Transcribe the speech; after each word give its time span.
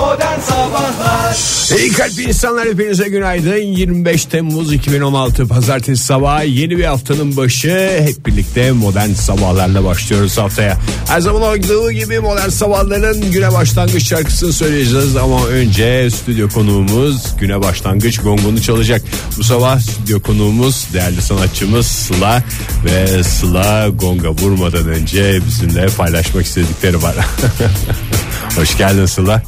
Modern 0.00 0.40
Sabahlar. 0.40 1.36
İyi 1.78 1.92
kalpli 1.92 2.22
insanlar 2.22 2.68
hepinize 2.68 3.08
günaydın. 3.08 3.56
25 3.56 4.24
Temmuz 4.24 4.72
2016 4.72 5.48
Pazartesi 5.48 6.04
sabahı. 6.04 6.44
Yeni 6.44 6.78
bir 6.78 6.84
haftanın 6.84 7.36
başı. 7.36 7.90
Hep 7.98 8.26
birlikte 8.26 8.72
modern 8.72 9.12
sabahlarla 9.12 9.84
başlıyoruz 9.84 10.38
haftaya. 10.38 10.76
Her 11.08 11.20
zaman 11.20 11.42
olduğu 11.42 11.92
gibi 11.92 12.20
modern 12.20 12.48
sabahların 12.48 13.30
güne 13.30 13.52
başlangıç 13.52 14.08
şarkısını 14.08 14.52
söyleyeceğiz. 14.52 15.16
Ama 15.16 15.46
önce 15.46 16.10
stüdyo 16.10 16.48
konuğumuz 16.48 17.36
güne 17.40 17.62
başlangıç 17.62 18.18
gongunu 18.18 18.62
çalacak. 18.62 19.02
Bu 19.38 19.44
sabah 19.44 19.80
stüdyo 19.80 20.20
konuğumuz 20.20 20.86
değerli 20.92 21.22
sanatçımız 21.22 21.86
Sıla 21.86 22.42
Ve 22.84 23.24
Sıla 23.24 23.88
gonga 23.88 24.30
vurmadan 24.30 24.88
önce 24.88 25.40
bizimle 25.46 25.86
paylaşmak 25.86 26.46
istedikleri 26.46 27.02
var. 27.02 27.16
Hoş 28.56 28.78
geldin 28.78 29.06
Sıla 29.06 29.42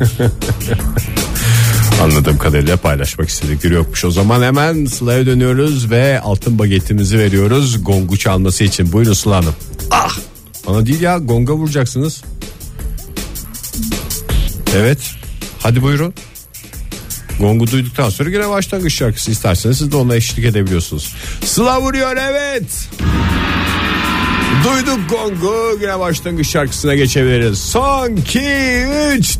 Anladığım 2.02 2.38
kadarıyla 2.38 2.76
paylaşmak 2.76 3.28
istedikleri 3.28 3.74
yokmuş. 3.74 4.04
O 4.04 4.10
zaman 4.10 4.42
hemen 4.42 4.84
Sıla'ya 4.84 5.26
dönüyoruz 5.26 5.90
ve 5.90 6.20
altın 6.20 6.58
bagetimizi 6.58 7.18
veriyoruz 7.18 7.84
gongu 7.84 8.16
çalması 8.16 8.64
için. 8.64 8.92
Buyurun 8.92 9.12
Sıla 9.12 9.36
Hanım. 9.36 9.54
Ah! 9.90 10.16
Bana 10.66 10.86
değil 10.86 11.00
ya 11.00 11.18
gonga 11.18 11.54
vuracaksınız. 11.54 12.22
Evet. 14.76 14.98
Hadi 15.60 15.82
buyurun. 15.82 16.14
Gongu 17.40 17.66
duyduktan 17.66 18.10
sonra 18.10 18.30
yine 18.30 18.48
başlangıç 18.48 18.94
şarkısı 18.94 19.30
isterseniz 19.30 19.78
siz 19.78 19.92
de 19.92 19.96
ona 19.96 20.14
eşlik 20.14 20.44
edebiliyorsunuz. 20.44 21.14
Sıla 21.44 21.82
vuruyor 21.82 22.16
evet. 22.16 22.88
Duyduk 24.64 25.00
gongu 25.10 25.78
yine 25.80 25.98
başlangıç 25.98 26.48
şarkısına 26.48 26.94
geçebiliriz. 26.94 27.58
Son 27.58 28.16
2 28.16 28.38
3 28.38 28.42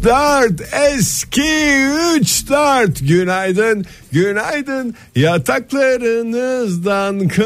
4 0.04 0.52
eski 0.90 1.76
3 2.16 2.48
4 2.48 3.08
günaydın 3.08 3.84
günaydın. 4.12 4.94
Yataklarınızdan 5.16 7.28
kalkın. 7.28 7.44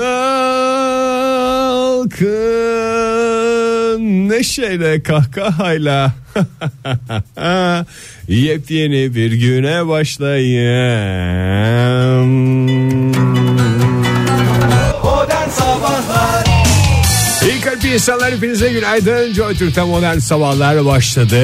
Neşeyle 4.28 5.02
kahkahayla. 5.02 6.12
Yepyeni 8.28 9.14
bir 9.14 9.32
güne 9.32 9.88
başlayın. 9.88 10.68
Modern 15.02 15.48
Sabahlar 15.48 16.57
İyi 17.58 17.60
kalpli 17.60 17.94
insanlar 17.94 18.32
hepinize 18.34 18.72
günaydın. 18.72 19.32
Joy 19.32 19.54
Türk'te 19.54 19.82
modern 19.82 20.18
sabahlar 20.18 20.84
başladı. 20.84 21.36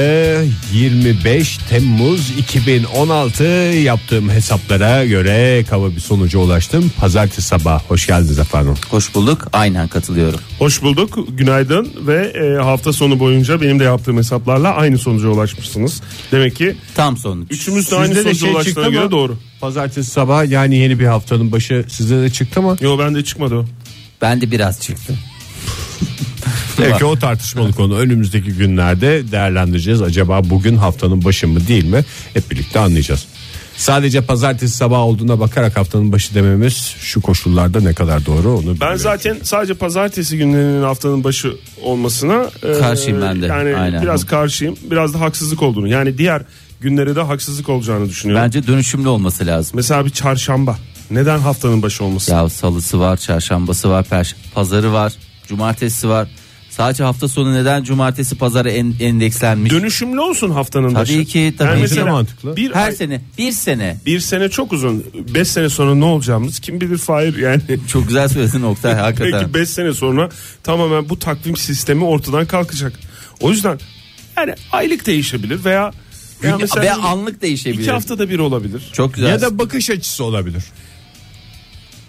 25 0.72 1.58
Temmuz 1.70 2.30
2016 2.38 3.44
yaptığım 3.44 4.28
hesaplara 4.30 5.04
göre 5.04 5.64
kaba 5.70 5.90
bir 5.90 6.00
sonuca 6.00 6.38
ulaştım. 6.38 6.92
Pazartesi 7.00 7.42
sabah 7.42 7.82
hoş 7.88 8.06
geldiniz 8.06 8.38
efendim. 8.38 8.74
Hoş 8.90 9.14
bulduk. 9.14 9.48
Aynen 9.52 9.88
katılıyorum. 9.88 10.40
Hoş 10.58 10.82
bulduk. 10.82 11.18
Günaydın 11.28 11.92
ve 12.06 12.16
e, 12.26 12.62
hafta 12.62 12.92
sonu 12.92 13.18
boyunca 13.18 13.60
benim 13.60 13.80
de 13.80 13.84
yaptığım 13.84 14.16
hesaplarla 14.16 14.74
aynı 14.74 14.98
sonuca 14.98 15.28
ulaşmışsınız. 15.28 16.02
Demek 16.32 16.56
ki 16.56 16.76
Tam 16.94 17.16
sonuç. 17.16 17.46
üçümüz 17.52 17.90
de 17.90 17.96
aynı 17.96 18.14
Sizde 18.14 18.18
de 18.30 18.34
sonuca 18.34 18.40
şey 18.46 18.50
ulaştığına 18.50 18.74
çıktı 18.74 18.90
göre 18.90 19.04
mı? 19.04 19.10
doğru. 19.10 19.38
Pazartesi 19.60 20.10
sabah 20.10 20.50
yani 20.50 20.76
yeni 20.76 20.98
bir 21.00 21.06
haftanın 21.06 21.52
başı 21.52 21.84
size 21.88 22.22
de 22.22 22.30
çıktı 22.30 22.62
mı? 22.62 22.76
Yo 22.80 22.98
bende 22.98 23.24
çıkmadı 23.24 23.54
o. 23.54 23.64
Ben 24.22 24.40
de 24.40 24.50
biraz 24.50 24.80
çıktı. 24.80 25.14
Peki 26.76 27.04
o 27.04 27.18
tartışmalı 27.18 27.72
konu 27.72 27.98
önümüzdeki 27.98 28.52
günlerde 28.52 29.32
değerlendireceğiz. 29.32 30.02
Acaba 30.02 30.40
bugün 30.50 30.76
haftanın 30.76 31.24
başı 31.24 31.48
mı 31.48 31.66
değil 31.68 31.84
mi? 31.84 32.04
Hep 32.34 32.50
birlikte 32.50 32.78
anlayacağız. 32.78 33.26
Sadece 33.76 34.20
pazartesi 34.20 34.76
sabah 34.76 34.98
olduğuna 34.98 35.40
bakarak 35.40 35.76
haftanın 35.76 36.12
başı 36.12 36.34
dememiz 36.34 36.94
şu 37.00 37.20
koşullarda 37.20 37.80
ne 37.80 37.92
kadar 37.94 38.26
doğru 38.26 38.50
onu 38.52 38.66
Ben 38.66 38.74
bilmiyorum. 38.74 38.98
zaten 38.98 39.36
sadece 39.42 39.74
pazartesi 39.74 40.38
günlerinin 40.38 40.82
haftanın 40.82 41.24
başı 41.24 41.52
olmasına 41.82 42.50
e, 42.62 42.72
Karşıyım 42.78 43.22
ben 43.22 43.42
de. 43.42 43.46
Yani 43.46 43.76
Aynen. 43.76 44.02
biraz 44.02 44.26
karşıyım. 44.26 44.76
Biraz 44.90 45.14
da 45.14 45.20
haksızlık 45.20 45.62
olduğunu. 45.62 45.88
Yani 45.88 46.18
diğer 46.18 46.42
günlere 46.80 47.16
de 47.16 47.20
haksızlık 47.20 47.68
olacağını 47.68 48.08
düşünüyorum. 48.08 48.44
Bence 48.44 48.66
dönüşümlü 48.66 49.08
olması 49.08 49.46
lazım. 49.46 49.72
Mesela 49.76 50.04
bir 50.04 50.10
çarşamba. 50.10 50.78
Neden 51.10 51.38
haftanın 51.38 51.82
başı 51.82 52.04
olmasın? 52.04 52.32
Ya 52.32 52.48
salısı 52.48 53.00
var, 53.00 53.16
çarşambası 53.16 53.90
var, 53.90 54.04
perş 54.04 54.34
pazarı 54.54 54.92
var, 54.92 55.12
cumartesi 55.48 56.08
var. 56.08 56.28
Sadece 56.70 57.04
hafta 57.04 57.28
sonu 57.28 57.54
neden 57.54 57.84
cumartesi 57.84 58.38
pazara 58.38 58.70
en, 58.70 58.94
endekslenmiş? 59.00 59.72
Dönüşümlü 59.72 60.20
olsun 60.20 60.50
haftanın 60.50 60.88
Tabii 60.88 60.94
başı. 61.00 61.24
ki, 61.24 61.54
tabii 61.58 61.68
Yani 61.68 61.76
ki. 61.76 61.82
mesela 61.82 62.06
Mantıklı. 62.12 62.56
Bir 62.56 62.74
Her 62.74 62.86
ay- 62.86 62.92
sene, 62.94 63.20
bir 63.38 63.52
sene. 63.52 63.96
bir 64.06 64.20
sene 64.20 64.48
çok 64.48 64.72
uzun. 64.72 65.04
Beş 65.34 65.48
sene 65.48 65.68
sonra 65.68 65.94
ne 65.94 66.04
olacağımız 66.04 66.60
kim 66.60 66.80
bilir 66.80 66.98
Fahir 66.98 67.36
yani. 67.36 67.62
Çok 67.88 68.06
güzel 68.08 68.28
söyledin 68.28 68.62
Oktay 68.62 68.94
hakikaten. 68.98 69.32
Belki 69.32 69.54
5 69.54 69.68
sene 69.68 69.92
sonra 69.94 70.28
tamamen 70.62 71.08
bu 71.08 71.18
takvim 71.18 71.56
sistemi 71.56 72.04
ortadan 72.04 72.46
kalkacak. 72.46 72.92
O 73.40 73.50
yüzden 73.50 73.78
yani 74.36 74.54
aylık 74.72 75.06
değişebilir 75.06 75.64
veya, 75.64 75.92
veya 76.42 76.56
mesela 76.58 76.82
Ve 76.82 76.92
anlık 76.92 77.42
değişebilir. 77.42 77.82
iki 77.82 77.90
haftada 77.90 78.30
bir 78.30 78.38
olabilir. 78.38 78.82
Çok 78.92 79.14
güzel. 79.14 79.28
Ya 79.28 79.40
da 79.40 79.58
bakış 79.58 79.90
açısı 79.90 80.24
olabilir. 80.24 80.64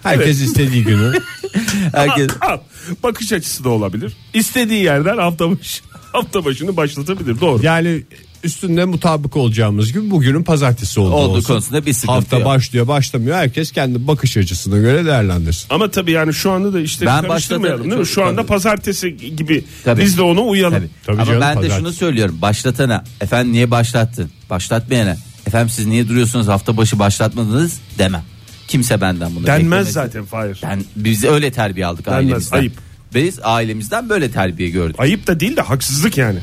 Herkes 0.05 0.41
istediği 0.41 0.83
günü. 0.83 1.13
Herkes 1.93 2.29
Al, 2.41 2.57
bakış 3.03 3.33
açısı 3.33 3.63
da 3.63 3.69
olabilir. 3.69 4.13
İstediği 4.33 4.83
yerden 4.83 5.17
hafta 5.17 5.51
başı 5.51 5.81
hafta 6.11 6.45
başını 6.45 6.77
başlatabilir. 6.77 7.41
Doğru. 7.41 7.63
Yani 7.65 8.03
üstünde 8.43 8.85
mutabık 8.85 9.37
olacağımız 9.37 9.93
gibi 9.93 10.11
bugünün 10.11 10.43
pazartesi 10.43 10.99
olduğu 10.99 11.13
Olduğu 11.13 11.37
olsun. 11.37 11.47
konusunda 11.47 11.85
bir 11.85 11.93
sıkıntı 11.93 12.13
Hafta 12.13 12.37
yok. 12.37 12.45
başlıyor 12.45 12.87
başlamıyor. 12.87 13.37
Herkes 13.37 13.71
kendi 13.71 14.07
bakış 14.07 14.37
açısına 14.37 14.77
göre 14.77 15.05
değerlendirsin. 15.05 15.67
Ama 15.69 15.91
tabii 15.91 16.11
yani 16.11 16.33
şu 16.33 16.51
anda 16.51 16.73
da 16.73 16.79
işte 16.79 17.05
Ben 17.05 17.21
karıştırmayalım 17.27 17.79
başladım. 17.79 17.91
değil 17.91 17.99
mi? 18.01 18.05
Çok- 18.07 18.13
Şu 18.15 18.25
anda 18.25 18.35
tabii. 18.41 18.47
pazartesi 18.47 19.17
gibi 19.35 19.65
Tabii. 19.83 20.01
biz 20.01 20.17
de 20.17 20.21
ona 20.21 20.41
uyalım. 20.41 20.77
Tabii. 20.77 20.89
Tabii 21.05 21.15
Ama 21.17 21.25
canım, 21.25 21.41
ben 21.41 21.51
de 21.51 21.55
pazartesi. 21.55 21.77
şunu 21.79 21.91
söylüyorum. 21.93 22.37
Başlatana 22.41 23.03
efendim 23.21 23.53
niye 23.53 23.71
başlattın? 23.71 24.29
Başlatmayana 24.49 25.17
efendim 25.47 25.69
siz 25.69 25.85
niye 25.85 26.07
duruyorsunuz 26.09 26.47
hafta 26.47 26.77
başı 26.77 26.99
başlatmadınız 26.99 27.79
demem. 27.97 28.23
Kimse 28.67 29.01
benden 29.01 29.35
bunu 29.35 29.45
Denmez 29.47 29.65
beklemez. 29.65 29.91
zaten 29.91 30.25
Fahir. 30.25 30.59
Ben 30.63 30.83
biz 30.95 31.23
öyle 31.23 31.51
terbiye 31.51 31.85
aldık 31.85 32.05
Denmez, 32.05 32.17
ailemizden. 32.19 32.57
ayıp. 32.57 32.73
Biz 33.15 33.39
ailemizden 33.43 34.09
böyle 34.09 34.31
terbiye 34.31 34.69
gördük. 34.69 34.95
Ayıp 34.99 35.27
da 35.27 35.39
değil 35.39 35.55
de 35.55 35.61
haksızlık 35.61 36.17
yani. 36.17 36.39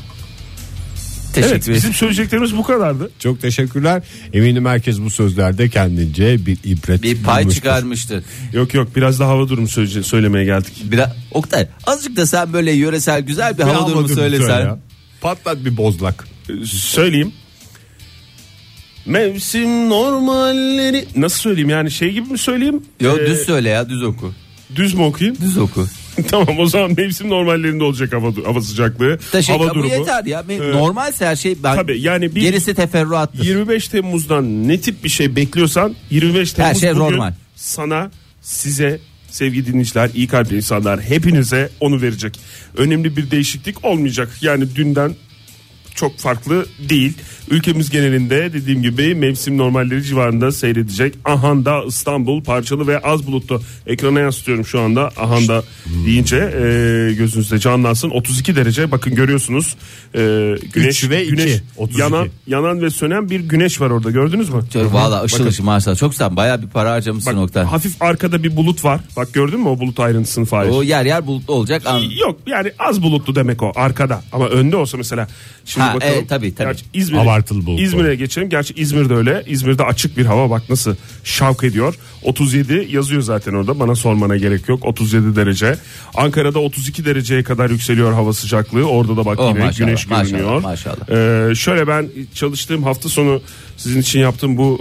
Teşekkür 1.33 1.51
Evet 1.53 1.63
ederim. 1.63 1.75
bizim 1.77 1.93
söyleyeceklerimiz 1.93 2.57
bu 2.57 2.63
kadardı. 2.63 3.11
Çok 3.19 3.41
teşekkürler. 3.41 4.03
Eminim 4.33 4.65
herkes 4.65 4.99
bu 4.99 5.09
sözlerde 5.09 5.69
kendince 5.69 6.45
bir 6.45 6.57
ibret 6.63 7.03
Bir 7.03 7.23
pay 7.23 7.41
bulmuştur. 7.43 7.61
çıkarmıştır. 7.61 8.23
Yok 8.53 8.73
yok 8.73 8.95
biraz 8.95 9.19
da 9.19 9.27
hava 9.27 9.49
durumu 9.49 9.67
söyleye- 9.67 10.03
söylemeye 10.03 10.45
geldik. 10.45 10.73
Biraz 10.83 11.09
Oktay 11.31 11.67
azıcık 11.87 12.17
da 12.17 12.25
sen 12.25 12.53
böyle 12.53 12.71
yöresel 12.71 13.21
güzel 13.21 13.53
bir, 13.53 13.57
Bir 13.57 13.63
hava 13.63 13.75
hava 13.75 13.87
durumu 13.89 14.03
durumu 14.03 14.15
söylesen. 14.19 14.45
söyle 14.47 14.63
ya. 14.63 14.79
Patlat 15.21 15.65
bir 15.65 15.77
bozlak. 15.77 16.27
Ee, 16.49 16.65
söyleyeyim. 16.65 17.31
Mevsim 19.05 19.89
normalleri 19.89 21.05
nasıl 21.15 21.39
söyleyeyim 21.39 21.69
yani 21.69 21.91
şey 21.91 22.11
gibi 22.11 22.29
mi 22.31 22.37
söyleyeyim? 22.37 22.83
Yok 23.01 23.19
Ee, 23.21 23.27
düz 23.27 23.39
söyle 23.45 23.69
ya 23.69 23.89
düz 23.89 24.03
oku. 24.03 24.33
düz 24.75 24.93
mü 24.93 25.03
okuyayım? 25.03 25.37
Düz 25.41 25.57
oku. 25.57 25.87
tamam 26.27 26.59
o 26.59 26.65
zaman 26.65 26.91
mevsim 26.97 27.29
normallerinde 27.29 27.83
olacak 27.83 28.13
hava 28.13 28.27
hava 28.45 28.61
sıcaklığı, 28.61 29.19
Teşekkür 29.31 29.59
hava 29.59 29.69
Bu 29.69 29.75
durumu. 29.75 29.93
yeter 29.93 30.25
ya. 30.25 30.43
Ee, 30.49 30.71
Normalse 30.71 31.25
her 31.25 31.35
şey 31.35 31.55
ben 31.63 31.75
tabii 31.75 32.01
yani 32.01 32.35
bir- 32.35 32.41
gerisi 32.41 32.73
teferruattır. 32.73 33.43
25 33.45 33.87
Temmuz'dan 33.87 34.67
ne 34.67 34.81
tip 34.81 35.03
bir 35.03 35.09
şey 35.09 35.35
bekliyorsan 35.35 35.95
25 36.09 36.53
Temmuz 36.53 36.81
şey 36.81 36.89
bugün 36.91 37.01
normal. 37.03 37.33
sana 37.55 38.11
size 38.41 38.99
sevgili 39.29 39.65
dinleyiciler 39.67 40.09
iyi 40.15 40.27
kalpli 40.27 40.55
insanlar 40.55 41.01
hepinize 41.01 41.69
onu 41.79 42.01
verecek. 42.01 42.39
Önemli 42.77 43.17
bir 43.17 43.31
değişiklik 43.31 43.85
olmayacak. 43.85 44.29
Yani 44.41 44.75
dünden 44.75 45.15
çok 45.95 46.17
farklı 46.19 46.65
değil. 46.89 47.13
Ülkemiz 47.49 47.89
genelinde 47.89 48.53
dediğim 48.53 48.81
gibi 48.81 49.15
mevsim 49.15 49.57
normalleri 49.57 50.03
civarında 50.03 50.51
seyredecek. 50.51 51.13
Ahanda 51.25 51.83
İstanbul 51.87 52.43
parçalı 52.43 52.87
ve 52.87 52.99
az 52.99 53.27
bulutlu. 53.27 53.61
Ekrana 53.87 54.19
yansıtıyorum 54.19 54.65
şu 54.65 54.79
anda. 54.81 55.09
Ahanda 55.17 55.63
deyince 56.05 56.35
e, 56.37 57.13
gözünüzde 57.13 57.59
canlansın. 57.59 58.09
32 58.09 58.55
derece 58.55 58.91
bakın 58.91 59.15
görüyorsunuz. 59.15 59.75
E, 60.15 60.19
güneş 60.73 61.03
Üç 61.03 61.09
ve 61.09 61.23
iki, 61.23 61.35
güneş 61.35 61.61
32. 61.77 62.01
yanan 62.01 62.27
yanan 62.47 62.81
ve 62.81 62.89
sönen 62.89 63.29
bir 63.29 63.39
güneş 63.39 63.81
var 63.81 63.89
orada 63.89 64.11
gördünüz 64.11 64.49
mü? 64.49 64.61
Valla 64.75 65.23
ışıl 65.23 65.45
ışıl 65.45 65.63
maşallah. 65.63 65.97
Çok 65.97 66.13
sen 66.15 66.35
bayağı 66.35 66.61
bir 66.61 66.67
para 66.67 66.91
harcamışsın 66.91 67.37
Bak, 67.37 67.43
Oktay. 67.43 67.63
hafif 67.63 68.01
arkada 68.01 68.43
bir 68.43 68.55
bulut 68.55 68.85
var. 68.85 69.01
Bak 69.17 69.33
gördün 69.33 69.59
mü 69.59 69.67
o 69.69 69.79
bulut 69.79 69.99
ayrıntısını 69.99 70.45
Fahir? 70.45 70.69
O 70.69 70.83
yer 70.83 71.05
yer 71.05 71.27
bulutlu 71.27 71.53
olacak. 71.53 71.81
An- 71.85 71.99
Yok 71.99 72.39
yani 72.47 72.71
az 72.79 73.03
bulutlu 73.03 73.35
demek 73.35 73.63
o 73.63 73.71
arkada. 73.75 74.21
Ama 74.31 74.47
önde 74.47 74.75
olsa 74.75 74.97
mesela. 74.97 75.27
Şimdi 75.65 75.82
Ha, 75.83 75.95
bakalım. 75.95 76.13
evet, 76.17 76.29
tabii, 76.29 76.55
tabii. 76.55 76.67
Gerçi 76.67 76.85
İzmir'e, 76.93 77.19
Abartılı 77.21 77.65
bulutlu. 77.65 77.83
İzmir'e 77.83 78.15
geçelim. 78.15 78.49
Gerçi 78.49 78.73
İzmir'de 78.73 79.13
öyle. 79.13 79.43
İzmir'de 79.47 79.83
açık 79.83 80.17
bir 80.17 80.25
hava 80.25 80.49
bak 80.49 80.69
nasıl 80.69 80.95
şavk 81.23 81.63
ediyor. 81.63 81.95
37 82.23 82.87
yazıyor 82.91 83.21
zaten 83.21 83.53
orada. 83.53 83.79
Bana 83.79 83.95
sormana 83.95 84.37
gerek 84.37 84.69
yok. 84.69 84.85
37 84.85 85.35
derece. 85.35 85.75
Ankara'da 86.15 86.59
32 86.59 87.05
dereceye 87.05 87.43
kadar 87.43 87.69
yükseliyor 87.69 88.13
hava 88.13 88.33
sıcaklığı. 88.33 88.85
Orada 88.89 89.17
da 89.17 89.25
bak 89.25 89.39
Oh, 89.39 89.49
yine 89.49 89.59
maşallah, 89.65 89.87
güneş 89.87 90.07
maşallah, 90.07 90.29
görünüyor. 90.31 90.61
maşallah. 90.61 91.09
Ee, 91.51 91.55
şöyle 91.55 91.87
ben 91.87 92.09
çalıştığım 92.33 92.83
hafta 92.83 93.09
sonu 93.09 93.41
sizin 93.77 94.01
için 94.01 94.19
yaptığım 94.19 94.57
bu 94.57 94.79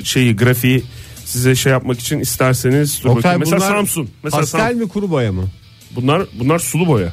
e, 0.00 0.04
şeyi 0.04 0.36
grafiği 0.36 0.82
size 1.24 1.54
şey 1.54 1.72
yapmak 1.72 2.00
için 2.00 2.18
isterseniz 2.20 3.00
dur 3.04 3.08
Oktay. 3.08 3.38
Mesela 3.38 3.60
Samsun. 3.60 4.08
Mesela 4.22 4.40
Pastel 4.40 4.60
Sam- 4.60 4.74
mi 4.78 4.88
kuru 4.88 5.10
boya 5.10 5.32
mı? 5.32 5.44
bunlar 5.96 6.22
bunlar 6.38 6.58
sulu 6.58 6.86
boya. 6.86 7.12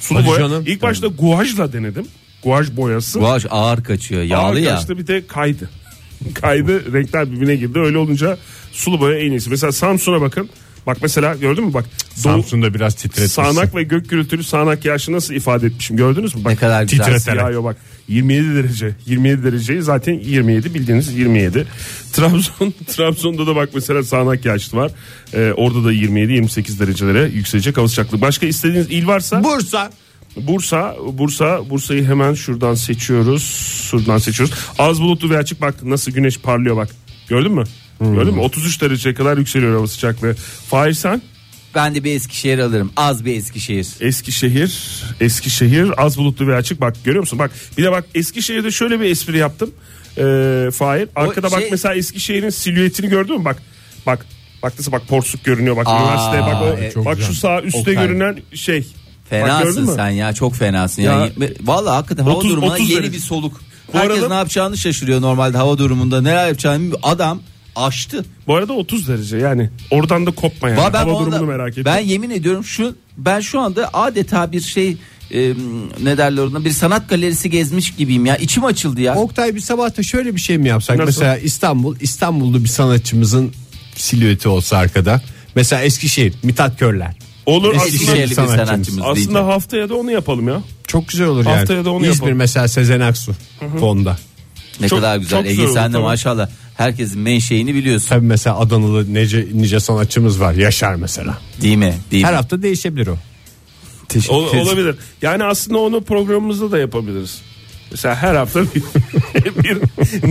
Sulu 0.00 0.18
Hadi 0.18 0.26
boya. 0.26 0.38
canım. 0.38 0.64
İlk 0.66 0.82
başta 0.82 1.06
guajla 1.06 1.72
denedim. 1.72 2.06
Guaj 2.44 2.76
boyası. 2.76 3.18
Guaj 3.18 3.46
ağır 3.50 3.84
kaçıyor 3.84 4.22
yağlı 4.22 4.42
Ağır 4.46 4.56
ya. 4.56 4.74
kaçtı 4.74 4.98
bir 4.98 5.06
de 5.06 5.26
kaydı. 5.26 5.70
kaydı 6.34 6.92
renkler 6.92 7.32
birbirine 7.32 7.56
girdi. 7.56 7.78
Öyle 7.78 7.98
olunca 7.98 8.38
sulu 8.72 9.00
boya 9.00 9.18
en 9.18 9.30
iyisi. 9.30 9.50
Mesela 9.50 9.72
Samsun'a 9.72 10.20
bakın. 10.20 10.48
Bak 10.86 10.98
mesela 11.02 11.34
gördün 11.34 11.64
mü 11.64 11.74
bak. 11.74 11.84
Samsun'da 12.14 12.74
biraz 12.74 12.94
titretmişsin. 12.94 13.42
sağanak 13.42 13.74
ve 13.74 13.82
gök 13.82 14.08
gürültülü 14.10 14.44
sağanak 14.44 14.84
yağışı 14.84 15.12
nasıl 15.12 15.34
ifade 15.34 15.66
etmişim 15.66 15.96
gördünüz 15.96 16.34
mü? 16.34 16.44
Bak, 16.44 16.50
Ne 16.52 16.56
kadar 16.56 16.82
güzel. 16.82 17.04
Titreterek. 17.04 17.40
Yağıyor 17.40 17.64
bak 17.64 17.76
27 18.08 18.54
derece 18.54 18.90
27 19.06 19.44
dereceyi 19.44 19.82
zaten 19.82 20.12
27 20.14 20.74
bildiğiniz 20.74 21.12
27 21.14 21.66
Trabzon 22.12 22.74
Trabzon'da 22.86 23.46
da 23.46 23.56
bak 23.56 23.68
mesela 23.74 24.02
sağanak 24.02 24.44
yağış 24.44 24.74
var 24.74 24.92
Ee, 25.34 25.52
orada 25.56 25.84
da 25.84 25.92
27 25.92 26.32
28 26.32 26.80
derecelere 26.80 27.28
yükselecek 27.28 27.76
hava 27.76 27.88
sıcaklığı 27.88 28.20
başka 28.20 28.46
istediğiniz 28.46 28.90
il 28.90 29.06
varsa 29.06 29.44
Bursa. 29.44 29.90
Bursa, 30.46 30.96
Bursa, 31.12 31.70
Bursa'yı 31.70 32.04
hemen 32.04 32.34
şuradan 32.34 32.74
seçiyoruz. 32.74 33.42
Şuradan 33.90 34.18
seçiyoruz. 34.18 34.54
Az 34.78 35.00
bulutlu 35.00 35.30
ve 35.30 35.38
açık 35.38 35.60
bak 35.60 35.82
nasıl 35.82 36.12
güneş 36.12 36.38
parlıyor 36.38 36.76
bak. 36.76 36.88
Gördün 37.28 37.52
mü? 37.52 37.64
Gördün 38.00 38.34
mü? 38.34 38.40
33 38.40 38.80
dereceye 38.82 39.14
kadar 39.14 39.38
yükseliyor 39.38 39.76
hava 39.76 39.86
sıcaklığı. 39.86 40.34
Fahir 40.70 40.92
sen? 40.92 41.22
Ben 41.74 41.94
de 41.94 42.04
bir 42.04 42.12
Eskişehir 42.16 42.58
alırım. 42.58 42.92
Az 42.96 43.24
bir 43.24 43.36
Eskişehir. 43.36 43.86
Eskişehir, 44.00 45.02
Eskişehir 45.20 46.04
az 46.04 46.18
bulutlu 46.18 46.46
ve 46.46 46.54
açık. 46.56 46.80
Bak 46.80 46.96
görüyor 47.04 47.20
musun? 47.22 47.38
Bak 47.38 47.50
bir 47.78 47.82
de 47.84 47.92
bak 47.92 48.04
Eskişehir'de 48.14 48.70
şöyle 48.70 49.00
bir 49.00 49.04
espri 49.04 49.38
yaptım. 49.38 49.70
Ee, 50.18 50.68
Fahir. 50.72 51.08
Arkada 51.16 51.50
bak 51.52 51.60
şey- 51.60 51.70
mesela 51.70 51.94
Eskişehir'in 51.94 52.50
silüetini 52.50 53.08
gördün 53.08 53.38
mü? 53.38 53.44
Bak, 53.44 53.62
bak. 54.06 54.26
Bak 54.62 54.72
nasıl 54.78 54.92
bak 54.92 55.08
porsuk 55.08 55.44
görünüyor 55.44 55.76
bak 55.76 55.86
Aa, 55.88 56.02
üniversite 56.02 56.40
bak 56.40 56.62
o 56.62 56.92
çok 56.94 57.04
bak 57.06 57.16
güzel. 57.16 57.32
şu 57.32 57.38
sağ 57.40 57.62
üstte 57.62 57.78
Okay. 57.80 57.94
görünen 57.94 58.38
şey. 58.54 58.86
Bak 59.32 59.40
Fenasın 59.40 59.84
mü? 59.84 59.92
sen 59.96 60.08
ya 60.10 60.32
çok 60.32 60.54
fenasın 60.54 61.02
ya. 61.02 61.12
Ya- 61.12 61.30
Vallahi 61.64 61.94
hakikaten 61.94 62.24
hava 62.24 62.34
30 62.34 62.50
durumuna 62.50 62.72
30 62.72 62.90
yeni 62.90 62.98
derece. 63.02 63.12
bir 63.12 63.18
soluk. 63.22 63.60
Bu 63.94 63.98
Herkes 63.98 64.16
arada- 64.16 64.28
ne 64.28 64.34
yapacağını 64.34 64.76
şaşırıyor 64.76 65.20
normalde 65.20 65.56
hava 65.56 65.78
durumunda. 65.78 66.22
Neler 66.22 66.46
yapacağını 66.48 66.94
adam 67.02 67.40
aştı. 67.76 68.24
Bu 68.46 68.56
arada 68.56 68.72
30 68.72 69.08
derece 69.08 69.36
yani 69.36 69.70
oradan 69.90 70.26
da 70.26 70.30
kopma 70.30 70.68
yani. 70.68 70.78
Ben 70.94 70.98
Hava 70.98 71.20
durumunu 71.20 71.46
merak 71.46 71.68
ettim. 71.68 71.84
Ben 71.84 71.98
yemin 71.98 72.30
ediyorum 72.30 72.64
şu 72.64 72.96
ben 73.16 73.40
şu 73.40 73.60
anda 73.60 73.90
adeta 73.92 74.52
bir 74.52 74.60
şey 74.60 74.96
e, 75.34 75.52
ne 76.02 76.18
derler 76.18 76.42
ona 76.42 76.64
bir 76.64 76.70
sanat 76.70 77.08
galerisi 77.08 77.50
gezmiş 77.50 77.96
gibiyim 77.96 78.26
ya. 78.26 78.36
İçim 78.36 78.64
açıldı 78.64 79.00
ya. 79.00 79.14
Oktay 79.14 79.54
bir 79.54 79.60
sabahta 79.60 80.02
şöyle 80.02 80.34
bir 80.36 80.40
şey 80.40 80.58
mi 80.58 80.68
yapsak? 80.68 80.98
Nasıl? 80.98 81.06
Mesela 81.06 81.36
İstanbul, 81.38 81.96
İstanbul'da 82.00 82.64
bir 82.64 82.68
sanatçımızın 82.68 83.52
silüeti 83.96 84.48
olsa 84.48 84.76
arkada. 84.76 85.20
Mesela 85.54 85.82
Eskişehir, 85.82 86.34
Mithat 86.42 86.78
Körler. 86.78 87.14
Olur 87.48 87.68
aslında, 87.74 87.86
Eskişehirli 87.86 88.30
bir 88.30 88.34
sanatçımız. 88.34 88.68
sanatçımız 88.68 88.98
aslında 89.02 89.14
diyeceğim. 89.16 89.46
haftaya 89.46 89.88
da 89.88 89.94
onu 89.94 90.10
yapalım 90.10 90.48
ya. 90.48 90.62
Çok 90.86 91.08
güzel 91.08 91.26
olur 91.26 91.46
yani. 91.46 91.56
Haftaya 91.56 91.84
da 91.84 91.90
onu 91.90 92.02
İzmir 92.06 92.14
yapalım. 92.14 92.34
mesela 92.38 92.68
Sezen 92.68 93.00
Aksu 93.00 93.32
fonda. 93.80 94.16
Ne 94.80 94.88
Çok- 94.88 94.98
kadar 94.98 95.16
güzel. 95.16 95.38
çok 95.38 95.46
Ege 95.46 95.50
güzel 95.54 95.66
olur, 95.66 95.74
sen 95.74 95.88
de 95.88 95.92
tamam. 95.92 96.08
maşallah 96.10 96.48
herkesin 96.76 97.20
menşeini 97.20 97.74
biliyorsun. 97.74 98.08
Tabii 98.08 98.26
mesela 98.26 98.58
Adanalı 98.58 99.14
nice, 99.14 99.46
nice 99.52 99.80
sanatçımız 99.80 100.40
var. 100.40 100.52
Yaşar 100.54 100.94
mesela. 100.94 101.38
Değil 101.62 101.76
mi? 101.76 101.94
Değil 102.10 102.24
Her 102.24 102.30
mi? 102.32 102.36
hafta 102.36 102.62
değişebilir 102.62 103.06
o. 103.06 103.16
Teşekkür 104.08 104.34
Ol- 104.34 104.56
olabilir. 104.62 104.94
Yani 105.22 105.44
aslında 105.44 105.78
onu 105.78 106.00
programımızda 106.04 106.70
da 106.72 106.78
yapabiliriz. 106.78 107.38
Mesela 107.90 108.14
her 108.14 108.34
hafta 108.34 108.62
bir, 108.62 108.82
bir 109.64 109.78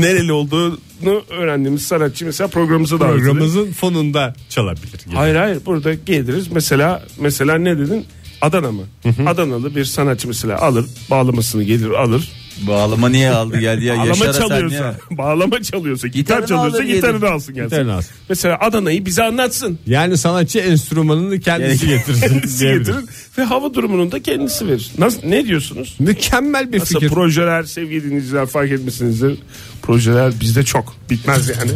nereli 0.01 0.31
olduğunu 0.31 1.23
öğrendiğimiz 1.29 1.81
sanatçı 1.87 2.25
mesela 2.25 2.47
programımıza 2.47 2.99
davet. 2.99 3.13
Programımızın 3.15 3.71
fonunda 3.71 4.33
çalabilir. 4.49 4.97
gibi. 5.05 5.15
Hayır 5.15 5.35
hayır 5.35 5.59
burada 5.65 5.93
geliriz. 5.93 6.47
Mesela 6.51 7.03
mesela 7.19 7.57
ne 7.57 7.77
dedin? 7.79 8.05
Adana 8.41 8.71
mı? 8.71 8.81
Adanalı 9.27 9.75
bir 9.75 9.85
sanatçı 9.85 10.27
mesela 10.27 10.57
alır 10.57 10.85
bağlamasını 11.09 11.63
gelir 11.63 11.89
alır. 11.89 12.31
Bağlama 12.61 13.09
niye 13.09 13.29
aldı 13.31 13.59
geldi 13.59 13.85
ya? 13.85 13.93
Bağlama 13.97 14.07
Yaşar'a 14.25 14.33
sen 14.33 14.47
çalıyorsa, 14.47 14.75
niye- 14.79 14.93
bağlama 15.17 15.63
çalıyorsa, 15.63 16.07
gitar 16.07 16.19
Gitarını 16.39 16.47
çalıyorsa 16.47 16.77
alır 16.77 16.93
gitarını 16.93 17.19
gelin. 17.19 17.31
alsın 17.31 17.55
gelsin. 17.55 17.69
Gitarını 17.69 17.93
alsın. 17.93 18.11
Mesela 18.29 18.57
Adana'yı 18.59 19.05
bize 19.05 19.23
anlatsın. 19.23 19.79
Yani 19.87 20.17
sanatçı 20.17 20.59
enstrümanını 20.59 21.39
kendisi 21.39 21.87
getirsin. 21.87 22.21
Kendisi 22.27 22.59
diyebilir. 22.59 22.85
getirir 22.85 23.05
ve 23.37 23.43
hava 23.43 23.73
durumunun 23.73 24.11
da 24.11 24.21
kendisi 24.23 24.67
verir. 24.67 24.91
Nasıl, 24.97 25.19
ne 25.27 25.45
diyorsunuz? 25.45 25.95
Mükemmel 25.99 26.73
bir 26.73 26.79
Nasıl 26.79 26.93
fikir. 26.99 27.09
projeler 27.09 27.63
sevgili 27.63 28.03
dinleyiciler 28.03 28.45
fark 28.45 28.71
etmişsinizdir. 28.71 29.39
Projeler 29.81 30.33
bizde 30.41 30.63
çok 30.63 30.95
bitmez 31.09 31.49
yani. 31.49 31.71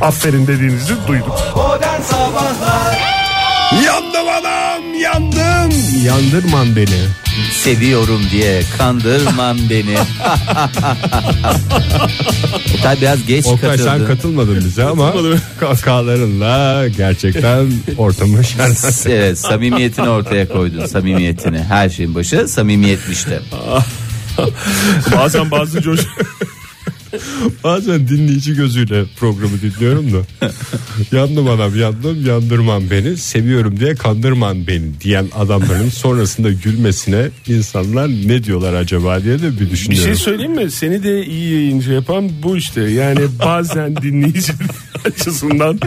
Aferin 0.00 0.46
dediğinizi 0.46 0.94
duyduk. 1.08 1.38
Modern 1.56 2.00
Sabahlar 2.02 2.98
Yandım 3.86 4.28
adam 4.28 4.94
yandım. 5.00 5.78
Yandırman 6.04 6.76
beni. 6.76 7.00
Seviyorum 7.52 8.22
diye 8.30 8.62
kandırman 8.78 9.58
beni. 9.70 9.96
Oktay 12.74 13.00
biraz 13.00 13.26
geç 13.26 13.46
Oktay 13.46 13.78
sen 13.78 13.86
katıldı. 13.86 14.06
katılmadın 14.06 14.56
bize 14.64 14.84
ama 14.84 15.12
kahkahalarınla 15.60 16.88
gerçekten 16.88 17.72
ortamı 17.98 18.44
şenlendirdin. 18.44 19.10
Evet 19.10 19.38
samimiyetini 19.38 20.08
ortaya 20.08 20.48
koydun 20.48 20.86
samimiyetini. 20.86 21.62
Her 21.62 21.88
şeyin 21.88 22.14
başı 22.14 22.48
samimiyetmişti. 22.48 23.40
Bazen 25.16 25.50
bazı 25.50 25.82
coş 25.82 26.00
Bazen 27.64 28.08
dinleyici 28.08 28.54
gözüyle 28.54 29.04
programı 29.18 29.52
dinliyorum 29.62 30.06
da. 30.12 30.50
yandım 31.16 31.48
adam 31.48 31.76
yandım 31.78 32.26
yandırman 32.26 32.90
beni 32.90 33.16
seviyorum 33.16 33.80
diye 33.80 33.94
kandırman 33.94 34.66
beni 34.66 35.00
diyen 35.00 35.26
adamların 35.38 35.88
sonrasında 35.88 36.50
gülmesine 36.52 37.28
insanlar 37.48 38.08
ne 38.08 38.44
diyorlar 38.44 38.74
acaba 38.74 39.22
diye 39.22 39.42
de 39.42 39.52
bir 39.54 39.60
bir 39.60 39.70
düşünüyorum. 39.70 40.06
şey 40.06 40.14
söyleyeyim 40.14 40.52
mi? 40.52 40.70
Seni 40.70 41.02
de 41.02 41.26
iyi 41.26 41.52
yayıncı 41.54 41.92
yapan 41.92 42.30
bu 42.42 42.56
işte. 42.56 42.80
Yani 42.82 43.20
bazen 43.44 43.96
dinleyici 44.02 44.52
açısından 45.06 45.80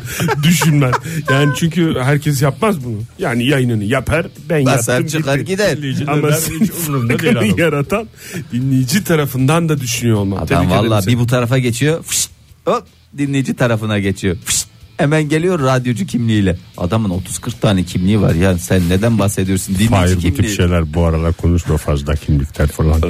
düşünmen. 0.43 0.91
Yani 1.31 1.53
çünkü 1.59 1.93
herkes 2.01 2.41
yapmaz 2.41 2.85
bunu. 2.85 2.97
Yani 3.19 3.45
yayınını 3.45 3.83
yapar 3.83 4.25
ben 4.49 4.65
Basar 4.65 4.93
yaptım 4.99 5.19
çıkar 5.19 5.35
gitti. 5.37 5.51
gider. 5.51 5.77
Ama 6.07 6.31
sen 6.31 6.59
hiç 6.59 6.71
umurunda 6.87 7.19
değil 7.19 7.37
adam. 7.37 7.57
yaratan 7.57 8.07
dinleyici 8.51 9.03
tarafından 9.03 9.69
da 9.69 9.79
düşünüyor 9.79 10.17
olman. 10.17 10.37
Adam 10.37 10.47
Tebrik 10.47 10.69
valla 10.71 11.01
seni. 11.01 11.12
Bir 11.13 11.19
bu 11.19 11.27
tarafa 11.27 11.57
geçiyor. 11.57 12.03
fışt, 12.03 12.29
hop 12.65 12.83
dinleyici 13.17 13.53
tarafına 13.53 13.99
geçiyor. 13.99 14.37
fışt, 14.45 14.67
hemen 14.97 15.29
geliyor 15.29 15.59
radyocu 15.59 16.05
kimliğiyle. 16.05 16.57
Adamın 16.77 17.09
30-40 17.09 17.59
tane 17.61 17.83
kimliği 17.83 18.21
var 18.21 18.33
ya 18.35 18.57
sen 18.57 18.89
neden 18.89 19.19
bahsediyorsun 19.19 19.75
dinleyici 19.75 19.95
Hayır 19.95 20.17
bu 20.17 20.21
tip 20.21 20.35
kimliği. 20.35 20.55
şeyler 20.55 20.93
bu 20.93 21.05
aralar 21.05 21.33
konuşma 21.33 21.77
fazla 21.77 22.15
kimlikler 22.15 22.67
falan. 22.67 23.01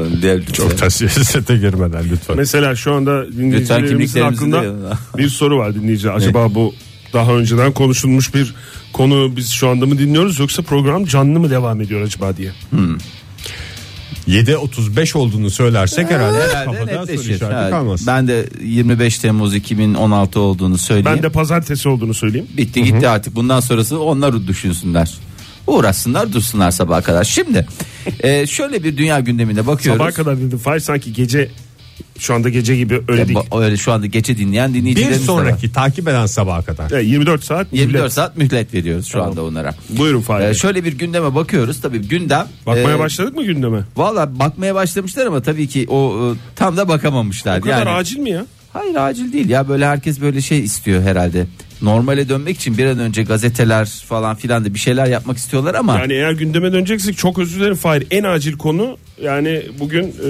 Çok 0.54 0.82
da 0.82 0.90
siyasete 0.90 1.58
girmeden 1.58 2.04
lütfen. 2.12 2.38
Mesela 2.38 2.76
şu 2.76 2.94
anda 2.94 3.32
dinleyicilerimizin 3.32 4.22
aklında 4.22 4.64
bir 5.18 5.30
soru 5.30 5.58
var 5.58 5.76
dinleyici. 5.76 6.12
Acaba 6.12 6.56
bu 6.56 6.74
daha 7.14 7.32
önceden 7.34 7.72
konuşulmuş 7.72 8.36
bir 8.36 8.56
konu 8.94 9.36
biz 9.36 9.50
şu 9.52 9.70
anda 9.70 9.86
mı 9.86 9.98
dinliyoruz 10.00 10.40
yoksa 10.40 10.62
program 10.62 11.06
canlı 11.06 11.40
mı 11.40 11.50
devam 11.50 11.82
ediyor 11.82 12.02
acaba 12.02 12.38
diye. 12.38 12.52
7.35 14.28 15.18
olduğunu 15.18 15.50
söylersek 15.50 16.12
herhalde, 16.12 16.38
Herhalde 16.38 16.66
kafadan 16.66 16.86
soru 16.86 17.02
netleşir. 17.02 17.36
işareti 17.36 17.56
Ha, 17.56 17.70
kalmaz. 17.70 18.08
Ben 18.08 18.28
de 18.28 18.50
25 18.64 19.20
Temmuz 19.20 19.56
2016 19.56 20.40
olduğunu 20.40 20.78
söyleyeyim. 20.78 21.18
Ben 21.18 21.24
de 21.24 21.30
pazartesi 21.30 21.90
olduğunu 21.90 22.14
söyleyeyim. 22.14 22.48
Bitti 22.58 22.84
gitti 22.84 23.08
artık 23.10 23.36
bundan 23.36 23.60
sonrası 23.60 24.00
onlar 24.02 24.48
düşünsünler. 24.48 25.14
Uğraşsınlar 25.68 26.34
dursunlar 26.34 26.72
sabaha 26.72 27.02
kadar. 27.02 27.24
Şimdi 27.24 27.68
e, 28.20 28.48
şöyle 28.48 28.84
bir 28.84 28.98
dünya 28.98 29.20
gündemine 29.20 29.68
bakıyoruz. 29.68 30.00
Sabaha 30.00 30.14
kadar 30.14 30.38
dedim. 30.38 30.58
Fay 30.58 30.80
sanki 30.80 31.14
gece 31.14 31.52
şu 32.20 32.34
anda 32.34 32.50
gece 32.50 32.76
gibi 32.76 33.02
öyle 33.08 33.22
E, 33.22 33.28
değil. 33.28 33.40
ba- 33.40 33.64
öyle 33.66 33.78
şu 33.78 33.92
anda 33.92 34.06
gece 34.06 34.38
dinleyen 34.38 34.74
Bir 34.74 34.80
dinleyicilerimiz 34.80 35.28
de 35.28 35.32
var. 35.32 35.38
sonraki 35.38 35.72
takip 35.72 36.08
eden 36.08 36.26
sabaha 36.26 36.62
kadar. 36.62 36.92
Evet, 36.92 37.06
24 37.08 37.44
saat. 37.44 37.68
24 37.74 38.00
millet. 38.02 38.14
saat 38.14 38.38
mühlet 38.38 38.74
veriyoruz 38.74 39.08
şu 39.08 39.24
anda 39.24 39.44
onlara. 39.44 39.76
Buyurun 39.90 40.22
Fahir. 40.22 40.46
E, 40.48 40.54
şöyle 40.54 40.84
bir 40.84 40.94
gündeme 40.98 41.36
bakıyoruz. 41.36 41.82
Tabii 41.82 42.00
gündem. 42.08 42.48
Bakmaya 42.66 42.96
e, 42.96 43.00
başladık 43.00 43.36
mı 43.36 43.44
gündeme? 43.44 43.80
Valla 43.98 44.40
bakmaya 44.40 44.76
başlamışlar 44.76 45.26
ama 45.26 45.42
tabii 45.42 45.68
ki 45.68 45.86
o 45.90 46.32
e, 46.34 46.38
tam 46.56 46.78
da 46.78 46.88
bakamamışlar. 46.88 47.60
O 47.60 47.62
kadar 47.62 47.78
yani, 47.80 47.90
acil 47.90 48.18
mi 48.20 48.30
ya? 48.30 48.46
Hayır 48.74 48.96
acil 48.96 49.34
değil 49.34 49.50
ya 49.50 49.68
böyle 49.70 49.88
herkes 49.88 50.22
böyle 50.22 50.42
şey 50.42 50.60
istiyor 50.60 51.02
herhalde. 51.04 51.46
Normale 51.82 52.30
dönmek 52.30 52.56
için 52.58 52.78
bir 52.78 52.86
an 52.86 53.00
önce 53.00 53.24
gazeteler 53.24 53.86
falan 53.86 54.36
filan 54.36 54.66
da 54.66 54.74
bir 54.74 54.80
şeyler 54.80 55.06
yapmak 55.08 55.38
istiyorlar 55.38 55.74
ama 55.76 56.00
Yani 56.00 56.14
eğer 56.14 56.32
gündeme 56.32 56.74
döneceksek 56.74 57.18
çok 57.18 57.40
özür 57.40 57.60
dilerim 57.60 57.76
Fahir. 57.76 58.08
En 58.12 58.24
acil 58.24 58.54
konu 58.58 58.98
yani 59.22 59.62
bugün 59.80 60.04
e, 60.04 60.28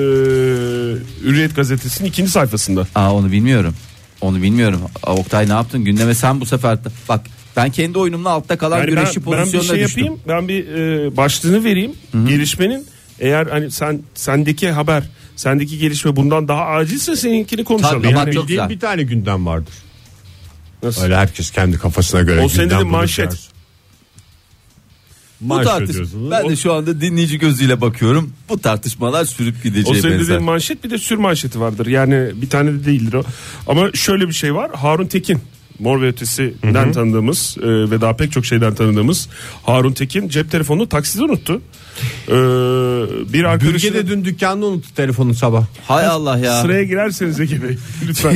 Hürriyet 1.23 1.55
gazetesinin 1.55 2.09
ikinci 2.09 2.31
sayfasında. 2.31 2.87
Aa 2.95 3.13
onu 3.15 3.31
bilmiyorum. 3.31 3.75
Onu 4.21 4.41
bilmiyorum. 4.41 4.81
Aa, 5.03 5.13
Oktay 5.15 5.49
ne 5.49 5.53
yaptın? 5.53 5.83
Gündeme 5.83 6.15
sen 6.15 6.41
bu 6.41 6.45
sefer 6.45 6.77
bak 7.09 7.21
ben 7.57 7.69
kendi 7.71 7.97
oyunumla 7.99 8.29
altta 8.29 8.57
kalan 8.57 8.77
Yani 8.77 8.87
ben, 8.87 8.95
güreşçi 8.95 9.25
ben 9.25 9.31
bir 9.33 9.37
pozisyonuna 9.37 9.67
şey 9.75 9.85
düştüm. 9.85 10.03
yapayım. 10.03 10.21
Ben 10.27 10.47
bir 10.47 10.67
e, 10.67 11.17
başlığını 11.17 11.63
vereyim. 11.63 11.91
Gelişmenin 12.27 12.85
eğer 13.19 13.47
hani 13.47 13.71
sen 13.71 14.01
sendeki 14.13 14.71
haber, 14.71 15.03
sendeki 15.35 15.77
gelişme 15.77 16.15
bundan 16.15 16.47
daha 16.47 16.65
acilse 16.65 17.15
seninkini 17.15 17.63
konuşalım. 17.63 18.01
Tabii, 18.03 18.13
Yani 18.13 18.33
çok 18.33 18.47
güzel. 18.47 18.69
bir 18.69 18.79
tane 18.79 19.03
gündem 19.03 19.45
vardır. 19.45 19.73
nasıl? 20.83 21.01
Öyle 21.03 21.15
herkes 21.15 21.51
kendi 21.51 21.77
kafasına 21.77 22.21
göre 22.21 22.41
O 22.41 22.47
gündem 22.47 22.79
bulur 22.79 22.89
manşet. 22.89 23.31
der. 23.31 23.39
Bu 25.41 25.61
tartış. 25.63 25.97
Ben 26.31 26.43
O- 26.43 26.49
de 26.49 26.55
şu 26.55 26.73
anda 26.73 27.01
dinleyici 27.01 27.39
gözüyle 27.39 27.81
bakıyorum. 27.81 28.33
Bu 28.49 28.59
tartışmalar 28.61 29.25
sürüp 29.25 29.55
O 29.59 29.63
gideceği 29.63 30.01
senin 30.01 30.03
benzer. 30.13 30.19
dediğin 30.25 30.43
manşet 30.43 30.83
bir 30.83 30.89
de 30.89 30.97
sür 30.97 31.17
manşeti 31.17 31.59
vardır. 31.59 31.85
Yani 31.87 32.41
bir 32.41 32.49
tane 32.49 32.71
de 32.73 32.85
değildir 32.85 33.13
o. 33.13 33.23
Ama 33.67 33.91
şöyle 33.93 34.27
bir 34.27 34.33
şey 34.33 34.55
var. 34.55 34.71
Harun 34.75 35.05
Tekin 35.07 35.39
Mor 35.79 36.01
ve 36.01 36.07
Ötesi'den 36.07 36.91
tanıdığımız 36.91 37.57
e, 37.57 37.67
ve 37.67 38.01
daha 38.01 38.15
pek 38.15 38.31
çok 38.31 38.45
şeyden 38.45 38.75
tanıdığımız 38.75 39.29
Harun 39.63 39.91
Tekin 39.91 40.29
cep 40.29 40.51
telefonunu 40.51 40.89
takside 40.89 41.23
unuttu. 41.23 41.61
E, 42.27 42.33
bir 43.33 43.43
arkadaşı 43.43 43.93
de 43.93 44.07
dün 44.07 44.25
dükkanında 44.25 44.65
unuttu 44.65 44.95
telefonu 44.95 45.33
sabah. 45.33 45.65
Hay 45.87 46.05
Allah 46.07 46.37
ya. 46.37 46.61
sıraya 46.61 46.83
girerseniz 46.83 47.39
Ege 47.39 47.63
Bey 47.63 47.77
lütfen. 48.07 48.35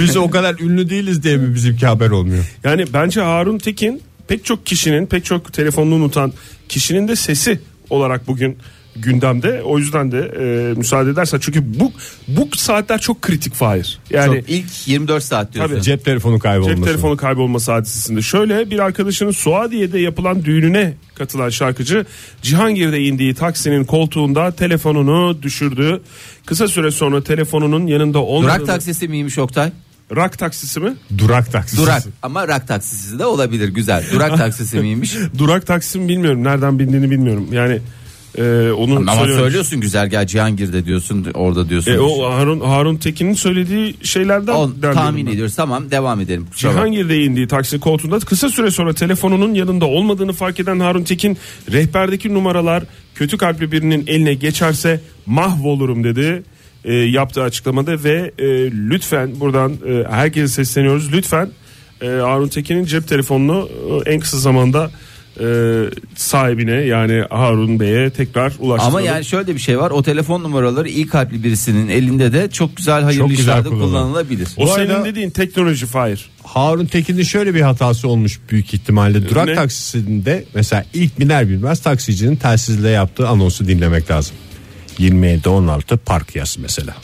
Biz 0.00 0.16
o 0.16 0.30
kadar 0.30 0.58
ünlü 0.60 0.90
değiliz 0.90 1.22
diye 1.22 1.36
mi 1.36 1.54
bizimki 1.54 1.86
haber 1.86 2.10
olmuyor? 2.10 2.44
Yani 2.64 2.84
bence 2.92 3.20
Harun 3.20 3.58
Tekin 3.58 4.02
pek 4.28 4.44
çok 4.44 4.66
kişinin 4.66 5.06
pek 5.06 5.24
çok 5.24 5.52
telefonunu 5.52 5.94
unutan 5.94 6.32
kişinin 6.68 7.08
de 7.08 7.16
sesi 7.16 7.60
olarak 7.90 8.26
bugün 8.26 8.58
gündemde. 9.02 9.62
O 9.62 9.78
yüzden 9.78 10.12
de 10.12 10.18
e, 10.18 10.74
müsaade 10.74 11.10
edersen 11.10 11.38
çünkü 11.38 11.80
bu 11.80 11.92
bu 12.28 12.56
saatler 12.56 13.00
çok 13.00 13.22
kritik 13.22 13.54
Fahir. 13.54 13.98
Yani 14.10 14.40
Çok, 14.40 14.50
ilk 14.50 14.88
24 14.88 15.22
saat 15.22 15.54
diyorsun. 15.54 15.74
Tabii. 15.74 15.82
Cep 15.82 16.04
telefonu 16.04 16.38
kaybolması. 16.38 16.76
Cep 16.76 16.84
telefonu 16.84 17.16
kaybolması 17.16 17.72
hadisesinde. 17.72 18.22
Şöyle 18.22 18.70
bir 18.70 18.78
arkadaşının 18.78 19.30
Suadiye'de 19.30 19.98
yapılan 19.98 20.44
düğününe 20.44 20.94
katılan 21.14 21.48
şarkıcı 21.48 22.06
Cihangir'de 22.42 23.00
indiği 23.00 23.34
taksinin 23.34 23.84
koltuğunda 23.84 24.52
telefonunu 24.52 25.42
düşürdü. 25.42 26.02
Kısa 26.46 26.68
süre 26.68 26.90
sonra 26.90 27.22
telefonunun 27.24 27.86
yanında 27.86 28.18
olmadığını... 28.18 28.56
Durak 28.58 28.66
taksisi 28.66 29.08
miymiş 29.08 29.38
Oktay? 29.38 29.70
Rak 30.16 30.38
taksisi 30.38 30.80
mi? 30.80 30.94
Durak 31.18 31.52
taksisi. 31.52 31.82
Durak 31.82 32.02
ama 32.22 32.48
rak 32.48 32.68
taksisi 32.68 33.18
de 33.18 33.26
olabilir 33.26 33.68
güzel. 33.68 34.04
Durak 34.12 34.36
taksisi 34.38 34.80
miymiş? 34.80 35.16
Durak 35.38 35.66
taksi 35.66 35.98
mi 35.98 36.08
bilmiyorum. 36.08 36.44
Nereden 36.44 36.78
bindiğini 36.78 37.10
bilmiyorum. 37.10 37.48
Yani 37.52 37.80
e, 38.36 38.72
onu 38.72 38.96
Ama 38.96 39.14
söylüyorum. 39.14 39.44
söylüyorsun 39.44 39.80
güzergah 39.80 40.26
Cihangir'de 40.26 40.84
diyorsun 40.86 41.26
orada 41.34 41.68
diyorsun. 41.68 41.92
E, 41.92 41.98
o 41.98 42.32
Harun, 42.32 42.60
Harun 42.60 42.96
Tekin'in 42.96 43.34
söylediği 43.34 43.94
şeylerden 44.02 44.52
On, 44.52 44.74
tahmin 44.94 45.26
ben. 45.26 45.32
ediyoruz 45.32 45.54
tamam 45.54 45.90
devam 45.90 46.20
edelim. 46.20 46.46
Kusura. 46.50 46.72
Cihangir'de 46.72 47.22
indiği 47.22 47.48
taksi 47.48 47.80
koltuğunda 47.80 48.18
kısa 48.18 48.48
süre 48.48 48.70
sonra 48.70 48.94
telefonunun 48.94 49.54
yanında 49.54 49.86
olmadığını 49.86 50.32
fark 50.32 50.60
eden 50.60 50.80
Harun 50.80 51.04
Tekin 51.04 51.38
rehberdeki 51.72 52.34
numaralar 52.34 52.82
kötü 53.14 53.38
kalpli 53.38 53.72
birinin 53.72 54.04
eline 54.06 54.34
geçerse 54.34 55.00
mahvolurum 55.26 56.04
dedi. 56.04 56.42
E, 56.84 56.94
yaptığı 56.94 57.42
açıklamada 57.42 58.04
ve 58.04 58.32
e, 58.38 58.46
lütfen 58.70 59.40
buradan 59.40 59.72
e, 59.72 60.04
herkese 60.10 60.48
sesleniyoruz 60.48 61.12
lütfen 61.12 61.50
e, 62.02 62.06
Harun 62.06 62.48
Tekin'in 62.48 62.84
cep 62.84 63.08
telefonunu 63.08 63.68
e, 64.06 64.12
en 64.12 64.20
kısa 64.20 64.38
zamanda 64.38 64.90
e, 65.40 65.46
sahibine 66.16 66.72
yani 66.72 67.24
Harun 67.30 67.80
Bey'e 67.80 68.10
tekrar 68.10 68.52
ulaştıralım. 68.58 68.96
Ama 68.96 69.00
yani 69.00 69.24
şöyle 69.24 69.54
bir 69.54 69.60
şey 69.60 69.78
var. 69.78 69.90
O 69.90 70.02
telefon 70.02 70.42
numaraları 70.42 70.88
iyi 70.88 71.06
kalpli 71.06 71.44
birisinin 71.44 71.88
elinde 71.88 72.32
de 72.32 72.50
çok 72.50 72.76
güzel 72.76 73.02
hayırlı 73.02 73.20
Çok 73.22 73.30
güzel 73.30 73.42
işlerde 73.42 73.68
kullanılır. 73.68 73.88
kullanılabilir. 73.88 74.48
o 74.56 74.62
Bu 74.66 74.68
senin 74.70 74.90
arada- 74.90 75.04
dediğin 75.04 75.30
teknoloji 75.30 75.86
Fahir. 75.86 76.30
Harun 76.44 76.86
Tekin'in 76.86 77.22
şöyle 77.22 77.54
bir 77.54 77.60
hatası 77.60 78.08
olmuş 78.08 78.40
büyük 78.50 78.74
ihtimalle. 78.74 79.28
Durak 79.28 79.46
Ne? 79.48 79.54
taksisinde 79.54 80.44
mesela 80.54 80.84
ilk 80.94 81.20
biner 81.20 81.48
bilmez 81.48 81.80
taksicinin 81.80 82.36
telsizle 82.36 82.88
yaptığı 82.90 83.28
anonsu 83.28 83.68
dinlemek 83.68 84.10
lazım. 84.10 84.36
27-16 84.98 85.96
park 85.96 86.36
yaz 86.36 86.56
mesela. 86.62 86.94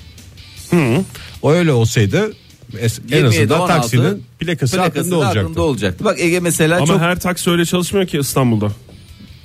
O 1.42 1.52
öyle 1.52 1.72
olsaydı 1.72 2.32
es- 2.80 3.00
en 3.12 3.16
27, 3.16 3.26
azından 3.54 3.60
16 3.60 3.74
taksinin 3.80 4.24
plakası, 4.38 4.76
plakası 4.76 5.00
aklında 5.00 5.10
da 5.14 5.26
olacaktı. 5.28 5.62
olacaktı. 5.62 6.04
Bak 6.04 6.20
Ege 6.20 6.40
mesela 6.40 6.76
Ama 6.76 6.86
çok 6.86 6.98
her 7.00 7.20
taksi 7.20 7.50
öyle 7.50 7.64
çalışmıyor 7.64 8.06
ki 8.06 8.18
İstanbul'da. 8.18 8.72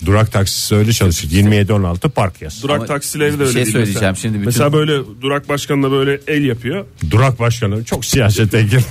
Durak 0.05 0.31
taksisi 0.31 0.75
öyle 0.75 0.93
çalışır. 0.93 1.29
27-16 1.29 2.09
park 2.09 2.41
yaz. 2.41 2.63
Durak 2.63 2.77
Ama 2.77 2.85
taksileri 2.85 3.39
de 3.39 3.43
öyle 3.43 3.53
şey 3.53 3.55
değil 3.63 3.73
söyleyeceğim 3.73 3.93
mesela. 3.95 4.15
şimdi 4.15 4.33
bütün- 4.33 4.45
Mesela 4.45 4.73
böyle 4.73 4.93
durak 5.21 5.49
başkanına 5.49 5.91
böyle 5.91 6.19
el 6.27 6.43
yapıyor. 6.43 6.85
Durak 7.11 7.39
başkanı 7.39 7.83
çok 7.83 8.05
siyasete 8.05 8.61
girmedi. 8.61 8.87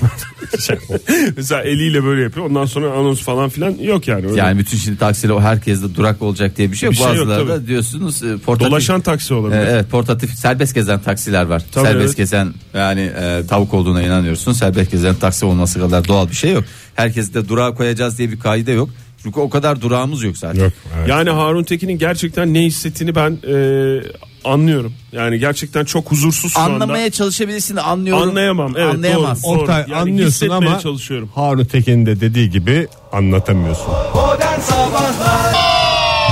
Mesela 1.37 1.61
eliyle 1.61 2.03
böyle 2.03 2.21
yapıyor. 2.21 2.45
Ondan 2.45 2.65
sonra 2.65 2.91
anons 2.91 3.21
falan 3.21 3.49
filan 3.49 3.75
yok 3.81 4.07
yani. 4.07 4.25
Öyle. 4.27 4.39
yani 4.39 4.59
bütün 4.59 4.77
şimdi 4.77 4.97
taksiler 4.97 5.33
o 5.33 5.41
herkeste 5.41 5.95
durak 5.95 6.21
olacak 6.21 6.57
diye 6.57 6.71
bir 6.71 6.77
şey 6.77 6.87
yok. 6.87 6.93
Bir 6.93 6.97
şey 6.97 7.07
yok, 7.07 7.17
Bazıları 7.17 7.47
da 7.47 7.55
tabii. 7.55 7.67
diyorsunuz 7.67 8.23
e, 8.23 8.37
portatif. 8.37 8.71
Dolaşan 8.71 9.01
taksi 9.01 9.33
olabilir. 9.33 9.59
E, 9.59 9.69
evet 9.69 9.89
portatif 9.91 10.33
serbest 10.33 10.75
gezen 10.75 10.99
taksiler 10.99 11.43
var. 11.45 11.61
Tabii, 11.71 11.85
serbest 11.87 12.05
evet. 12.07 12.17
gezen 12.17 12.53
yani 12.73 13.01
e, 13.01 13.41
tavuk 13.49 13.73
olduğuna 13.73 14.01
inanıyorsun. 14.01 14.51
Serbest 14.53 14.91
gezen 14.91 15.15
taksi 15.15 15.45
olması 15.45 15.79
kadar 15.79 16.07
doğal 16.07 16.29
bir 16.29 16.35
şey 16.35 16.51
yok. 16.53 16.63
Herkesi 16.95 17.33
de 17.33 17.49
durağa 17.49 17.73
koyacağız 17.73 18.17
diye 18.17 18.31
bir 18.31 18.39
kaide 18.39 18.71
yok. 18.71 18.89
Çünkü 19.23 19.39
o 19.39 19.49
kadar 19.49 19.81
durağımız 19.81 20.23
yok 20.23 20.37
zaten. 20.37 20.63
Yok. 20.63 20.73
evet. 20.97 21.09
Yani 21.09 21.29
Harun 21.29 21.63
Tekin'in 21.63 21.97
gerçekten 21.97 22.53
ne 22.53 22.61
hissettiğini 22.63 23.15
ben 23.15 23.37
e, 23.47 23.55
anlıyorum. 24.49 24.93
Yani 25.11 25.39
gerçekten 25.39 25.85
çok 25.85 26.11
huzursuz 26.11 26.53
şu 26.53 26.59
Anlamaya 26.59 27.03
anda. 27.03 27.11
çalışabilirsin 27.11 27.75
de 27.75 27.81
anlıyorum. 27.81 28.29
Anlayamam. 28.29 28.73
Evet, 28.77 28.95
Anlayamaz. 28.95 29.43
doğru. 29.43 29.59
Oktay 29.59 29.81
Yani 29.81 29.95
anlıyorsun 29.95 30.25
hissetmeye 30.45 30.71
ama 30.71 30.79
çalışıyorum. 30.79 31.29
Harun 31.35 31.65
Tekin'in 31.65 32.05
de 32.05 32.19
dediği 32.21 32.49
gibi 32.49 32.87
anlatamıyorsun. 33.11 33.87
Modern 34.15 34.59
Sabahlar 34.59 35.55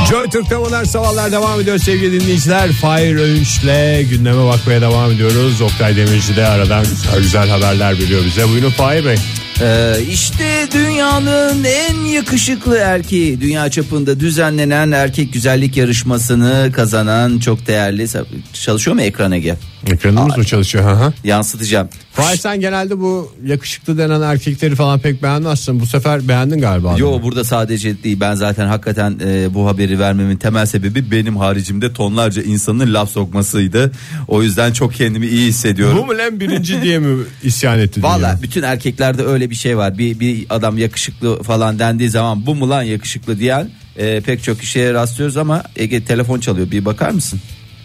Joy 0.10 0.30
Türk'te 0.30 0.58
modern 0.58 0.84
sabahlar 0.84 1.32
devam 1.32 1.60
ediyor 1.62 1.78
sevgili 1.78 2.22
dinleyiciler. 2.22 2.72
Fahir 2.72 3.16
Öğünç'le 3.16 4.10
gündeme 4.10 4.46
bakmaya 4.48 4.82
devam 4.82 5.12
ediyoruz. 5.12 5.62
Oktay 5.62 5.96
Demirci 5.96 6.36
de 6.36 6.46
aradan 6.48 6.86
güzel, 7.18 7.50
haberler 7.50 7.94
veriyor 8.00 8.22
bize. 8.26 8.48
Buyurun 8.50 8.70
Fahir 8.70 9.06
Bey. 9.06 9.16
Ee, 9.62 9.96
işte 10.12 10.68
dünyanın 10.74 11.64
en 11.64 11.96
yakışıklı 11.96 12.78
erkeği 12.78 13.42
dünya 13.42 13.72
çapında 13.72 14.20
düzenlenen 14.20 14.92
erkek 14.92 15.34
güzellik 15.34 15.78
yarışmasını 15.78 16.72
kazanan 16.76 17.40
çok 17.40 17.68
değerli 17.68 18.08
çalışıyor 18.54 18.96
mu 18.96 19.02
ekran 19.02 19.32
Ege? 19.32 19.58
Ekranımız 19.92 20.38
mı 20.38 20.44
çalışıyor? 20.44 20.98
Hı. 20.98 21.14
Yansıtacağım. 21.24 21.90
Fahir 22.14 22.38
sen 22.38 22.60
genelde 22.60 23.00
bu 23.00 23.34
yakışıklı 23.46 23.98
denen 23.98 24.22
erkekleri 24.22 24.76
falan 24.76 25.00
pek 25.00 25.24
beğenmezsin. 25.24 25.80
Bu 25.80 25.86
sefer 25.86 26.28
beğendin 26.28 26.62
galiba. 26.62 26.96
Yo 26.98 27.10
adamı. 27.10 27.24
burada 27.24 27.44
sadece 27.44 28.04
değil 28.04 28.20
ben 28.20 28.36
zaten 28.36 28.68
hakikaten 28.68 29.20
e, 29.26 29.54
bu 29.54 29.68
haberi 29.68 30.00
vermemin 30.00 30.38
temel 30.38 30.66
sebebi 30.66 31.12
benim 31.12 31.38
haricimde 31.38 31.94
tonlarca 31.94 32.42
insanın 32.42 32.94
laf 32.94 33.10
sokmasıydı. 33.12 33.92
O 34.28 34.44
yüzden 34.44 34.74
çok 34.74 34.94
kendimi 34.94 35.28
iyi 35.28 35.48
hissediyorum. 35.48 35.98
Bu 35.98 36.06
mu 36.06 36.18
lan 36.18 36.40
birinci 36.40 36.82
diye 36.82 37.00
mi 37.00 37.24
isyan 37.44 37.80
etti? 37.80 38.04
Valla 38.04 38.40
bütün 38.42 38.64
erkeklerde 38.64 39.24
öyle 39.24 39.50
bir 39.50 39.56
şey 39.56 39.78
var. 39.78 39.98
Bir, 39.98 40.20
bir 40.20 40.46
adam 40.50 40.78
yakışıklı 40.78 41.44
falan 41.44 41.80
dendiği 41.80 42.10
zaman 42.10 42.46
bu 42.46 42.56
mu 42.56 42.70
lan 42.70 42.84
yakışıklı 42.84 43.40
diyen 43.40 43.70
e, 43.98 44.22
pek 44.22 44.44
çok 44.44 44.60
kişiye 44.60 44.94
rastlıyoruz 44.94 45.38
ama 45.38 45.64
Ege 45.76 46.06
telefon 46.06 46.40
çalıyor 46.40 46.72
bir 46.72 46.86
bakar 46.86 47.10
mısın? 47.10 47.40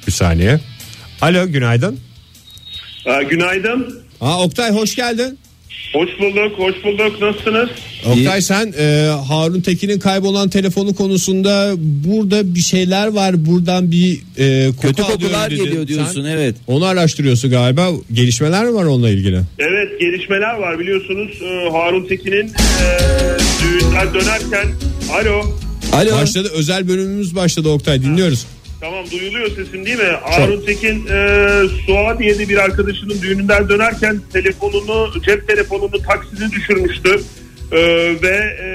Bir 0.06 0.12
saniye. 0.12 0.60
Alo 1.22 1.46
günaydın. 1.52 1.98
Aa, 3.06 3.22
günaydın. 3.22 4.00
Aa, 4.20 4.44
Oktay 4.44 4.70
hoş 4.72 4.94
geldin. 4.96 5.38
Hoş 5.92 6.08
bulduk, 6.20 6.58
hoş 6.58 6.74
bulduk. 6.84 7.20
Nasılsınız? 7.22 7.68
Oktay 8.06 8.42
sen 8.42 8.74
e, 8.78 9.06
Harun 9.28 9.60
Tekin'in 9.60 9.98
kaybolan 9.98 10.48
telefonu 10.48 10.94
konusunda 10.94 11.72
burada 11.78 12.54
bir 12.54 12.60
şeyler 12.60 13.06
var. 13.06 13.46
Buradan 13.46 13.90
bir 13.90 14.18
e, 14.38 14.66
koku 14.66 14.80
Kötü 14.82 15.02
alıyorum 15.02 15.22
kokular 15.22 15.50
dedin. 15.50 15.64
geliyor 15.64 15.86
diyorsun 15.88 16.22
Sen 16.22 16.30
evet. 16.30 16.56
Onu 16.66 16.84
araştırıyorsun 16.84 17.50
galiba. 17.50 17.88
Gelişmeler 18.12 18.64
mi 18.64 18.74
var 18.74 18.84
onunla 18.84 19.10
ilgili? 19.10 19.40
Evet, 19.58 20.00
gelişmeler 20.00 20.54
var 20.54 20.78
biliyorsunuz. 20.78 21.30
Ee, 21.42 21.70
Harun 21.72 22.06
Tekin'in 22.06 22.46
e, 22.48 22.52
düğünden 23.62 24.14
dönerken... 24.14 24.68
Alo, 25.12 25.42
Alo. 25.92 26.12
Başladı 26.22 26.48
özel 26.54 26.88
bölümümüz 26.88 27.34
başladı 27.36 27.68
Oktay 27.68 28.02
dinliyoruz. 28.02 28.46
Tamam 28.80 29.10
duyuluyor 29.10 29.48
sesim 29.48 29.86
değil 29.86 29.98
mi? 29.98 30.12
Harun 30.22 30.64
Tekin 30.66 31.06
e, 31.06 31.58
Suadiye'de 31.86 32.48
bir 32.48 32.56
arkadaşının 32.56 33.22
düğününden 33.22 33.68
dönerken 33.68 34.20
telefonunu, 34.32 35.22
cep 35.22 35.48
telefonunu 35.48 36.02
takside 36.02 36.50
düşürmüştü. 36.50 37.20
Ee, 37.72 38.16
ve 38.22 38.36
e, 38.62 38.68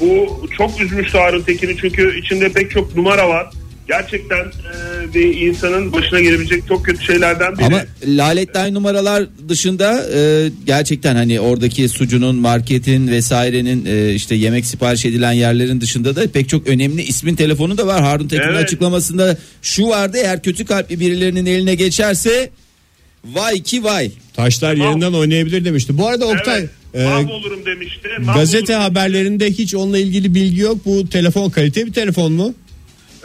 bu 0.00 0.40
çok 0.56 0.80
üzmüştü 0.80 1.18
Harun 1.18 1.42
Tekin'i 1.42 1.76
çünkü 1.76 2.18
içinde 2.18 2.52
pek 2.52 2.70
çok 2.70 2.96
numara 2.96 3.28
var. 3.28 3.50
Gerçekten 3.88 4.38
e, 4.46 5.14
bir 5.14 5.36
insanın 5.46 5.92
başına 5.92 6.20
gelebilecek 6.20 6.68
çok 6.68 6.84
kötü 6.84 7.04
şeylerden 7.04 7.58
biri. 7.58 7.64
Ama 7.66 7.84
laletler 8.06 8.74
numaralar 8.74 9.24
dışında 9.48 10.06
e, 10.14 10.50
gerçekten 10.66 11.14
hani 11.16 11.40
oradaki 11.40 11.88
sucunun, 11.88 12.36
marketin 12.36 13.08
vesairenin 13.08 13.86
e, 13.86 14.14
işte 14.14 14.34
yemek 14.34 14.66
sipariş 14.66 15.04
edilen 15.04 15.32
yerlerin 15.32 15.80
dışında 15.80 16.16
da 16.16 16.30
pek 16.30 16.48
çok 16.48 16.66
önemli 16.66 17.02
ismin 17.02 17.34
telefonu 17.34 17.78
da 17.78 17.86
var. 17.86 18.02
Harun 18.02 18.28
Tekin'in 18.28 18.48
Evet. 18.52 18.64
açıklamasında 18.64 19.36
şu 19.62 19.88
vardı 19.88 20.18
eğer 20.22 20.42
kötü 20.42 20.64
kalpli 20.64 21.00
birilerinin 21.00 21.46
eline 21.46 21.74
geçerse 21.74 22.50
vay 23.24 23.62
ki 23.62 23.84
vay. 23.84 24.10
Taşlar 24.34 24.74
yerinden 24.74 25.12
oynayabilir 25.12 25.64
demişti. 25.64 25.98
Bu 25.98 26.06
arada 26.08 26.26
Oktay 26.26 26.58
Evet, 26.58 26.70
e, 26.94 27.04
mahvolurum 27.04 27.66
demişti. 27.66 28.08
gazete 28.34 28.72
Mahvolurum. 28.76 28.96
haberlerinde 28.96 29.50
hiç 29.50 29.74
onunla 29.74 29.98
ilgili 29.98 30.34
bilgi 30.34 30.60
yok. 30.60 30.78
Bu 30.86 31.08
telefon 31.08 31.50
kalite 31.50 31.86
bir 31.86 31.92
telefon 31.92 32.32
mu? 32.32 32.54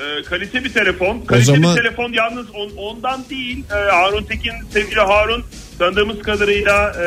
Ee, 0.03 0.24
kalite 0.24 0.63
bir 0.63 0.74
telefon. 0.74 1.22
Kalite 1.22 1.45
zaman- 1.45 1.75
bir 1.77 1.81
telefon 1.81 2.13
yalnız 2.13 2.45
on- 2.55 2.77
ondan 2.77 3.22
değil. 3.29 3.63
Ee, 3.72 3.91
Harun 3.91 4.24
Tekin, 4.24 4.51
sevgili 4.74 5.00
Harun 5.00 5.43
tanıdığımız 5.79 6.19
kadarıyla 6.22 6.91
e, 7.03 7.05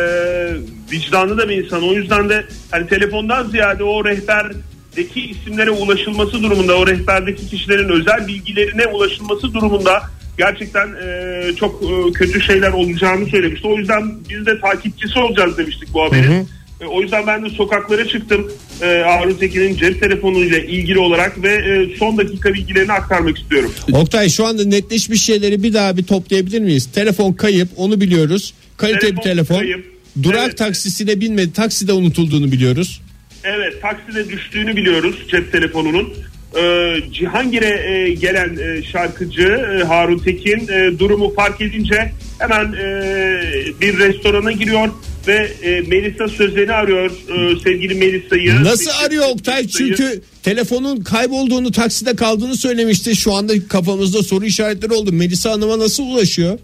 vicdanlı 0.92 1.38
da 1.38 1.48
bir 1.48 1.64
insan. 1.64 1.82
O 1.88 1.92
yüzden 1.92 2.28
de 2.28 2.44
hani 2.70 2.86
telefondan 2.86 3.44
ziyade 3.48 3.84
o 3.84 4.04
rehberdeki 4.04 5.20
isimlere 5.30 5.70
ulaşılması 5.70 6.42
durumunda, 6.42 6.78
o 6.78 6.86
rehberdeki 6.86 7.46
kişilerin 7.48 7.88
özel 7.88 8.26
bilgilerine 8.26 8.86
ulaşılması 8.86 9.54
durumunda 9.54 10.02
gerçekten 10.38 10.88
e, 11.02 11.42
çok 11.56 11.82
e, 11.82 12.12
kötü 12.12 12.40
şeyler 12.40 12.72
olacağını 12.72 13.26
söylemişti. 13.26 13.66
O 13.68 13.76
yüzden 13.78 14.14
biz 14.30 14.46
de 14.46 14.60
takipçisi 14.60 15.18
olacağız 15.18 15.58
demiştik 15.58 15.94
bu 15.94 16.04
haberin. 16.04 16.48
E, 16.80 16.84
O 16.84 17.02
yüzden 17.02 17.26
ben 17.26 17.44
de 17.44 17.50
sokaklara 17.50 18.08
çıktım 18.08 18.52
e, 18.82 18.86
Harun 18.86 19.34
Tekin'in 19.34 19.76
cep 19.76 20.00
telefonuyla 20.00 20.58
ilgili 20.58 20.98
olarak 20.98 21.42
ve 21.42 21.52
e, 21.54 21.96
son 21.98 22.16
dakika 22.18 22.54
bilgilerini 22.54 22.92
aktarmak 22.92 23.38
istiyorum. 23.38 23.72
Oktay 23.92 24.28
şu 24.28 24.46
anda 24.46 24.64
netleşmiş 24.64 25.22
şeyleri 25.24 25.62
bir 25.62 25.74
daha 25.74 25.96
bir 25.96 26.02
toplayabilir 26.04 26.60
miyiz? 26.60 26.88
Telefon 26.94 27.32
kayıp 27.32 27.68
onu 27.76 28.00
biliyoruz. 28.00 28.54
Kalite 28.76 28.98
Telefon 28.98 29.16
bir 29.16 29.22
telefon. 29.22 29.58
kayıp. 29.58 29.84
Durak 30.22 30.44
Evet. 30.46 30.58
taksisine 30.58 31.20
binmedi. 31.20 31.52
Takside 31.52 31.92
unutulduğunu 31.92 32.52
biliyoruz. 32.52 33.02
Evet 33.44 33.82
takside 33.82 34.28
düştüğünü 34.28 34.76
biliyoruz 34.76 35.16
cep 35.30 35.52
telefonunun. 35.52 36.14
Ee, 36.60 36.96
Cihangir'e 37.12 37.90
e, 37.92 38.14
gelen 38.14 38.56
e, 38.56 38.82
şarkıcı 38.82 39.42
e, 39.42 39.84
Harun 39.84 40.18
Tekin 40.18 40.68
e, 40.68 40.98
durumu 40.98 41.34
fark 41.34 41.60
edince 41.60 42.12
hemen 42.38 42.64
e, 42.72 43.42
bir 43.80 43.98
restorana 43.98 44.52
giriyor 44.52 44.88
ve 45.28 45.52
e, 45.62 45.80
Melisa 45.80 46.28
Sözen'i 46.28 46.72
arıyor 46.72 47.10
e, 47.10 47.60
sevgili 47.60 47.94
Melisa'yı. 47.94 48.64
Nasıl 48.64 48.90
arıyor 49.04 49.24
Oktay? 49.28 49.56
Melisa'yı. 49.56 49.88
Çünkü 49.88 50.22
telefonun 50.42 51.00
kaybolduğunu 51.00 51.72
takside 51.72 52.16
kaldığını 52.16 52.56
söylemişti. 52.56 53.16
Şu 53.16 53.34
anda 53.34 53.68
kafamızda 53.68 54.22
soru 54.22 54.44
işaretleri 54.44 54.92
oldu. 54.92 55.12
Melisa 55.12 55.50
Hanım'a 55.50 55.78
nasıl 55.78 56.02
ulaşıyor? 56.02 56.58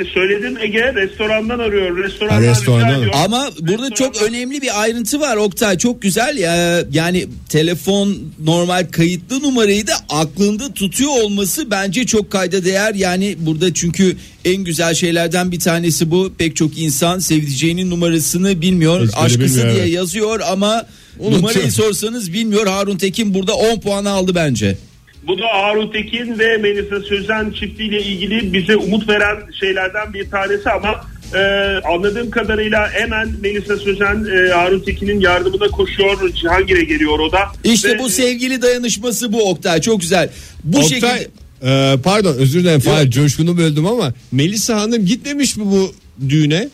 İşte 0.00 0.12
söyledim 0.14 0.58
Ege 0.62 0.94
restorandan 0.94 1.58
arıyor. 1.58 1.96
Restorandan 2.04 2.44
Ha, 2.44 2.50
restorandan. 2.50 3.02
rica. 3.02 3.12
Ama 3.18 3.50
burada 3.60 3.90
çok 3.94 4.14
Restorandan- 4.14 4.28
önemli 4.28 4.62
bir 4.62 4.82
ayrıntı 4.82 5.20
var 5.20 5.36
Oktay 5.36 5.78
çok 5.78 6.02
güzel 6.02 6.38
ya 6.38 6.84
yani 6.92 7.26
telefon 7.48 8.18
normal 8.44 8.86
kayıtlı 8.90 9.42
numarayı 9.42 9.86
da 9.86 9.92
aklında 10.08 10.72
tutuyor 10.74 11.10
olması 11.22 11.70
bence 11.70 12.06
çok 12.06 12.30
kayda 12.30 12.64
değer 12.64 12.94
yani 12.94 13.36
burada 13.38 13.74
çünkü 13.74 14.16
en 14.44 14.64
güzel 14.64 14.94
şeylerden 14.94 15.52
bir 15.52 15.60
tanesi 15.60 16.10
bu 16.10 16.32
pek 16.38 16.56
çok 16.56 16.78
insan 16.78 17.18
sevdiceğinin 17.18 17.90
numarasını 17.90 18.60
bilmiyor 18.60 19.00
Ezbere 19.00 19.16
aşkısı 19.20 19.56
bilmiyor, 19.58 19.74
diye 19.74 19.82
evet. 19.84 19.94
yazıyor 19.94 20.40
ama 20.50 20.86
Unutuyor. 21.18 21.38
numarayı 21.42 21.72
sorsanız 21.72 22.32
bilmiyor 22.32 22.66
Harun 22.66 22.96
Tekin 22.96 23.34
burada 23.34 23.54
10 23.54 23.80
puan 23.80 24.04
aldı 24.04 24.34
bence. 24.34 24.76
Bu 25.28 25.38
da 25.38 25.46
Harun 25.52 25.92
Tekin 25.92 26.38
ve 26.38 26.56
Melisa 26.56 27.00
Sözen 27.00 27.50
çiftiyle 27.50 28.02
ilgili 28.02 28.52
bize 28.52 28.76
umut 28.76 29.08
veren 29.08 29.36
şeylerden 29.60 30.14
bir 30.14 30.30
tanesi 30.30 30.70
ama 30.70 31.06
e, 31.34 31.40
anladığım 31.84 32.30
kadarıyla 32.30 32.90
hemen 32.90 33.28
Melisa 33.42 33.76
Sözen 33.76 34.26
e, 34.36 34.52
Harun 34.52 34.80
Tekin'in 34.80 35.20
yardımına 35.20 35.68
koşuyor. 35.68 36.32
Cihangir'e 36.34 36.84
geliyor 36.84 37.18
o 37.18 37.32
da. 37.32 37.38
İşte 37.64 37.88
Ve- 37.88 37.98
bu 37.98 38.08
sevgili 38.08 38.62
dayanışması 38.62 39.32
bu 39.32 39.50
Oktay 39.50 39.80
çok 39.80 40.00
güzel. 40.00 40.30
Bu 40.64 40.78
Oktay 40.78 40.88
şekilde 40.88 41.28
e, 41.62 41.96
pardon 42.04 42.34
özür 42.34 42.60
dilerim 42.60 42.80
Fahir 42.80 43.10
coşkunu 43.10 43.58
böldüm 43.58 43.86
ama 43.86 44.12
Melisa 44.32 44.80
Hanım 44.80 45.06
gitmemiş 45.06 45.56
mi 45.56 45.64
bu 45.66 45.94
düğüne? 46.28 46.68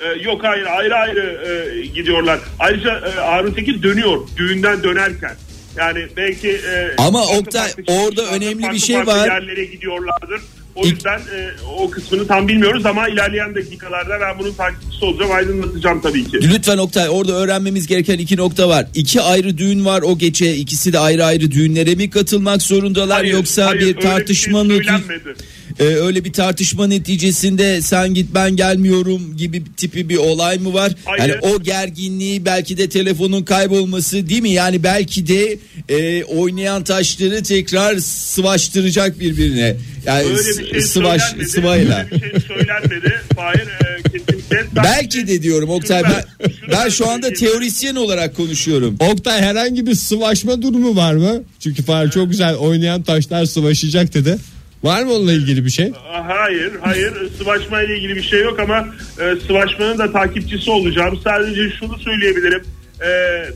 E, 0.00 0.22
yok 0.22 0.44
hayır 0.44 0.66
ayrı 0.66 0.94
ayrı 0.94 1.40
e, 1.48 1.86
gidiyorlar. 1.86 2.40
Ayrıca 2.58 2.90
e, 2.90 3.20
Harun 3.20 3.52
Tekin 3.52 3.82
dönüyor 3.82 4.20
düğünden 4.36 4.82
dönerken. 4.82 5.36
Yani 5.78 6.06
belki 6.16 6.48
e, 6.48 6.94
Ama 6.98 7.22
farklı 7.22 7.38
Oktay, 7.38 7.66
farklı 7.68 7.82
orada 7.92 8.22
şehirlerde, 8.22 8.36
önemli 8.44 8.58
bir 8.58 8.62
farklı 8.62 8.80
şey 8.80 8.96
farklı 8.96 9.12
var. 9.12 9.26
yerlere 9.26 9.64
gidiyorlardır. 9.64 10.40
O 10.74 10.86
yüzden 10.86 11.18
e, 11.18 11.48
o 11.78 11.90
kısmını 11.90 12.26
tam 12.26 12.48
bilmiyoruz 12.48 12.86
ama 12.86 13.08
ilerleyen 13.08 13.54
dakikalarda 13.54 14.20
ben 14.20 14.38
bunun 14.38 14.52
takipçisi 14.52 15.04
olacağım 15.04 15.32
aydınlatacağım 15.32 16.00
tabii 16.00 16.24
ki. 16.24 16.38
Lütfen 16.42 16.78
Oktay 16.78 17.08
orada 17.10 17.32
öğrenmemiz 17.32 17.86
gereken 17.86 18.18
iki 18.18 18.36
nokta 18.36 18.68
var. 18.68 18.86
İki 18.94 19.20
ayrı 19.20 19.58
düğün 19.58 19.84
var 19.84 20.02
o 20.02 20.18
gece 20.18 20.56
ikisi 20.56 20.92
de 20.92 20.98
ayrı 20.98 21.24
ayrı 21.24 21.50
düğünlere 21.50 21.94
mi 21.94 22.10
katılmak 22.10 22.62
zorundalar 22.62 23.18
Hayır, 23.18 23.32
yoksa 23.32 23.66
hayır, 23.66 23.80
bir 23.80 23.86
öyle 23.86 24.00
tartışma 24.00 24.60
şey 24.64 24.68
neti- 24.70 24.76
söylenmedi. 24.84 25.34
Ee, 25.80 25.84
öyle 25.84 26.24
bir 26.24 26.32
tartışma 26.32 26.86
neticesinde 26.86 27.82
sen 27.82 28.14
git 28.14 28.34
ben 28.34 28.56
gelmiyorum 28.56 29.36
gibi 29.36 29.64
bir 29.66 29.72
tipi 29.76 30.08
bir 30.08 30.16
olay 30.16 30.58
mı 30.58 30.74
var? 30.74 30.92
Hayır. 31.04 31.20
Yani 31.20 31.34
o 31.42 31.62
gerginliği 31.62 32.44
belki 32.44 32.78
de 32.78 32.88
telefonun 32.88 33.42
kaybolması 33.42 34.28
değil 34.28 34.42
mi? 34.42 34.50
Yani 34.50 34.82
belki 34.82 35.26
de 35.28 35.58
e, 35.88 36.24
oynayan 36.24 36.84
taşları 36.84 37.42
tekrar 37.42 37.98
sıvaştıracak 37.98 39.20
birbirine. 39.20 39.76
Yani 40.06 40.24
Öyle 40.24 40.38
bir 40.38 40.70
şey 40.72 40.80
sıvaş 40.80 41.22
söylenmedi. 41.22 41.50
sıvayla. 41.50 41.98
Öyle 41.98 42.10
bir 42.10 42.30
şey 42.30 42.40
söylenmedi. 42.40 43.14
Hayır 43.36 43.60
e, 43.68 44.02
kesinlikle. 44.02 44.66
Belki 44.84 45.26
de 45.28 45.42
diyorum 45.42 45.68
Oktay 45.70 46.02
ben, 46.04 46.24
ben 46.72 46.88
şu 46.88 47.08
anda 47.08 47.32
teorisyen 47.32 47.94
olarak 47.94 48.36
konuşuyorum. 48.36 48.96
Oktay 49.00 49.40
herhangi 49.42 49.86
bir 49.86 49.94
sıvaşma 49.94 50.62
durumu 50.62 50.96
var 50.96 51.14
mı? 51.14 51.42
Çünkü 51.60 51.82
Fahir 51.82 52.10
çok 52.10 52.30
güzel 52.30 52.54
oynayan 52.54 53.02
taşlar 53.02 53.44
sıvaşacak 53.44 54.14
dedi. 54.14 54.38
Var 54.82 55.02
mı 55.02 55.12
onunla 55.12 55.32
ilgili 55.32 55.64
bir 55.64 55.70
şey? 55.70 55.92
Hayır, 56.26 56.72
hayır. 56.80 57.12
Sıvaşma 57.38 57.82
ile 57.82 57.96
ilgili 57.96 58.16
bir 58.16 58.22
şey 58.22 58.42
yok 58.42 58.60
ama 58.60 58.88
e, 59.20 59.36
sıvaşmanın 59.46 59.98
da 59.98 60.12
takipçisi 60.12 60.70
olacağım. 60.70 61.20
Sadece 61.24 61.70
şunu 61.70 61.98
söyleyebilirim. 61.98 62.62
E, 63.00 63.08
e, 63.08 63.50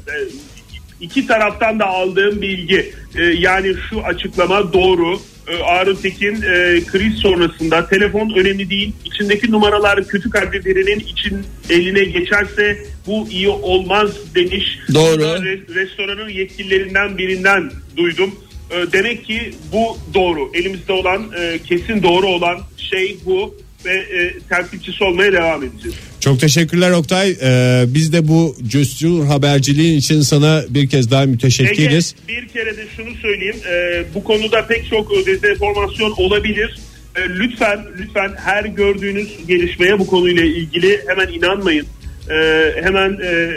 iki 1.00 1.26
taraftan 1.26 1.78
da 1.78 1.86
aldığım 1.86 2.42
bilgi. 2.42 2.92
E, 3.18 3.22
yani 3.22 3.74
şu 3.90 4.02
açıklama 4.04 4.72
doğru. 4.72 5.20
E, 5.48 5.62
Harun 5.62 5.94
Tekin 5.94 6.34
e, 6.34 6.80
kriz 6.86 7.14
sonrasında 7.14 7.88
telefon 7.88 8.32
önemli 8.36 8.70
değil. 8.70 8.92
İçindeki 9.04 9.52
numaralar 9.52 10.04
kötü 10.04 10.30
kalpli 10.30 10.64
birinin 10.64 11.00
için 11.00 11.42
eline 11.70 12.04
geçerse 12.04 12.78
bu 13.06 13.28
iyi 13.30 13.48
olmaz 13.48 14.10
demiş. 14.34 14.78
Doğru. 14.94 15.22
Re- 15.22 15.74
restoranın 15.74 16.28
yetkililerinden 16.28 17.18
birinden 17.18 17.70
duydum. 17.96 18.34
E, 18.72 18.92
Demek 18.92 19.24
ki 19.24 19.54
bu 19.72 19.98
doğru. 20.14 20.50
Elimizde 20.54 20.92
olan 20.92 21.22
e, 21.40 21.58
kesin 21.68 22.02
doğru 22.02 22.26
olan 22.26 22.60
şey 22.76 23.16
bu 23.24 23.54
ve 23.84 23.94
e, 23.94 24.32
takipçisi 24.48 25.04
olmaya 25.04 25.32
devam 25.32 25.62
edeceğiz. 25.64 25.96
Çok 26.20 26.40
teşekkürler 26.40 26.90
Oktay. 26.90 27.30
Ee, 27.42 27.84
biz 27.86 28.12
de 28.12 28.28
bu 28.28 28.56
cesur 28.66 29.26
haberciliğin 29.26 29.98
için 29.98 30.20
sana 30.20 30.64
bir 30.68 30.88
kez 30.88 31.10
daha 31.10 31.22
Ege 31.22 31.30
müteşekkiriz. 31.30 32.14
bir 32.28 32.48
kere 32.48 32.76
de 32.76 32.84
şunu 32.96 33.14
söyleyeyim. 33.22 33.56
E, 33.70 34.04
bu 34.14 34.24
konuda 34.24 34.66
pek 34.66 34.90
çok 34.90 35.26
dezenformasyon 35.26 36.14
olabilir. 36.16 36.78
E, 37.16 37.28
lütfen 37.28 37.80
lütfen 37.98 38.32
her 38.44 38.64
gördüğünüz 38.64 39.28
gelişmeye 39.48 39.98
bu 39.98 40.06
konuyla 40.06 40.44
ilgili 40.44 41.00
hemen 41.08 41.32
inanmayın. 41.32 41.86
E, 42.30 42.36
hemen 42.82 43.18
e, 43.24 43.50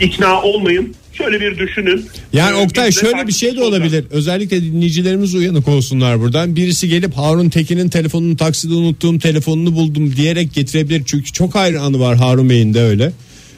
ikna 0.00 0.42
olmayın. 0.42 0.94
Şöyle 1.12 1.40
bir 1.40 1.58
düşünün. 1.58 2.06
Yani 2.32 2.58
E, 2.58 2.62
Oktay 2.62 2.92
şöyle 2.92 3.26
bir 3.26 3.32
şey 3.32 3.56
de 3.56 3.62
olabilir. 3.62 4.04
Özellikle 4.10 4.62
dinleyicilerimiz 4.62 5.34
uyanık 5.34 5.68
olsunlar 5.68 6.20
buradan. 6.20 6.56
Birisi 6.56 6.88
gelip 6.88 7.14
Harun 7.16 7.48
Tekin'in 7.48 7.88
telefonunu 7.88 8.36
takside 8.36 8.74
unuttuğum 8.74 9.18
telefonunu 9.18 9.74
buldum 9.74 10.16
diyerek 10.16 10.54
getirebilir. 10.54 11.02
Çünkü 11.06 11.32
çok 11.32 11.54
hayranı 11.54 12.00
var 12.00 12.16
Harun 12.16 12.50
Bey'in 12.50 12.74
de 12.74 12.80
öyle. 12.80 13.12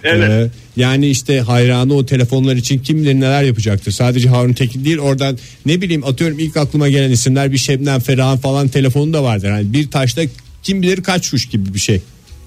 Evet. 0.05 0.31
Ee, 0.31 0.51
yani 0.77 1.07
işte 1.09 1.41
hayranı 1.41 1.95
o 1.95 2.07
telefonlar 2.07 2.57
için 2.57 2.79
kim 2.79 2.99
bilir 2.99 3.15
neler 3.15 3.43
yapacaktır. 3.43 3.93
Sadece 3.93 4.29
Harun 4.29 4.53
Tekin 4.53 4.85
değil 4.85 4.99
oradan 4.99 5.39
ne 5.67 5.81
bileyim 5.81 6.05
atıyorum 6.05 6.39
ilk 6.39 6.57
aklıma 6.57 6.89
gelen 6.89 7.11
isimler 7.11 7.53
bir 7.53 7.59
Şebnem 7.59 8.01
Ferah'ın 8.01 8.37
falan 8.37 8.69
telefonu 8.69 9.13
da 9.13 9.23
vardır. 9.25 9.49
Yani 9.49 9.73
bir 9.73 9.91
taşta 9.91 10.23
kim 10.63 10.83
bilir 10.83 11.03
kaç 11.03 11.31
kuş 11.31 11.47
gibi 11.49 11.75
bir 11.75 11.79
şey. 11.79 12.01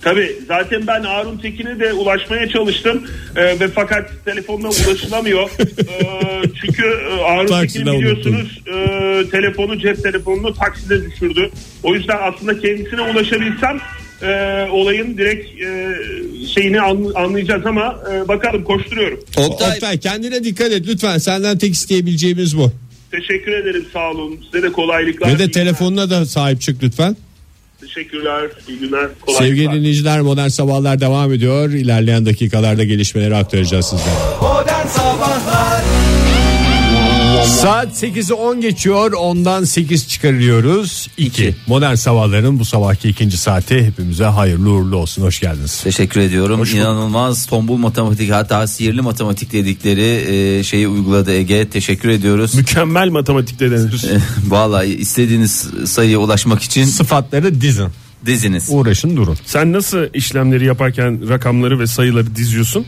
Tabii 0.05 0.35
zaten 0.47 0.87
ben 0.87 1.03
Harun 1.03 1.37
Tekin'e 1.37 1.79
de 1.79 1.93
ulaşmaya 1.93 2.49
çalıştım 2.49 3.03
Ee, 3.35 3.59
ve 3.59 3.67
fakat 3.67 4.11
telefonuna 4.25 4.67
ulaşılamıyor. 4.67 5.49
Ee, 5.59 5.65
çünkü 6.61 6.83
e, 6.83 7.21
Harun 7.21 7.61
Tekin 7.61 7.85
biliyorsunuz 7.85 8.59
e, 8.67 9.29
telefonu 9.31 9.79
cep 9.79 10.03
telefonunu 10.03 10.53
takside 10.53 11.05
düşürdü. 11.05 11.49
O 11.83 11.95
yüzden 11.95 12.17
aslında 12.21 12.59
kendisine 12.61 13.01
ulaşabilsem 13.01 13.79
e, 14.21 14.27
olayın 14.71 15.17
direkt 15.17 15.61
e, 15.61 15.95
şeyini 16.47 16.81
an- 16.81 17.11
anlayacağız 17.15 17.65
ama 17.65 17.99
e, 18.13 18.27
bakalım 18.27 18.63
koşturuyorum. 18.63 19.19
Oktay, 19.37 19.71
Oktay 19.71 19.99
kendine 19.99 20.43
dikkat 20.43 20.71
et 20.71 20.87
lütfen 20.87 21.17
senden 21.17 21.57
tek 21.57 21.73
isteyebileceğimiz 21.73 22.57
bu. 22.57 22.71
Teşekkür 23.11 23.51
ederim 23.51 23.85
sağ 23.93 24.11
olun. 24.11 24.39
Size 24.45 24.63
de 24.63 24.71
kolaylıklar. 24.71 25.33
Ve 25.33 25.39
de 25.39 25.51
telefonuna 25.51 26.09
da 26.09 26.25
sahip 26.25 26.61
çık 26.61 26.83
lütfen. 26.83 27.15
Günler. 27.81 27.89
Teşekkürler. 27.89 28.49
İyi 28.67 28.79
günler. 28.79 29.09
Kolaylıklar. 29.21 29.47
Sevgili 29.47 29.71
dinleyiciler 29.71 30.21
modern 30.21 30.47
sabahlar 30.47 30.99
devam 31.01 31.33
ediyor. 31.33 31.69
İlerleyen 31.69 32.25
dakikalarda 32.25 32.83
gelişmeleri 32.83 33.35
aktaracağız 33.35 33.85
sizlere. 33.85 34.15
Modern 34.41 34.87
Sabahlar 34.87 35.83
Saat 37.43 38.03
8'i 38.03 38.33
10 38.33 38.61
geçiyor. 38.61 39.11
Ondan 39.11 39.63
8 39.63 40.07
çıkarıyoruz. 40.07 41.07
2. 41.17 41.55
Modern 41.67 41.95
sabahların 41.95 42.59
bu 42.59 42.65
sabahki 42.65 43.09
ikinci 43.09 43.37
saati 43.37 43.83
hepimize 43.85 44.23
hayırlı 44.23 44.69
uğurlu 44.69 44.95
olsun. 44.97 45.21
Hoş 45.23 45.39
geldiniz. 45.39 45.81
Teşekkür 45.83 46.19
ediyorum. 46.19 46.63
İnanılmaz 46.75 47.45
tombul 47.45 47.77
matematik 47.77 48.31
hatta 48.31 48.67
sihirli 48.67 49.01
matematik 49.01 49.51
dedikleri 49.53 50.01
e, 50.59 50.63
şeyi 50.63 50.87
uyguladı 50.87 51.31
Ege. 51.33 51.69
Teşekkür 51.69 52.09
ediyoruz. 52.09 52.55
Mükemmel 52.55 53.09
matematikte 53.09 53.71
denir. 53.71 54.05
Vallahi 54.47 54.87
istediğiniz 54.95 55.67
sayıya 55.85 56.19
ulaşmak 56.19 56.61
için 56.63 56.85
Sıfatları 56.85 57.61
dizin. 57.61 57.87
diziniz. 58.25 58.67
Uğraşın 58.71 59.15
durun. 59.17 59.37
Sen 59.45 59.73
nasıl 59.73 59.99
işlemleri 60.13 60.65
yaparken 60.65 61.29
rakamları 61.29 61.79
ve 61.79 61.87
sayıları 61.87 62.35
diziyorsun? 62.35 62.85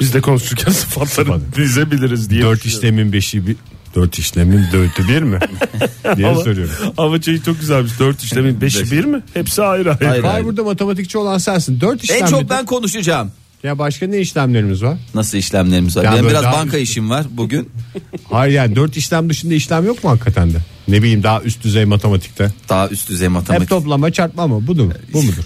Biz 0.00 0.14
de 0.14 0.20
konuşurken 0.20 0.72
sıfatları 0.72 1.26
Sıfat. 1.26 1.40
dizebiliriz 1.56 2.30
diye. 2.30 2.42
4 2.42 2.66
işlemin 2.66 3.12
5'i 3.12 3.46
bir 3.90 4.00
4 4.00 4.18
işlemin 4.18 4.58
4'ü 4.62 5.08
1 5.08 5.22
mi? 5.22 5.38
diye 6.16 6.26
Ama- 6.26 6.40
soruyorum. 6.40 6.74
Ama 6.96 7.22
şey 7.22 7.42
çok 7.42 7.60
güzelmiş. 7.60 7.98
4 7.98 8.22
işlemin 8.22 8.60
5'i 8.60 8.90
1 8.90 9.04
mi? 9.04 9.22
Hepsi 9.34 9.62
ayrı 9.62 9.90
ayrı. 9.94 10.08
Hayır. 10.08 10.24
Hayır 10.24 10.44
burada 10.44 10.62
matematikçi 10.64 11.18
olan 11.18 11.38
sensin. 11.38 11.80
4 11.80 12.04
işlem 12.04 12.22
En 12.22 12.26
çok 12.26 12.50
ben 12.50 12.66
konuşacağım. 12.66 13.32
Ya 13.62 13.78
başka 13.78 14.06
ne 14.06 14.18
işlemlerimiz 14.20 14.82
var? 14.82 14.98
Nasıl 15.14 15.38
işlemlerimiz 15.38 15.96
var? 15.96 16.04
Ya 16.04 16.12
Benim 16.12 16.22
böyle 16.24 16.32
biraz 16.32 16.44
daha 16.44 16.52
banka 16.52 16.66
üstü. 16.78 16.78
işim 16.90 17.10
var 17.10 17.26
bugün. 17.30 17.68
Hayır 18.30 18.54
yani 18.54 18.76
4 18.76 18.96
işlem 18.96 19.30
dışında 19.30 19.54
işlem 19.54 19.86
yok 19.86 20.04
mu 20.04 20.10
hakikaten 20.10 20.52
de? 20.52 20.56
Ne 20.88 21.02
bileyim 21.02 21.22
daha 21.22 21.40
üst 21.42 21.64
düzey 21.64 21.84
matematikte. 21.84 22.52
Daha 22.68 22.88
üst 22.88 23.08
düzey 23.08 23.26
Hep 23.26 23.32
matematik. 23.32 23.68
toplama 23.68 24.10
çarpma 24.12 24.46
mı? 24.46 24.66
Bu 24.66 24.74
mu? 24.74 24.92
Bu 25.12 25.22
mudur? 25.22 25.44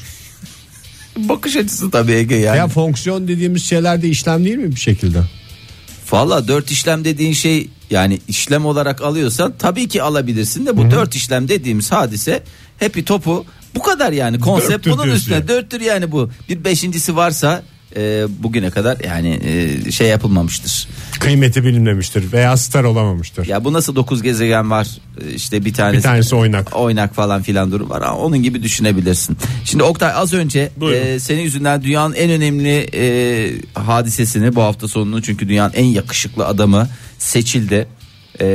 Bakış 1.17 1.57
açısı 1.57 1.91
tabii 1.91 2.13
Ege 2.13 2.37
yani. 2.37 2.57
Ya 2.59 2.69
fonksiyon 2.69 3.29
dediğimiz 3.29 3.65
şeyler 3.65 4.03
de 4.03 4.09
işlem 4.09 4.45
değil 4.45 4.57
mi 4.57 4.71
bir 4.71 4.81
şekilde? 4.81 5.19
Valla 6.13 6.49
dört 6.49 6.71
işlem 6.71 7.05
dediğin 7.05 7.33
şey 7.33 7.69
yani 7.93 8.21
işlem 8.29 8.67
olarak 8.67 9.03
alıyorsan 9.03 9.55
tabii 9.59 9.89
ki 9.89 10.03
alabilirsin 10.03 10.67
de 10.67 10.77
bu 10.77 10.91
dört 10.91 11.15
işlem 11.15 11.49
dediğimiz 11.49 11.93
hadise 11.93 12.43
hepi 12.79 13.05
topu 13.05 13.45
bu 13.75 13.83
kadar 13.83 14.13
yani 14.13 14.41
konsept 14.41 14.71
Dörttür 14.71 14.91
bunun 14.91 15.09
üstüne 15.09 15.35
yani. 15.35 15.49
dörttür 15.49 15.81
yani 15.81 16.13
bu 16.13 16.31
bir 16.49 16.65
beşincisi 16.65 17.17
varsa 17.17 17.63
e, 17.97 18.25
bugüne 18.43 18.71
kadar 18.71 18.99
yani 19.07 19.41
e, 19.45 19.91
şey 19.91 20.09
yapılmamıştır. 20.09 20.89
Kıymeti 21.21 21.65
bilinmemiştir 21.65 22.33
veya 22.33 22.57
star 22.57 22.85
olamamıştır. 22.85 23.47
Ya 23.47 23.65
bu 23.65 23.73
nasıl 23.73 23.97
dokuz 23.97 24.23
gezegen 24.23 24.71
var 24.71 24.87
E, 25.27 25.35
işte 25.35 25.65
bir 25.65 25.75
tanesi, 25.75 25.99
Bir 25.99 26.03
tanesi 26.03 26.37
oynak. 26.37 26.77
oynak 26.77 27.15
falan 27.15 27.43
filan 27.43 27.73
durum 27.73 27.91
var. 27.91 28.01
Onun 28.01 28.43
gibi 28.43 28.63
düşünebilirsin. 28.63 29.37
Şimdi 29.65 29.83
Oktay 29.83 30.13
az 30.15 30.33
önce 30.33 30.71
Buyurun. 30.77 31.07
e, 31.07 31.19
senin 31.21 31.41
yüzünden 31.43 31.83
dünyanın 31.83 32.15
en 32.15 32.31
önemli 32.31 32.89
e, 32.95 33.03
hadisesini 33.75 34.55
bu 34.55 34.63
hafta 34.63 34.89
sonunu 34.89 35.23
çünkü 35.23 35.49
dünyanın 35.49 35.73
en 35.75 35.85
yakışıklı 35.85 36.47
adamı 36.47 36.89
seçildi. 37.19 37.87
E, 38.41 38.47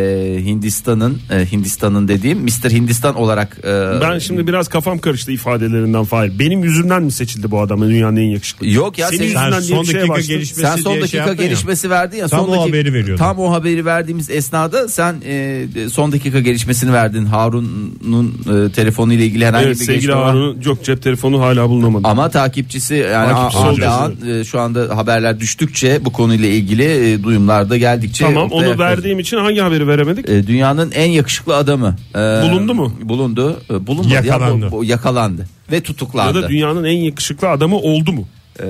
Hindistan'ın 0.46 1.18
e, 1.32 1.52
Hindistan'ın 1.52 2.08
dediğim 2.08 2.40
Mr. 2.40 2.72
Hindistan 2.72 3.16
olarak 3.16 3.58
e, 3.64 4.02
Ben 4.02 4.20
şimdi 4.20 4.48
biraz 4.48 4.68
kafam 4.68 5.00
karıştı 5.00 5.32
ifadelerinden 5.32 6.04
Fahir. 6.04 6.40
Benim 6.40 6.64
yüzümden 6.64 7.04
mi 7.04 7.12
seçildi 7.12 7.52
bu 7.52 7.62
adam 7.62 7.82
dünyanın 7.90 8.16
en 8.16 8.22
yakışıklı? 8.30 8.68
Yok 8.68 8.98
ya 8.98 9.08
Senin 9.08 9.18
senin- 9.18 9.28
yüzünden 9.30 9.52
Sen 9.52 9.62
diye 9.62 9.70
son 9.76 9.82
bir 9.84 9.88
şeye 9.88 9.98
dakika 9.98 10.14
başladın. 10.14 10.28
gelişmesi 10.36 10.62
sen 10.62 10.76
son 10.76 10.92
diye 10.94 11.02
dakika 11.02 11.08
şey 11.08 11.20
yaptın 11.20 11.44
ya. 11.44 11.48
gelişmesi 11.50 11.90
verdin 11.90 12.18
ya. 12.18 12.28
Tam 12.28 12.40
son 12.40 12.48
o 12.48 12.52
dakika- 12.52 12.70
haberi 12.70 12.94
veriyordun. 12.94 13.16
Tam 13.18 13.40
o 13.40 13.52
haberi 13.52 13.86
verdiğimiz 13.86 14.30
esnada 14.30 14.88
sen 14.88 15.16
e, 15.26 15.66
son 15.92 16.12
dakika 16.12 16.40
gelişmesini 16.40 16.94
verdin. 16.94 17.26
Harun'un 17.26 18.28
e, 18.68 18.72
telefonu 18.72 19.14
ile 19.14 19.26
ilgili 19.26 19.46
herhangi 19.46 19.66
Evet 19.66 19.80
bir 19.80 19.86
sevgili 19.86 19.94
gelişme 20.02 20.16
var. 20.16 20.26
Harun'un 20.30 20.62
yok 20.66 20.84
cep 20.84 21.02
telefonu 21.04 21.42
hala 21.42 21.70
bulunamadı. 21.70 22.08
Ama 22.08 22.30
takipçisi 22.30 22.96
yani 22.96 23.32
Takipçisi 23.32 23.88
an, 23.88 24.14
e, 24.28 24.44
şu 24.44 24.60
anda 24.60 24.98
haberler 24.98 25.40
düştükçe 25.40 26.06
bu 26.06 26.12
konuyla 26.12 26.48
ilgili 26.50 27.14
e, 27.14 27.24
duyumlar 27.24 27.70
da 27.70 27.78
geldikçe 27.78 28.26
tamam 28.26 28.52
onu 28.52 28.80
verdiğim 28.80 29.20
için 29.20 29.38
hangi 29.38 29.62
haberi 29.68 29.88
veremedik? 29.88 30.30
E, 30.30 30.48
dünyanın 30.48 30.92
en 30.92 31.10
yakışıklı 31.10 31.56
adamı 31.56 31.96
e, 32.16 32.18
Bulundu 32.20 32.74
mu? 32.74 32.94
Bulundu. 33.04 33.62
E, 33.70 33.88
bulunmadı 33.88 34.14
ya, 34.14 34.22
Yakalandı. 34.22 34.68
bu- 34.72 34.78
bu 34.78 34.84
yakalandı 34.84 35.48
ve 35.72 35.76
Ya 35.76 35.84
tutuklandı. 35.84 36.44
da 36.44 36.50
dünyanın 36.50 36.84
en 36.84 36.98
yakışıklı 36.98 37.50
adamı 37.50 37.76
oldu 37.78 38.14
mu? 38.14 38.28
E, 38.64 38.68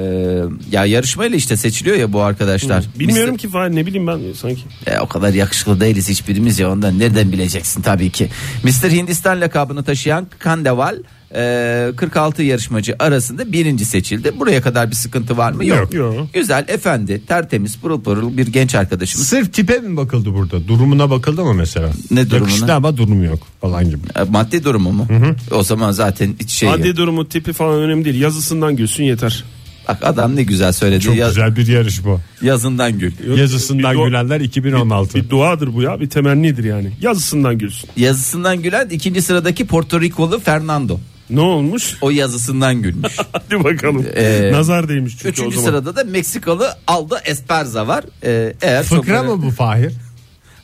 ya 0.72 0.86
yarışmayla 0.86 1.38
işte 1.38 1.58
seçiliyor 1.58 1.98
ya 1.98 2.14
bu 2.14 2.22
arkadaşlar. 2.22 2.84
Bilmiyorum 3.00 3.34
Biz 3.36 3.42
ki 3.42 3.50
Fahir 3.50 3.76
ne 3.76 3.86
bileyim 3.86 4.08
ben 4.08 4.20
sanki. 4.36 4.62
E, 4.88 5.00
o 5.00 5.08
kadar 5.08 5.34
yakışıklı 5.34 5.80
değiliz 5.80 6.10
hiçbirimiz 6.10 6.60
ya 6.60 6.72
ondan 6.72 7.00
nereden 7.00 7.32
bileceksin 7.32 7.82
tabii 7.82 8.10
ki. 8.10 8.30
Mr. 8.64 8.92
Hindistan 8.92 9.42
lakabını 9.42 9.84
taşıyan 9.84 10.28
Kandeval 10.40 10.96
e, 11.36 11.92
46 11.98 12.44
yarışmacı 12.44 12.96
arasında 13.00 13.52
birinci 13.52 13.86
seçildi. 13.86 14.40
Buraya 14.40 14.62
kadar 14.62 14.90
bir 14.92 14.96
sıkıntı 14.96 15.38
var 15.38 15.52
mı? 15.52 15.66
Yok. 15.66 15.94
Yok, 15.94 16.16
yok. 16.16 16.28
Güzel 16.34 16.66
efendi 16.68 17.26
tertemiz 17.26 17.80
pırıl 17.80 18.02
pırıl 18.02 18.38
bir 18.38 18.48
genç 18.48 18.76
arkadaşımız. 18.76 19.28
Sırf 19.28 19.54
tipe 19.54 19.80
mi 19.80 19.98
bakıldı 19.98 20.34
burada? 20.34 20.68
Durumuna 20.68 21.10
bakıldı 21.10 21.44
mı 21.44 21.54
mesela? 21.54 21.90
Ne 22.12 22.30
durumuna? 22.30 22.50
Yakışıklı 22.50 22.74
ama 22.74 22.98
durumu 22.98 23.26
yok 23.26 23.40
falan 23.62 23.86
gibi. 23.86 24.00
E, 24.16 24.24
maddi 24.24 24.64
durumu 24.64 24.92
mu? 24.92 25.08
O 25.52 25.64
zaman 25.64 25.92
zaten 25.92 26.36
hiç 26.40 26.50
şey 26.52 26.70
yok. 26.70 26.78
Maddi 26.80 26.96
durumu 26.98 27.30
tipi 27.30 27.54
falan 27.54 27.80
önemli 27.82 28.06
değil. 28.06 28.22
Yazısından 28.22 28.76
gülsün 28.76 29.04
yeter. 29.04 29.44
Bak 29.88 29.98
adam 30.02 30.36
ne 30.36 30.44
güzel 30.44 30.72
söyledi. 30.72 31.04
Çok 31.04 31.16
Ya- 31.16 31.28
güzel 31.28 31.56
bir 31.56 31.68
yarış 31.68 32.06
bu. 32.06 32.20
Yazından 32.42 33.00
gül. 33.00 33.12
Yazısından 33.38 33.92
bir 33.94 33.98
dua- 33.98 34.06
gülenler 34.08 34.42
2016. 34.42 35.16
Bir 35.18 35.30
duadır 35.30 35.74
bu 35.74 35.82
ya 35.82 36.00
bir 36.02 36.10
temennidir 36.10 36.64
yani. 36.64 36.92
Yazısından 37.02 37.58
gülsün. 37.58 37.90
Yazısından 37.98 38.62
gülen 38.62 38.90
ikinci 38.90 39.22
sıradaki 39.22 39.68
Porto 39.68 40.02
Rikolu 40.02 40.40
Fernando. 40.40 41.00
Ne 41.30 41.40
olmuş? 41.42 41.98
O 42.02 42.10
yazısından 42.10 42.82
gülmüş. 42.82 43.18
Hadi 43.32 43.64
bakalım. 43.64 44.06
Ee, 44.16 44.52
Nazar 44.54 44.90
değmiş 44.90 45.14
çünkü 45.14 45.28
o 45.28 45.32
Üçüncü 45.32 45.56
zaman. 45.56 45.68
sırada 45.70 45.96
da 45.96 46.04
Meksikalı 46.04 46.76
Aldo 46.88 47.16
Esparza 47.26 47.88
var. 47.88 48.04
Ee, 48.24 48.54
eğer 48.62 48.86
çok 48.88 48.98
Fıkra 49.06 49.22
böyle- 49.22 49.36
mı 49.36 49.44
bu 49.44 49.52
Fahir? 49.52 49.94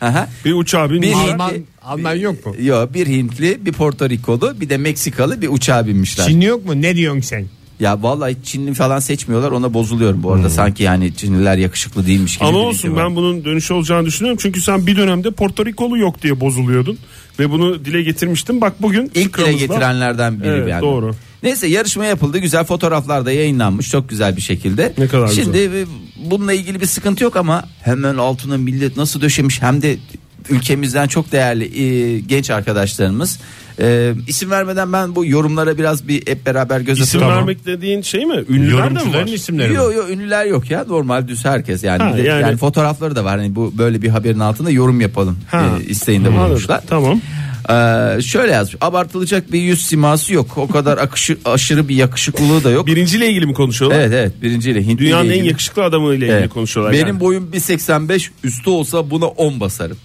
Aha. 0.01 0.27
Bir 0.45 0.53
uçağa 0.53 0.89
binmiş. 0.89 1.09
Bir- 1.09 1.13
Alman, 1.15 1.51
Alman 1.83 2.13
yok 2.15 2.45
mu? 2.45 2.55
Yok 2.59 2.93
bir 2.93 3.07
Hintli, 3.07 3.65
bir 3.65 3.71
Porto 3.71 4.09
Rikolu, 4.09 4.61
bir 4.61 4.69
de 4.69 4.77
Meksikalı 4.77 5.41
bir 5.41 5.47
uçağa 5.47 5.87
binmişler. 5.87 6.25
Çinli 6.27 6.45
yok 6.45 6.65
mu? 6.65 6.81
Ne 6.81 6.95
diyorsun 6.95 7.21
sen? 7.21 7.45
Ya 7.79 8.03
vallahi 8.03 8.37
Çinli 8.43 8.73
falan 8.73 8.99
seçmiyorlar. 8.99 9.51
Ona 9.51 9.73
bozuluyorum 9.73 10.23
bu 10.23 10.31
arada. 10.31 10.49
Sanki 10.49 10.83
yani 10.83 11.15
Çinliler 11.15 11.57
yakışıklı 11.57 12.07
değilmiş 12.07 12.37
gibi. 12.37 12.45
Ama 12.45 12.59
bir 12.59 12.63
olsun 12.63 12.95
var. 12.95 13.05
ben 13.05 13.15
bunun 13.15 13.45
dönüşü 13.45 13.73
olacağını 13.73 14.05
düşünüyorum. 14.05 14.39
Çünkü 14.41 14.61
sen 14.61 14.87
bir 14.87 14.97
dönemde 14.97 15.31
Porto 15.31 15.65
Rikolu 15.65 15.97
yok 15.97 16.21
diye 16.21 16.39
bozuluyordun. 16.39 16.97
Ve 17.39 17.49
bunu 17.49 17.85
dile 17.85 18.03
getirmiştin. 18.03 18.61
Bak 18.61 18.81
bugün 18.81 19.11
İlk 19.15 19.37
dile 19.37 19.53
getirenlerden 19.53 20.39
biri 20.39 20.47
Evet, 20.47 20.69
yani. 20.69 20.81
doğru. 20.81 21.15
Neyse 21.43 21.67
yarışma 21.67 22.05
yapıldı. 22.05 22.37
Güzel 22.37 22.63
fotoğraflar 22.63 23.25
da 23.25 23.31
yayınlanmış. 23.31 23.89
Çok 23.89 24.09
güzel 24.09 24.35
bir 24.37 24.41
şekilde. 24.41 24.93
Ne 24.97 25.07
kadar 25.07 25.27
Şimdi 25.27 25.57
e, 25.57 25.85
bununla 26.29 26.53
ilgili 26.53 26.81
bir 26.81 26.85
sıkıntı 26.85 27.23
yok 27.23 27.35
ama 27.35 27.63
hemen 27.81 28.17
altına 28.17 28.57
millet 28.57 28.97
nasıl 28.97 29.21
döşemiş 29.21 29.61
hem 29.61 29.81
de 29.81 29.97
ülkemizden 30.49 31.07
çok 31.07 31.31
değerli 31.31 31.81
e, 31.83 32.19
genç 32.19 32.49
arkadaşlarımız. 32.49 33.39
E, 33.81 34.13
isim 34.27 34.51
vermeden 34.51 34.93
ben 34.93 35.15
bu 35.15 35.25
yorumlara 35.25 35.77
biraz 35.77 36.07
bir 36.07 36.27
hep 36.27 36.45
beraber 36.45 36.79
göz 36.81 36.99
İsim 36.99 37.19
atalım. 37.23 37.35
vermek 37.37 37.65
dediğin 37.65 38.01
şey 38.01 38.25
mi? 38.25 38.43
Ünlüler 38.49 38.95
de 38.95 39.03
mi 39.03 39.13
var? 39.13 39.25
İsimleri? 39.27 39.73
Yok 39.73 39.95
yok 39.95 40.09
ünlüler 40.09 40.45
yok 40.45 40.71
ya 40.71 40.85
normal 40.87 41.27
düz 41.27 41.45
herkes 41.45 41.83
yani, 41.83 42.03
Ha, 42.03 42.13
Bir 42.17 42.23
de- 42.23 42.27
yani- 42.27 42.41
yani 42.41 42.57
fotoğrafları 42.57 43.15
da 43.15 43.25
var 43.25 43.37
hani 43.39 43.55
bu 43.55 43.73
böyle 43.77 44.01
bir 44.01 44.09
haberin 44.09 44.39
altında 44.39 44.69
yorum 44.71 45.01
yapalım 45.01 45.37
Ha. 45.51 45.65
e, 45.81 45.85
isteğinde 45.85 46.31
bulunmuşlar. 46.33 46.81
Tamam. 46.87 47.21
Ee, 47.69 48.21
şöyle 48.21 48.51
yazmış 48.51 48.75
abartılacak 48.81 49.51
bir 49.51 49.59
yüz 49.59 49.81
siması 49.85 50.33
yok 50.33 50.57
o 50.57 50.67
kadar 50.67 50.97
akışı, 50.97 51.37
aşırı 51.45 51.89
bir 51.89 51.95
yakışıklılığı 51.95 52.63
da 52.63 52.69
yok. 52.71 52.87
Birinciyle 52.87 53.27
ilgili 53.29 53.45
mi 53.45 53.53
konuşuyorlar? 53.53 53.99
Evet 53.99 54.11
evet 54.13 54.41
birinciyle 54.41 54.83
Hintli 54.85 54.97
Dünyanın 55.05 55.23
ile 55.25 55.33
en 55.33 55.37
ilgili. 55.37 55.49
yakışıklı 55.49 55.83
adamıyla 55.83 56.15
ilgili 56.27 56.31
Evet. 56.39 56.49
konuşuyorlar. 56.49 56.93
Benim 56.93 57.07
yani. 57.07 57.19
boyum 57.19 57.49
1.85 57.53 58.29
üstü 58.43 58.69
olsa 58.69 59.09
buna 59.09 59.25
10 59.25 59.59
basarım. 59.59 59.97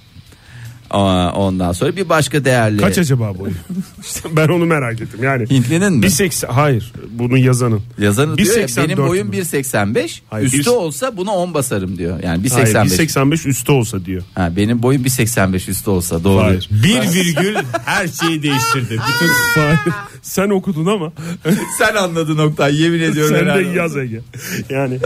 Aa, 0.91 1.33
ondan 1.33 1.73
sonra 1.73 1.97
bir 1.97 2.09
başka 2.09 2.45
değerli. 2.45 2.79
Kaç 2.81 2.99
acaba 2.99 3.39
boyu? 3.39 3.53
İşte 4.05 4.29
ben 4.37 4.49
onu 4.49 4.67
merak 4.67 5.01
ettim. 5.01 5.21
Yani 5.23 5.51
Hintlinin 5.51 5.93
mi? 5.93 6.07
1.80 6.07 6.47
hayır 6.47 6.93
bunun 7.11 7.37
yazanın. 7.37 7.81
Yazanı 7.99 8.39
diyor 8.39 8.57
ya 8.57 8.67
1.84 8.67 8.85
benim 8.85 8.99
boyum 8.99 9.29
mü? 9.29 9.37
1.85 9.37 10.21
Hayır, 10.31 10.47
üstü 10.47 10.59
bir- 10.59 10.67
olsa 10.67 11.17
buna 11.17 11.31
10 11.35 11.55
basarım 11.55 11.99
diyor. 11.99 12.23
Yani 12.23 12.49
Hayır 12.53 12.67
1.85. 12.75 12.85
1.85 13.07 13.49
üstü 13.49 13.73
olsa 13.73 14.05
diyor. 14.05 14.23
Ha, 14.35 14.53
benim 14.57 14.83
boyum 14.83 15.03
1.85 15.05 15.71
üstü 15.71 15.91
olsa 15.91 16.25
doğru. 16.25 16.43
Hayır. 16.43 16.69
Bir 16.85 17.15
virgül 17.15 17.57
her 17.85 18.09
şeyi 18.09 18.43
değiştirdi. 18.43 18.91
Bütün 18.91 19.33
Hayır. 19.63 19.79
Sen 20.23 20.49
okudun 20.51 20.87
ama 20.87 21.13
Sen 21.79 21.95
anladın 21.95 22.39
Oktay 22.39 22.81
yemin 22.83 23.01
ediyorum. 23.01 23.37
sen 23.37 23.45
helal 23.45 23.59
de 23.75 23.79
yaz 23.79 23.97
Ege. 23.97 24.21
Yani 24.71 24.99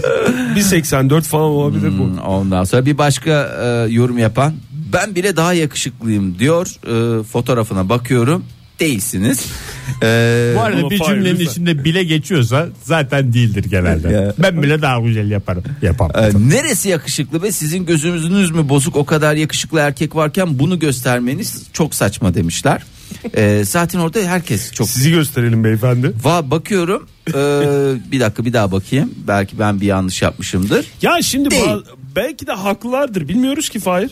1.84 0.57 1.23
falan 1.23 1.45
olabilir 1.45 1.93
bu. 1.99 2.05
Hmm, 2.05 2.19
Ondan 2.19 2.65
sonra 2.65 2.87
bir 2.87 2.99
başka 2.99 3.31
e, 3.65 3.93
yorum 3.93 4.19
yapan 4.19 4.53
ben 4.93 5.15
bile 5.15 5.37
daha 5.37 5.53
yakışıklıyım 5.53 6.39
diyor. 6.39 6.67
E, 6.87 7.23
fotoğrafına 7.25 7.89
bakıyorum. 7.89 8.45
değilsiniz. 8.81 9.47
Ee, 10.03 10.53
Bu 10.57 10.61
arada 10.61 10.91
bir 10.91 10.99
cümlenin 10.99 11.31
lütfen. 11.39 11.45
içinde 11.53 11.85
bile 11.85 12.05
geçiyorsa 12.05 12.69
zaten 12.83 13.33
değildir 13.33 13.65
genelde. 13.71 14.13
Ya. 14.13 14.35
Ben 14.39 14.63
bile 14.63 14.83
daha 14.83 15.01
güzel 15.01 15.31
yaparım. 15.31 15.65
Yapam. 15.83 16.11
Ee, 16.15 16.31
neresi 16.51 16.89
yakışıklı 16.89 17.43
ve 17.43 17.53
sizin 17.53 17.87
gözünüz 17.87 18.51
mü 18.51 18.69
bozuk 18.69 18.97
o 18.97 19.05
kadar 19.05 19.35
yakışıklı 19.35 19.79
erkek 19.81 20.17
varken 20.17 20.59
bunu 20.59 20.79
göstermeniz 20.79 21.63
çok 21.73 21.95
saçma 21.95 22.35
demişler. 22.35 22.83
Ee, 23.37 23.63
zaten 23.67 23.99
orada 23.99 24.19
herkes 24.21 24.73
çok 24.73 24.89
Sizi 24.89 25.11
gösterelim 25.11 25.65
beyefendi. 25.65 26.13
Va 26.25 26.51
bakıyorum. 26.51 27.09
Ee, 27.29 27.33
bir 28.13 28.21
dakika 28.21 28.45
bir 28.45 28.53
daha 28.53 28.73
bakayım. 28.73 29.11
Belki 29.29 29.59
ben 29.59 29.81
bir 29.81 29.87
yanlış 29.87 30.23
yapmışımdır. 30.23 30.87
Ya 31.03 31.23
şimdi 31.23 31.51
Değil. 31.51 31.65
belki 32.17 32.47
de 32.47 32.53
haklılardır. 32.53 33.29
Bilmiyoruz 33.29 33.69
ki 33.69 33.81
Fahir. 33.81 34.11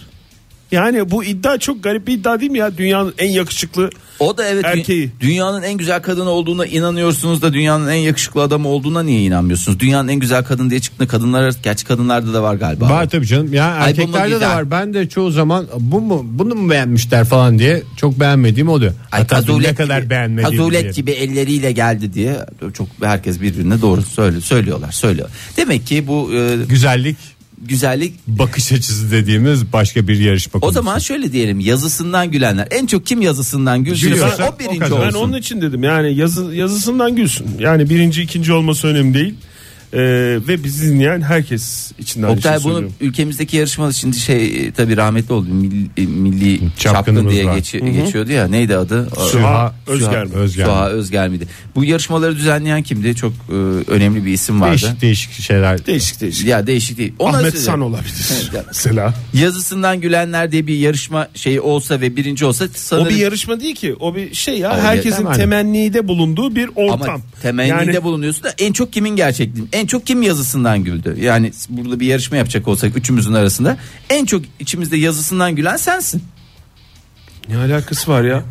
Yani 0.72 1.10
bu 1.10 1.24
iddia 1.24 1.58
çok 1.58 1.82
garip 1.84 2.06
bir 2.06 2.12
iddia 2.12 2.40
değil 2.40 2.50
mi 2.50 2.58
ya? 2.58 2.76
Dünyanın 2.78 3.14
en 3.18 3.30
yakışıklı 3.30 3.90
O 4.18 4.36
da 4.38 4.44
evet 4.48 4.64
Erkeği. 4.64 5.10
dünyanın 5.20 5.62
en 5.62 5.76
güzel 5.76 6.02
kadını 6.02 6.30
olduğuna 6.30 6.66
inanıyorsunuz 6.66 7.42
da 7.42 7.52
dünyanın 7.52 7.88
en 7.88 7.94
yakışıklı 7.94 8.42
adamı 8.42 8.68
olduğuna 8.68 9.02
niye 9.02 9.22
inanmıyorsunuz? 9.22 9.80
Dünyanın 9.80 10.08
en 10.08 10.16
güzel 10.20 10.44
kadın 10.44 10.70
diye 10.70 10.80
çıktı 10.80 11.08
kadınlar 11.08 11.54
gerçi 11.62 11.84
kadınlarda 11.84 12.34
da 12.34 12.42
var 12.42 12.54
galiba. 12.54 12.90
Var 12.90 13.08
tabii 13.10 13.26
canım. 13.26 13.54
Ya 13.54 13.68
mu 13.70 13.74
erkeklerde 13.80 14.40
de 14.40 14.46
var. 14.46 14.70
Ben 14.70 14.94
de 14.94 15.08
çoğu 15.08 15.30
zaman 15.30 15.66
bu 15.78 16.00
mu 16.00 16.22
bunu 16.24 16.54
mu 16.54 16.70
beğenmişler 16.70 17.24
falan 17.24 17.58
diye 17.58 17.82
çok 17.96 18.20
beğenmediğim 18.20 18.68
oluyor. 18.68 18.92
Ay, 19.12 19.20
Hatta 19.20 19.36
kazulet 19.36 19.68
ne 19.68 19.74
kadar 19.74 20.00
gibi, 20.00 20.10
beğenmediğim 20.10 20.58
kazulet 20.58 20.82
diye. 20.82 20.92
gibi 20.92 21.10
elleriyle 21.10 21.72
geldi 21.72 22.14
diye 22.14 22.36
çok 22.74 22.88
herkes 23.02 23.40
birbirine 23.40 23.80
doğru 23.80 24.02
söyle, 24.02 24.40
söylüyorlar 24.40 24.92
söylüyor. 24.92 25.28
Demek 25.56 25.86
ki 25.86 26.06
bu 26.06 26.30
e, 26.34 26.56
Güzellik 26.68 27.16
güzellik 27.60 28.14
bakış 28.26 28.72
açısı 28.72 29.10
dediğimiz 29.10 29.72
başka 29.72 30.08
bir 30.08 30.18
yarışma 30.18 30.58
o 30.58 30.60
konusu. 30.60 30.74
zaman 30.74 30.98
şöyle 30.98 31.32
diyelim 31.32 31.60
yazısından 31.60 32.30
gülenler 32.30 32.68
en 32.70 32.86
çok 32.86 33.06
kim 33.06 33.22
yazısından 33.22 33.84
güldüyse 33.84 34.08
Gülüyorsa 34.08 34.50
o 34.56 34.58
birinci 34.58 34.76
o 34.76 34.78
kazanır. 34.80 35.02
Ben 35.02 35.08
olsun. 35.08 35.18
onun 35.20 35.38
için 35.38 35.60
dedim 35.62 35.84
yani 35.84 36.14
yazı, 36.14 36.54
yazısından 36.54 37.16
gülsün. 37.16 37.46
Yani 37.58 37.90
birinci 37.90 38.22
ikinci 38.22 38.52
olması 38.52 38.86
önemli 38.88 39.14
değil. 39.14 39.34
Ee, 39.92 39.98
ve 40.48 40.64
bizi 40.64 40.90
dinleyen 40.90 41.20
herkes 41.20 41.92
için 41.98 42.22
aynı 42.22 42.34
Oktay 42.36 42.52
şeyi 42.54 42.64
bunu 42.64 42.72
söylüyorum. 42.72 42.96
ülkemizdeki 43.00 43.56
yarışma 43.56 43.92
şimdi 43.92 44.16
şey 44.18 44.44
e, 44.66 44.72
tabii 44.72 44.96
rahmetli 44.96 45.32
oldu 45.34 45.48
milli, 45.50 45.86
e, 45.96 46.06
milli 46.06 46.58
çapkın 46.60 46.92
Çapkınımız 46.92 47.32
diye 47.32 47.46
var. 47.46 47.56
geçi- 47.56 47.92
geçiyordu 47.92 48.32
ya 48.32 48.48
neydi 48.48 48.76
adı? 48.76 49.08
Süha 49.30 49.74
Özger 49.86 50.24
mi? 50.24 50.34
Özger. 50.34 50.64
Suha 50.64 50.88
Özger 50.88 51.28
miydi? 51.28 51.46
Bu 51.74 51.84
yarışmaları 51.84 52.36
düzenleyen 52.36 52.82
kimdi? 52.82 53.14
Çok 53.14 53.32
e, 53.48 53.52
önemli 53.90 54.24
bir 54.24 54.32
isim 54.32 54.60
vardı. 54.60 54.70
Değişik 54.72 55.00
değişik 55.00 55.32
şeyler. 55.42 55.86
Değişik 55.86 56.20
değişik. 56.20 56.46
Ya 56.46 56.66
değişik 56.66 56.98
değil. 56.98 57.12
Ona 57.18 57.36
Ahmet 57.36 57.52
size- 57.52 57.64
San 57.64 57.80
olabilir. 57.80 58.50
Ya. 58.54 58.64
Mesela. 58.66 59.14
Yazısından 59.34 60.00
gülenler 60.00 60.52
diye 60.52 60.66
bir 60.66 60.78
yarışma 60.78 61.28
şeyi 61.34 61.60
olsa 61.60 62.00
ve 62.00 62.16
birinci 62.16 62.44
olsa 62.44 62.68
sanırım 62.74 63.06
O 63.06 63.10
bir 63.10 63.16
yarışma 63.16 63.60
değil 63.60 63.74
ki. 63.74 63.94
O 64.00 64.14
bir 64.16 64.34
şey 64.34 64.58
ya. 64.58 64.70
Ama 64.70 64.82
herkesin 64.82 65.10
yetemem. 65.18 65.36
temennide 65.38 66.08
bulunduğu 66.08 66.56
bir 66.56 66.70
ortam. 66.74 67.10
ama 67.10 67.20
temennide 67.42 67.74
yani 67.92 68.02
bulunuyorsun 68.02 68.42
da 68.44 68.54
en 68.58 68.72
çok 68.72 68.92
kimin 68.92 69.16
gerçekliği? 69.16 69.66
En 69.80 69.86
çok 69.86 70.06
kim 70.06 70.22
yazısından 70.22 70.84
güldü? 70.84 71.16
Yani 71.20 71.52
burada 71.68 72.00
bir 72.00 72.06
yarışma 72.06 72.36
yapacak 72.36 72.68
olsak 72.68 72.96
üçümüzün 72.96 73.32
arasında 73.32 73.76
en 74.10 74.24
çok 74.24 74.42
içimizde 74.60 74.96
yazısından 74.96 75.56
gülen 75.56 75.76
sensin. 75.76 76.22
ne 77.48 77.56
alakası 77.56 78.10
var 78.10 78.24
ya? 78.24 78.42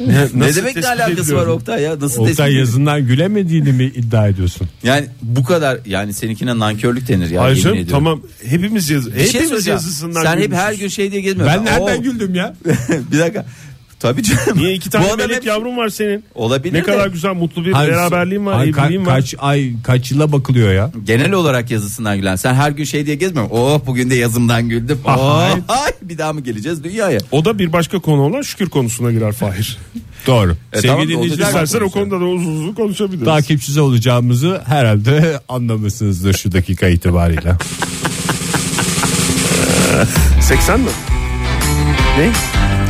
Ne, 0.00 0.26
ne 0.34 0.54
demek 0.54 0.76
ne 0.76 0.88
alakası 0.88 1.36
var? 1.36 1.46
Oktay 1.46 1.82
ya? 1.82 2.00
Nasıl 2.00 2.22
Oktay 2.22 2.54
yazından 2.54 3.06
gülemediğini 3.06 3.72
mi 3.72 3.84
iddia 3.84 4.28
ediyorsun? 4.28 4.68
Yani 4.82 5.06
bu 5.22 5.44
kadar 5.44 5.78
yani 5.86 6.14
seninkine 6.14 6.58
nankörlük 6.58 7.08
denir 7.08 7.30
ya. 7.30 7.42
Hayır 7.42 7.56
canım, 7.56 7.86
tamam 7.90 8.22
hepimiz. 8.44 8.90
Bir 8.90 8.94
şey 8.94 8.96
hepimiz 8.96 9.48
söyleyeceğim. 9.48 9.76
yazısından 9.76 10.22
Sen 10.22 10.30
hep 10.32 10.42
gülmüşüz. 10.42 10.58
her 10.58 10.72
gün 10.72 10.88
şey 10.88 11.12
diye 11.12 11.20
gezmiyorsun. 11.20 11.66
Ben 11.66 11.74
nereden 11.74 11.98
Oo. 11.98 12.02
güldüm 12.02 12.34
ya? 12.34 12.54
bir 13.12 13.18
dakika. 13.18 13.46
Tabii 14.00 14.22
canım. 14.22 14.58
Niye 14.58 14.74
iki 14.74 14.90
tane 14.90 15.12
Bu 15.12 15.16
melek 15.16 15.36
hep- 15.36 15.44
yavrum 15.46 15.76
var 15.76 15.88
senin? 15.88 16.24
Olabilir 16.34 16.74
Ne 16.74 16.78
de. 16.78 16.82
kadar 16.82 17.08
güzel 17.08 17.34
mutlu 17.34 17.64
bir 17.64 17.72
Hayır, 17.72 17.90
beraberliğin 17.92 18.46
var, 18.46 18.58
ay, 18.60 18.68
ka- 18.68 19.06
var. 19.06 19.14
Kaç 19.14 19.34
ay 19.38 19.70
kaç 19.84 20.10
yıla 20.10 20.32
bakılıyor 20.32 20.72
ya? 20.72 20.90
Genel 21.04 21.32
olarak 21.32 21.70
yazısından 21.70 22.16
gülen. 22.16 22.36
Sen 22.36 22.54
her 22.54 22.70
gün 22.70 22.84
şey 22.84 23.06
diye 23.06 23.16
gezmiyorsun. 23.16 23.54
Oh 23.56 23.80
bugün 23.86 24.10
de 24.10 24.14
yazımdan 24.14 24.68
güldüm. 24.68 24.98
Oh, 25.04 25.38
Hayır. 25.38 25.62
ay, 25.68 25.92
bir 26.02 26.18
daha 26.18 26.32
mı 26.32 26.40
geleceğiz 26.40 26.84
dünyaya? 26.84 27.18
O 27.32 27.44
da 27.44 27.58
bir 27.58 27.72
başka 27.72 27.98
konu 27.98 28.20
olan 28.22 28.42
şükür 28.42 28.68
konusuna 28.68 29.12
girer 29.12 29.32
Fahir. 29.32 29.78
Doğru. 30.26 30.56
E, 30.72 30.76
Sevgili 30.76 30.88
tamam, 30.92 31.08
dinleyiciler. 31.08 31.46
İstersen 31.46 31.80
o 31.80 31.90
konuda 31.90 32.20
da 32.20 32.24
uzun 32.24 32.56
uzun 32.62 32.72
konuşabiliriz. 32.74 33.24
takipçisi 33.24 33.80
olacağımızı 33.80 34.60
herhalde 34.66 35.40
anlamışsınızdır 35.48 36.34
şu 36.34 36.52
dakika 36.52 36.88
itibariyle. 36.88 37.52
80 40.40 40.80
mi? 40.80 40.86
Ne? 42.18 42.30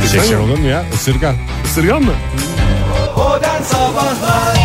Şeker 0.07 0.35
olur 0.37 0.57
mu 0.57 0.67
ya? 0.67 0.85
Isırgan. 0.93 1.35
Isırgan 1.65 2.03
mı? 2.03 2.13
Modern 3.17 3.63
Sabahlar 3.63 4.57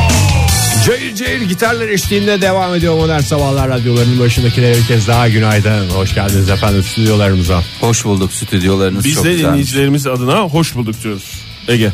Cayır 0.87 1.15
cayır 1.15 1.41
gitarlar 1.43 1.89
eşliğinde 1.89 2.41
devam 2.41 2.75
ediyor 2.75 2.95
Modern 2.95 3.21
Sabahlar 3.21 3.69
radyolarının 3.69 4.21
başındakilere 4.21 4.77
bir 4.77 4.87
kez 4.87 5.09
daha 5.09 5.29
günaydın. 5.29 5.91
Hoş 5.91 6.15
geldiniz 6.15 6.51
efendim 6.51 6.83
stüdyolarımıza. 6.83 7.63
Hoş 7.81 8.05
bulduk 8.05 8.33
stüdyolarınız 8.33 9.05
Biz 9.05 9.15
çok 9.15 9.25
de 9.25 9.33
güzel. 9.33 9.49
dinleyicilerimiz 9.49 10.07
adına 10.07 10.41
hoş 10.41 10.75
bulduk 10.75 11.03
diyoruz. 11.03 11.41
Ege. 11.69 11.93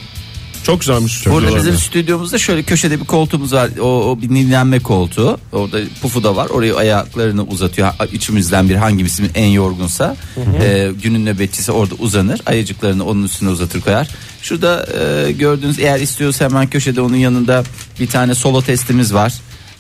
Çok 0.62 0.80
güzelmiş. 0.80 1.26
Burada 1.26 1.40
stüdyolar. 1.40 1.58
bizim 1.66 1.78
stüdyomuzda 1.80 2.38
şöyle 2.38 2.62
köşede 2.62 3.00
bir 3.00 3.04
koltuğumuz 3.04 3.52
var. 3.52 3.70
O, 3.80 4.10
o 4.10 4.20
bir 4.22 4.28
dinlenme 4.28 4.78
koltuğu. 4.80 5.38
Orada 5.52 5.78
pufu 6.02 6.22
da 6.24 6.36
var. 6.36 6.46
Oraya 6.50 6.76
ayaklarını 6.76 7.42
uzatıyor. 7.44 7.88
Ha- 7.98 8.06
İçimizden 8.06 8.68
bir 8.68 8.74
hangimizin 8.74 9.30
en 9.34 9.46
yorgunsa 9.46 10.16
e, 10.62 10.90
günün 11.02 11.26
nöbetçisi 11.26 11.72
orada 11.72 11.94
uzanır. 11.98 12.40
Ayıcıklarını 12.46 13.04
onun 13.04 13.24
üstüne 13.24 13.48
uzatır 13.50 13.80
koyar. 13.80 14.08
Şurada 14.42 14.86
e, 15.26 15.32
gördüğünüz 15.32 15.78
eğer 15.78 16.00
istiyorsa 16.00 16.44
hemen 16.44 16.66
köşede 16.70 17.00
onun 17.00 17.16
yanında 17.16 17.64
bir 18.00 18.06
tane 18.06 18.34
solo 18.34 18.62
testimiz 18.62 19.14
var. 19.14 19.32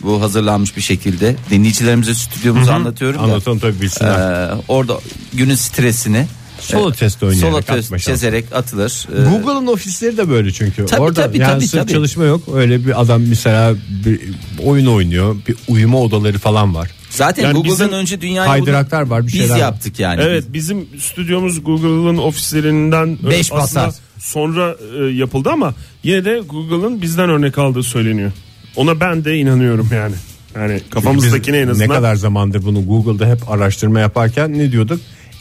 Bu 0.02 0.22
hazırlanmış 0.22 0.76
bir 0.76 0.82
şekilde. 0.82 1.36
Dinleyicilerimize 1.50 2.14
stüdyomuzu 2.14 2.70
anlatıyorum. 2.72 3.18
da. 3.20 3.24
Anlatalım 3.24 3.58
tabii 3.58 3.80
bilsinler. 3.80 4.48
E, 4.50 4.54
orada 4.68 4.98
günün 5.32 5.54
stresini 5.54 6.26
Solo 6.60 6.92
test 6.92 7.22
oynayarak 7.22 7.48
solo 7.50 7.56
atma 7.58 7.74
test 7.74 7.88
şansı. 7.90 8.04
çizerek 8.10 8.44
atılır. 8.52 9.06
E, 9.12 9.30
Google'ın 9.30 9.66
ofisleri 9.66 10.16
de 10.16 10.28
böyle 10.28 10.52
çünkü. 10.52 10.86
Tabii, 10.86 11.00
Orada 11.00 11.22
tabii, 11.22 11.38
yani 11.38 11.52
tabii, 11.52 11.66
sırf 11.68 11.82
tabii. 11.82 11.92
çalışma 11.92 12.24
yok. 12.24 12.42
Öyle 12.54 12.86
bir 12.86 13.00
adam 13.00 13.22
mesela 13.28 13.74
bir 14.04 14.20
oyun 14.64 14.86
oynuyor. 14.86 15.36
Bir 15.48 15.56
uyuma 15.68 15.98
odaları 16.00 16.38
falan 16.38 16.74
var. 16.74 16.90
Zaten 17.10 17.42
Yani 17.42 17.52
Google'dan 17.54 17.74
bizim 17.74 17.92
önce 17.92 18.20
dünyayı 18.20 18.50
kaydıraklar 18.50 19.02
var, 19.02 19.22
bir 19.22 19.26
biz 19.26 19.34
şeyler 19.34 19.54
var. 19.54 19.58
yaptık 19.58 19.98
yani. 20.00 20.22
Evet 20.22 20.44
bizim 20.48 20.88
stüdyomuz 21.00 21.64
Google'ın 21.64 22.18
ofislerinden 22.18 23.18
e, 23.26 23.30
Beş 23.30 23.52
aslında 23.52 23.86
basar. 23.86 24.00
sonra 24.18 24.76
e, 25.00 25.04
yapıldı 25.04 25.50
ama 25.50 25.74
yine 26.02 26.24
de 26.24 26.40
Google'ın 26.48 27.02
bizden 27.02 27.30
örnek 27.30 27.58
aldığı 27.58 27.82
söyleniyor. 27.82 28.32
Ona 28.76 29.00
ben 29.00 29.24
de 29.24 29.36
inanıyorum 29.38 29.88
yani. 29.94 30.14
Yani 30.54 30.80
kafamızdakine 30.90 31.56
en 31.58 31.62
Biz 31.62 31.70
azından. 31.70 31.88
Ne 31.90 31.94
kadar 31.94 32.14
zamandır 32.14 32.62
bunu 32.62 32.86
Google'da 32.86 33.26
hep 33.26 33.50
araştırma 33.50 34.00
yaparken 34.00 34.52
ne 34.58 34.72
diyorduk? 34.72 35.00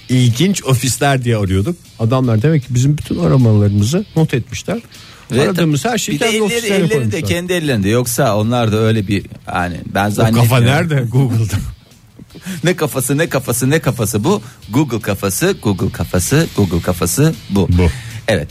İlginç 0.09 0.63
ofisler 0.63 1.23
diye 1.23 1.37
arıyorduk. 1.37 1.75
Adamlar 1.99 2.41
demek 2.41 2.61
ki 2.67 2.75
bizim 2.75 2.97
bütün 2.97 3.19
aramalarımızı 3.19 4.05
not 4.15 4.33
etmişler. 4.33 4.79
Ve 5.31 5.41
Aradığımız 5.41 5.85
her 5.85 5.97
şeyi 5.97 6.15
bir 6.15 6.19
de 6.19 6.29
elleri, 6.29 6.65
elleri 6.65 6.89
de 6.89 6.93
koymuşlar. 6.93 7.21
kendi 7.21 7.53
ellerinde 7.53 7.89
yoksa 7.89 8.37
onlar 8.37 8.71
da 8.71 8.77
öyle 8.77 9.07
bir 9.07 9.25
yani 9.55 9.77
ben 9.95 10.07
O 10.07 10.11
zannetmiyorum. 10.11 10.49
kafa 10.49 10.61
nerede 10.63 11.05
Google'da? 11.11 11.55
Ne 12.63 12.75
kafası 12.75 13.17
ne 13.17 13.29
kafası 13.29 13.69
ne 13.69 13.79
kafası 13.79 14.23
bu 14.23 14.41
Google 14.69 14.99
kafası 15.01 15.55
Google 15.63 15.91
kafası 15.91 16.47
Google 16.57 16.81
kafası 16.81 17.33
bu. 17.49 17.67
Bu. 17.77 17.87
Evet. 18.27 18.47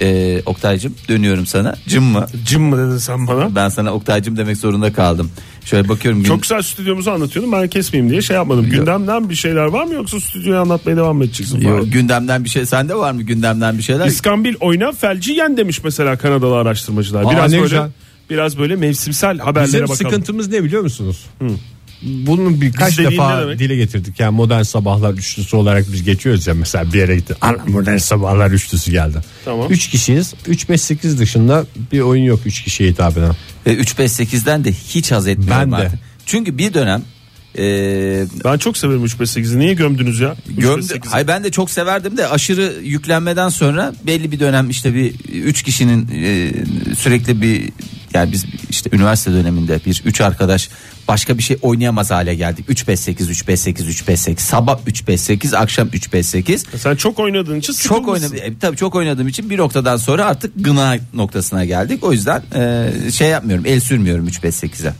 Ee, 0.00 0.42
Oktay'cım 0.46 0.94
dönüyorum 1.08 1.46
sana. 1.46 1.74
Cım 1.88 2.04
mı? 2.04 2.26
Cım 2.46 2.62
mı 2.62 2.78
dedin 2.88 2.98
sen 2.98 3.26
bana? 3.26 3.54
Ben 3.56 3.68
sana 3.68 3.92
Oktay'cım 3.94 4.36
demek 4.36 4.56
zorunda 4.56 4.92
kaldım. 4.92 5.30
Şöyle 5.64 5.88
bakıyorum. 5.88 6.20
gün- 6.20 6.28
Çok 6.28 6.42
güzel 6.42 6.62
stüdyomuzu 6.62 7.10
anlatıyordum 7.10 7.52
ben 7.52 7.68
kesmeyeyim 7.68 8.10
diye 8.12 8.22
şey 8.22 8.36
yapmadım. 8.36 8.70
Gündemden 8.70 9.30
bir 9.30 9.34
şeyler 9.34 9.64
var 9.64 9.84
mı 9.84 9.94
yoksa 9.94 10.20
stüdyoyu 10.20 10.58
anlatmaya 10.60 10.96
devam 10.96 11.16
mı 11.16 11.24
edeceksin? 11.24 11.60
Yo, 11.60 11.70
falan? 11.70 11.90
gündemden 11.90 12.44
bir 12.44 12.48
şey 12.50 12.66
sende 12.66 12.94
var 12.94 13.12
mı 13.12 13.22
gündemden 13.22 13.78
bir 13.78 13.82
şeyler? 13.82 14.06
İskambil 14.06 14.54
oyna 14.60 14.92
felci 14.92 15.32
yen 15.32 15.56
demiş 15.56 15.80
mesela 15.84 16.16
Kanadalı 16.16 16.56
araştırmacılar. 16.56 17.24
Aa, 17.24 17.30
Biraz 17.30 17.50
ne 17.52 17.56
böyle 17.58 17.62
güzel. 17.70 17.90
biraz 18.30 18.58
böyle 18.58 18.76
mevsimsel 18.76 19.38
haberlere 19.38 19.66
Bizim 19.66 19.80
bakalım. 19.82 19.96
sıkıntımız 19.96 20.48
ne 20.48 20.64
biliyor 20.64 20.82
musunuz? 20.82 21.26
Bunu 22.02 22.60
birkaç 22.60 22.98
Biz 22.98 23.04
defa 23.06 23.58
dile 23.58 23.76
getirdik. 23.76 24.20
Yani 24.20 24.36
modern 24.36 24.62
sabahlar 24.62 25.12
üçlüsü 25.12 25.56
olarak 25.56 25.92
biz 25.92 26.04
geçiyoruz 26.04 26.46
ya 26.46 26.54
mesela 26.54 26.92
bir 26.92 26.98
yere 26.98 27.16
gitti. 27.16 27.34
Ana, 27.40 27.56
modern 27.66 27.96
sabahlar 27.96 28.50
üçlüsü 28.50 28.90
geldi. 28.90 29.18
Tamam. 29.44 29.66
Üç 29.70 29.88
kişiyiz. 29.88 30.34
3-5-8 30.48 31.18
dışında 31.18 31.66
bir 31.92 32.00
oyun 32.00 32.24
yok 32.24 32.40
üç 32.44 32.62
kişiye 32.62 32.90
hitap 32.90 33.18
eden. 33.18 33.34
Ve 33.66 33.74
3-5-8'den 33.74 34.64
de 34.64 34.72
hiç 34.72 35.12
haz 35.12 35.28
etmiyorum 35.28 35.72
Ben 35.72 35.72
de. 35.72 35.76
artık. 35.76 35.98
Çünkü 36.26 36.58
bir 36.58 36.74
dönem 36.74 37.02
e, 37.58 37.64
Ben 38.44 38.58
çok 38.58 38.76
severim 38.76 39.04
3-5-8'i. 39.04 39.58
Niye 39.58 39.74
gömdünüz 39.74 40.20
ya? 40.20 40.36
3-5-8'i? 40.50 40.60
Gömdü. 40.60 41.00
Hayır 41.08 41.28
ben 41.28 41.44
de 41.44 41.50
çok 41.50 41.70
severdim 41.70 42.16
de 42.16 42.28
aşırı 42.28 42.74
yüklenmeden 42.82 43.48
sonra 43.48 43.94
belli 44.06 44.32
bir 44.32 44.40
dönem 44.40 44.70
işte 44.70 44.94
bir 44.94 45.14
üç 45.32 45.62
kişinin 45.62 46.08
e, 46.24 46.52
sürekli 46.96 47.42
bir 47.42 47.62
yani 48.14 48.32
biz 48.32 48.44
işte 48.70 48.90
üniversite 48.92 49.32
döneminde 49.32 49.80
bir 49.86 50.02
üç 50.04 50.20
arkadaş 50.20 50.68
başka 51.08 51.38
bir 51.38 51.42
şey 51.42 51.58
oynayamaz 51.62 52.10
hale 52.10 52.34
geldik. 52.34 52.64
3 52.68 52.88
5 52.88 53.00
8 53.00 53.30
3 53.30 53.48
5 53.48 53.60
8 53.60 53.88
3 53.88 54.08
5 54.08 54.20
8 54.20 54.46
sabah 54.46 54.78
3 54.86 55.08
5 55.08 55.20
8 55.20 55.54
akşam 55.54 55.88
3 55.92 56.12
5 56.12 56.26
8 56.26 56.64
Sen 56.76 56.96
çok 56.96 57.18
oynadığın 57.18 57.58
için 57.58 57.72
çok 57.72 58.08
oynadım 58.08 58.36
e, 58.42 58.58
tabii 58.58 58.76
çok 58.76 58.94
oynadığım 58.94 59.28
için 59.28 59.50
bir 59.50 59.58
noktadan 59.58 59.96
sonra 59.96 60.24
artık 60.24 60.52
gına 60.56 60.96
noktasına 61.14 61.64
geldik. 61.64 62.04
O 62.04 62.12
yüzden 62.12 62.42
e, 62.54 62.90
şey 63.10 63.28
yapmıyorum. 63.28 63.66
El 63.66 63.80
sürmüyorum 63.80 64.26
3 64.26 64.42
5 64.42 64.54
8'e. 64.54 64.92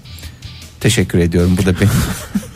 Teşekkür 0.81 1.19
ediyorum. 1.19 1.57
Bu 1.63 1.67
da 1.67 1.81
benim. 1.81 1.91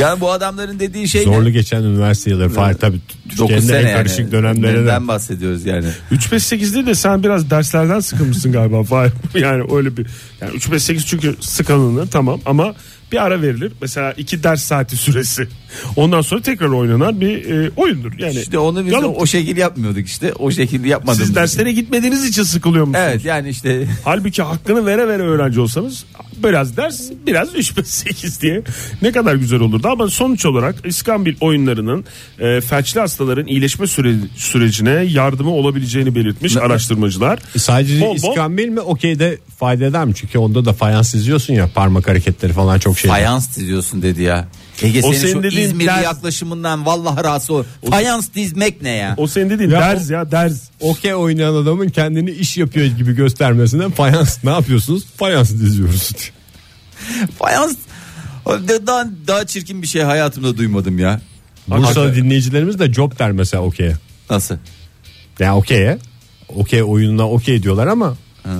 yani 0.00 0.20
bu 0.20 0.30
adamların 0.30 0.80
dediği 0.80 1.08
şey 1.08 1.20
ne? 1.20 1.24
Zorlu 1.24 1.50
geçen 1.50 1.82
üniversite 1.82 2.30
yılları 2.30 2.48
Fahir 2.48 2.74
tabii. 2.74 3.00
9 3.38 3.56
Türkiye'nin 3.56 3.86
en 3.86 3.96
karışık 3.96 4.32
yani. 4.32 4.62
Neden 4.62 5.08
bahsediyoruz 5.08 5.66
yani? 5.66 5.86
3-5-8 6.12 6.74
değil 6.74 6.86
de 6.86 6.94
sen 6.94 7.22
biraz 7.22 7.50
derslerden 7.50 8.00
sıkılmışsın 8.00 8.52
galiba. 8.52 8.84
Fahir. 8.84 9.12
yani 9.34 9.64
öyle 9.76 9.96
bir 9.96 10.06
yani 10.40 10.52
3-5-8 10.56 11.06
çünkü 11.06 11.36
sıkılınır 11.40 12.06
tamam 12.06 12.40
ama 12.46 12.74
bir 13.12 13.24
ara 13.24 13.42
verilir. 13.42 13.72
Mesela 13.80 14.12
iki 14.12 14.42
ders 14.42 14.62
saati 14.62 14.96
süresi. 14.96 15.48
Ondan 15.96 16.20
sonra 16.20 16.42
tekrar 16.42 16.68
oynanan 16.68 17.20
bir 17.20 17.50
e, 17.50 17.70
oyundur. 17.76 18.12
Yani 18.18 18.40
İşte 18.40 18.58
onu 18.58 18.86
biz 18.86 18.92
de 18.92 18.96
o 18.96 19.26
şekil 19.26 19.56
yapmıyorduk 19.56 20.06
işte. 20.06 20.32
O 20.32 20.50
şekil 20.50 20.84
yapmadığımız 20.84 21.18
siz 21.18 21.30
için. 21.30 21.40
derslere 21.40 21.72
gitmediğiniz 21.72 22.24
için 22.24 22.42
sıkılıyor 22.42 22.84
musunuz? 22.84 23.06
Evet 23.10 23.24
yani 23.24 23.48
işte 23.48 23.86
Halbuki 24.04 24.42
hakkını 24.42 24.86
vere 24.86 25.08
vere 25.08 25.22
öğrenci 25.22 25.60
olsanız 25.60 26.04
biraz 26.44 26.76
ders 26.76 27.00
biraz 27.26 27.54
3-5-8 27.54 28.40
diye 28.42 28.62
ne 29.02 29.12
kadar 29.12 29.34
güzel 29.34 29.60
olurdu. 29.60 29.88
Ama 29.88 30.08
sonuç 30.08 30.46
olarak 30.46 30.74
İskambil 30.84 31.36
oyunlarının 31.40 32.04
e, 32.40 32.60
felçli 32.60 33.00
hastaların 33.00 33.46
iyileşme 33.46 33.86
süre, 33.86 34.14
sürecine 34.36 34.90
yardımı 34.90 35.50
olabileceğini 35.50 36.14
belirtmiş 36.14 36.56
araştırmacılar. 36.56 37.38
Sadece 37.56 38.00
Bol 38.00 38.06
bol- 38.10 38.16
iskambil 38.16 38.68
mi 38.68 38.80
okeyde 38.80 39.38
fayda 39.58 39.84
eder 39.84 40.04
mi? 40.04 40.12
Çünkü 40.14 40.38
onda 40.38 40.64
da 40.64 40.72
fayans 40.72 41.14
izliyorsun 41.14 41.54
ya 41.54 41.70
parmak 41.74 42.08
hareketleri 42.08 42.52
falan 42.52 42.78
çok 42.78 42.98
şey. 42.98 43.10
fayans 43.10 43.56
diziyorsun 43.56 44.02
dedi 44.02 44.22
ya. 44.22 44.48
Ege 44.82 44.98
O 44.98 45.02
senin, 45.02 45.14
senin 45.14 45.32
şu 45.32 45.42
dediğin 45.42 45.68
İzmirli 45.68 45.88
ders- 45.88 46.04
yaklaşımından 46.04 46.86
vallahi 46.86 47.24
rahatsız 47.24 47.50
ol. 47.50 47.64
Fayans 47.90 48.28
dizmek 48.34 48.82
ne 48.82 48.90
ya? 48.90 49.14
O 49.18 49.26
senin 49.26 49.50
dediğin 49.50 49.70
Ya 49.70 49.80
ders 49.80 50.10
ya 50.10 50.30
ders. 50.30 50.62
Okey 50.80 51.14
oynayan 51.14 51.54
adamın 51.54 51.88
kendini 51.88 52.30
iş 52.30 52.56
yapıyor 52.56 52.86
gibi 52.86 53.12
göstermesinden 53.14 53.90
fayans 53.90 54.44
ne 54.44 54.50
yapıyorsunuz? 54.50 55.04
Fayans 55.16 55.52
diziyoruz. 55.52 56.12
Fayans 57.38 57.76
daha, 58.86 59.08
daha 59.26 59.46
çirkin 59.46 59.82
bir 59.82 59.86
şey 59.86 60.02
hayatımda 60.02 60.56
duymadım 60.56 60.98
ya. 60.98 61.20
Bursa'da 61.68 62.14
dinleyicilerimiz 62.14 62.78
de 62.78 62.92
job 62.92 63.18
der 63.18 63.32
mesela 63.32 63.62
okey'e. 63.62 63.96
Nasıl? 64.30 64.56
Yani 65.38 65.52
okey'e. 65.52 65.98
Okey 66.48 66.82
oyununa 66.82 67.30
okey 67.30 67.62
diyorlar 67.62 67.86
ama 67.86 68.16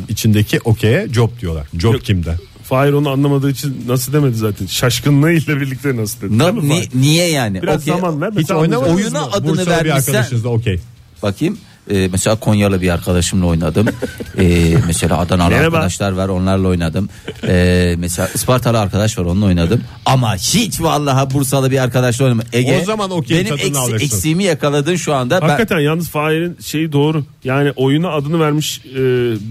içindeki 0.09 0.61
okey'e 0.61 1.09
job 1.13 1.31
diyorlar. 1.41 1.67
Job 1.79 1.93
Yok. 1.93 2.05
kimde? 2.05 2.35
Fahir 2.69 2.93
onu 2.93 3.11
anlamadığı 3.11 3.51
için 3.51 3.85
nasıl 3.89 4.13
demedi 4.13 4.37
zaten. 4.37 4.67
Şaşkınlığıyla 4.67 5.61
birlikte 5.61 5.97
nasıl 5.97 6.21
dedi. 6.21 6.39
Na- 6.39 6.53
mi 6.53 6.69
Fahir? 6.69 6.89
niye 6.95 7.29
yani? 7.31 7.63
Biraz 7.63 7.83
Okey, 7.83 7.95
zaman 7.95 8.21
ver. 8.21 8.29
Hiç 8.31 8.37
mesela 8.37 8.59
Oyuna 8.61 8.79
adını 9.25 9.51
Bursa'da 9.51 9.67
bir 9.85 9.89
vermişsen- 9.91 10.13
arkadaşınız 10.15 10.45
da 10.45 10.49
okey. 10.49 10.81
Bakayım. 11.23 11.59
Ee, 11.91 12.09
mesela 12.13 12.37
Konyalı 12.37 12.83
bir 12.83 12.89
arkadaşımla 12.91 13.47
oynadım. 13.47 13.87
Ee, 14.39 14.75
mesela 14.87 15.19
Adanalı 15.19 15.51
Merhaba. 15.51 15.77
arkadaşlar 15.77 16.13
var 16.13 16.29
onlarla 16.29 16.69
oynadım. 16.69 17.09
Ee, 17.49 17.95
mesela 17.99 18.29
Ispartalı 18.35 18.81
arkadaş 18.81 19.19
var 19.19 19.25
onunla 19.25 19.47
oynadım. 19.47 19.81
Ama 20.07 20.37
hiç 20.37 20.81
vallahi 20.81 21.35
Bursalı 21.35 21.71
bir 21.71 21.79
arkadaşla 21.83 22.25
oynadım. 22.25 22.43
Ege, 22.53 22.81
O 22.83 22.85
zaman 22.85 23.11
okey 23.11 23.39
benim 23.39 23.57
tadını 23.57 23.79
alırsın. 23.79 24.05
eksiğimi 24.07 24.45
yakaladın 24.45 24.97
şu 24.97 25.15
anda. 25.15 25.41
Ben, 25.43 25.49
Hakikaten 25.49 25.81
yalnız 25.81 26.09
Fahir'in 26.09 26.57
şeyi 26.61 26.93
doğru. 26.93 27.25
Yani 27.45 27.73
oyuna 27.77 28.09
adını 28.11 28.41
vermiş 28.41 28.81
e, 28.95 28.99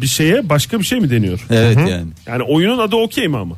bir 0.01 0.07
şeye 0.07 0.49
başka 0.49 0.79
bir 0.79 0.85
şey 0.85 0.99
mi 0.99 1.09
deniyor? 1.09 1.45
evet 1.49 1.77
yani. 1.77 2.07
Yani 2.27 2.43
oyunun 2.43 2.77
adı 2.77 2.95
okey 2.95 3.27
mi 3.27 3.37
ama? 3.37 3.55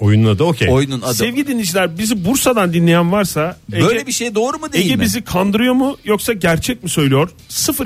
Oyunun 0.00 0.34
adı 0.34 0.44
okey. 0.44 0.68
Oyunun 0.70 1.00
adı. 1.02 1.14
Sevgili 1.14 1.46
dinleyiciler 1.46 1.98
bizi 1.98 2.24
Bursa'dan 2.24 2.72
dinleyen 2.72 3.12
varsa 3.12 3.56
Ege, 3.72 3.82
Böyle 3.84 4.06
bir 4.06 4.12
şey 4.12 4.34
doğru 4.34 4.58
mu 4.58 4.72
değil 4.72 4.84
Ege 4.84 4.96
mi? 4.96 5.02
bizi 5.02 5.24
kandırıyor 5.24 5.74
mu 5.74 5.96
yoksa 6.04 6.32
gerçek 6.32 6.82
mi 6.82 6.90
söylüyor? 6.90 7.30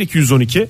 0212 0.01 0.69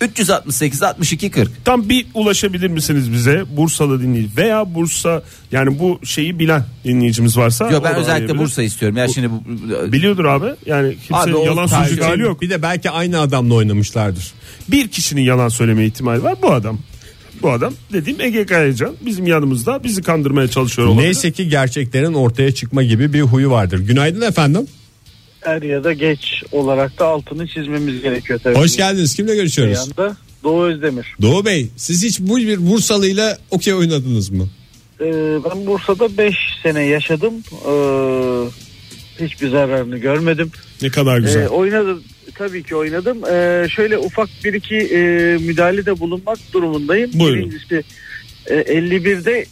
368 0.00 0.82
62 0.82 1.30
40. 1.30 1.50
tam 1.64 1.88
bir 1.88 2.06
ulaşabilir 2.14 2.68
misiniz 2.68 3.12
bize 3.12 3.44
Bursalı 3.56 4.02
dinleyici 4.02 4.36
veya 4.36 4.74
Bursa 4.74 5.22
yani 5.52 5.78
bu 5.78 6.00
şeyi 6.04 6.38
bilen 6.38 6.64
dinleyicimiz 6.84 7.36
varsa 7.36 7.70
Yo, 7.70 7.80
o 7.80 7.84
ben 7.84 7.94
özellikle. 7.94 8.38
Bursa 8.38 8.62
istiyorum. 8.62 8.96
Ya 8.98 9.08
şimdi 9.08 9.30
bu, 9.30 9.42
Biliyordur 9.92 10.24
abi 10.24 10.46
yani 10.66 10.96
kimse 11.06 11.22
Abi 11.22 11.34
o 11.36 11.44
yalan 11.44 11.66
tercih- 11.68 11.86
sözcük 11.88 12.04
hali 12.04 12.22
yok. 12.22 12.42
Bir 12.42 12.50
de 12.50 12.62
belki 12.62 12.90
aynı 12.90 13.20
adamla 13.20 13.54
oynamışlardır. 13.54 14.32
Bir 14.68 14.88
kişinin 14.88 15.22
yalan 15.22 15.48
söyleme 15.48 15.86
ihtimali 15.86 16.22
var 16.22 16.34
bu 16.42 16.52
adam. 16.52 16.78
Bu 17.44 17.50
adam 17.52 17.74
dediğim 17.92 18.20
Ege 18.20 18.46
Kayacan 18.46 18.94
bizim 19.06 19.26
yanımızda 19.26 19.84
bizi 19.84 20.02
kandırmaya 20.02 20.48
çalışıyor 20.48 20.88
olabilir. 20.88 21.06
Neyse 21.06 21.32
ki 21.32 21.48
gerçeklerin 21.48 22.14
ortaya 22.14 22.54
çıkma 22.54 22.82
gibi 22.82 23.12
bir 23.12 23.20
huyu 23.20 23.50
vardır. 23.50 23.78
Günaydın 23.78 24.20
efendim. 24.20 24.66
er 25.42 25.62
ya 25.62 25.84
da 25.84 25.92
geç 25.92 26.42
olarak 26.52 26.98
da 26.98 27.06
altını 27.06 27.48
çizmemiz 27.48 28.02
gerekiyor 28.02 28.40
tabii. 28.42 28.54
Hoş 28.54 28.76
geldiniz. 28.76 29.14
Kimle 29.16 29.34
görüşüyoruz? 29.34 29.78
yanda 29.78 30.16
Doğu 30.44 30.64
Özdemir. 30.64 31.16
Doğu 31.22 31.44
Bey 31.44 31.68
siz 31.76 32.04
hiç 32.04 32.20
bu 32.20 32.36
bir 32.36 32.70
Bursalıyla 32.70 33.38
okey 33.50 33.74
oynadınız 33.74 34.30
mı? 34.30 34.48
Ee, 35.00 35.04
ben 35.44 35.66
Bursa'da 35.66 36.18
5 36.18 36.34
sene 36.62 36.82
yaşadım. 36.82 37.34
Ee, 37.68 39.24
hiçbir 39.24 39.48
zararını 39.48 39.98
görmedim. 39.98 40.50
Ne 40.82 40.90
kadar 40.90 41.18
güzel. 41.18 41.42
Ee, 41.42 41.48
oynadım. 41.48 42.02
Tabii 42.38 42.62
ki 42.62 42.76
oynadım. 42.76 43.18
Ee, 43.24 43.68
şöyle 43.68 43.98
ufak 43.98 44.28
bir 44.44 44.54
iki 44.54 44.76
e, 44.76 44.98
müdahalede 45.40 46.00
bulunmak 46.00 46.38
durumundayım. 46.52 47.10
Buyurun. 47.14 47.50
Birincisi 47.50 47.82
e, 48.46 48.54
51'de 48.54 49.46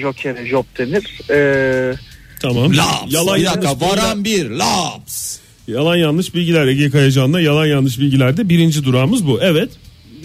Joker'e 0.00 0.46
job 0.46 0.64
denir. 0.78 1.20
Ee, 1.30 1.94
tamam. 2.42 2.72
Laps. 2.76 3.12
Yalan 3.14 3.40
bir 3.40 3.44
dakika 3.46 3.80
varan 3.80 4.24
bir 4.24 4.50
laps. 4.50 5.38
yalan 5.68 5.96
yanlış 5.96 6.34
bilgiler 6.34 6.66
Ege 6.66 6.90
Kayacan'la 6.90 7.40
yalan 7.40 7.66
yanlış 7.66 7.98
bilgilerde 7.98 8.48
birinci 8.48 8.84
durağımız 8.84 9.26
bu. 9.26 9.38
Evet. 9.42 9.70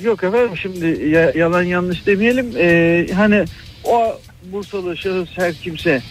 Yok 0.03 0.23
efendim 0.23 0.57
şimdi 0.61 1.09
ya- 1.09 1.31
yalan 1.35 1.63
yanlış 1.63 2.05
demeyelim. 2.05 2.45
Ee, 2.57 3.07
hani 3.15 3.45
o 3.83 4.19
Bursalı 4.51 4.97
şahıs 4.97 5.29
her 5.35 5.53
kimse 5.53 6.01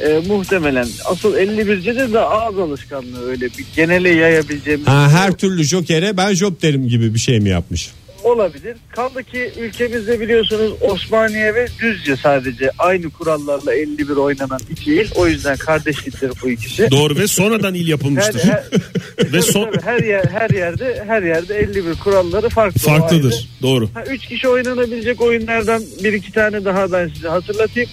e, 0.00 0.20
muhtemelen 0.26 0.86
asıl 1.04 1.34
51'cedir 1.34 2.12
de 2.12 2.20
ağız 2.20 2.58
alışkanlığı 2.58 3.28
öyle 3.28 3.44
bir 3.46 3.64
genele 3.76 4.08
yayabileceğimiz 4.10 4.86
Ha, 4.86 5.08
her 5.10 5.32
türlü 5.32 5.64
jokere 5.64 6.16
ben 6.16 6.34
job 6.34 6.62
derim 6.62 6.88
gibi 6.88 7.14
bir 7.14 7.18
şey 7.18 7.40
mi 7.40 7.48
yapmış? 7.48 7.90
olabilir. 8.24 8.76
Kaldı 8.88 9.24
ki 9.24 9.52
ülkemizde 9.60 10.20
biliyorsunuz 10.20 10.72
Osmaniye 10.80 11.54
ve 11.54 11.66
Düzce 11.80 12.16
sadece 12.16 12.70
aynı 12.78 13.10
kurallarla 13.10 13.74
51 13.74 14.16
oynanan 14.16 14.60
iki 14.70 14.94
il. 14.94 15.08
O 15.14 15.26
yüzden 15.26 15.56
kardeşliktir 15.56 16.32
bu 16.42 16.50
ikisi. 16.50 16.90
Doğru 16.90 17.16
ve 17.18 17.26
sonradan 17.26 17.74
il 17.74 17.82
Her, 17.82 17.88
yapılmıştır. 17.88 18.40
her, 18.44 18.64
ve 19.32 19.42
son 19.42 19.64
tabii 19.64 19.82
her 19.82 20.00
yer 20.00 20.24
her 20.24 20.50
yerde 20.50 21.04
her 21.06 21.22
yerde 21.22 21.54
51 21.58 21.94
kuralları 21.94 22.48
farklı. 22.48 22.80
Farklıdır. 22.80 23.48
Doğru. 23.62 23.88
Ha, 23.94 24.04
üç 24.10 24.26
kişi 24.26 24.48
oynanabilecek 24.48 25.20
oyunlardan 25.20 25.82
bir 26.04 26.12
iki 26.12 26.32
tane 26.32 26.64
daha 26.64 26.92
ben 26.92 27.08
size 27.14 27.28
hatırlatayım. 27.28 27.90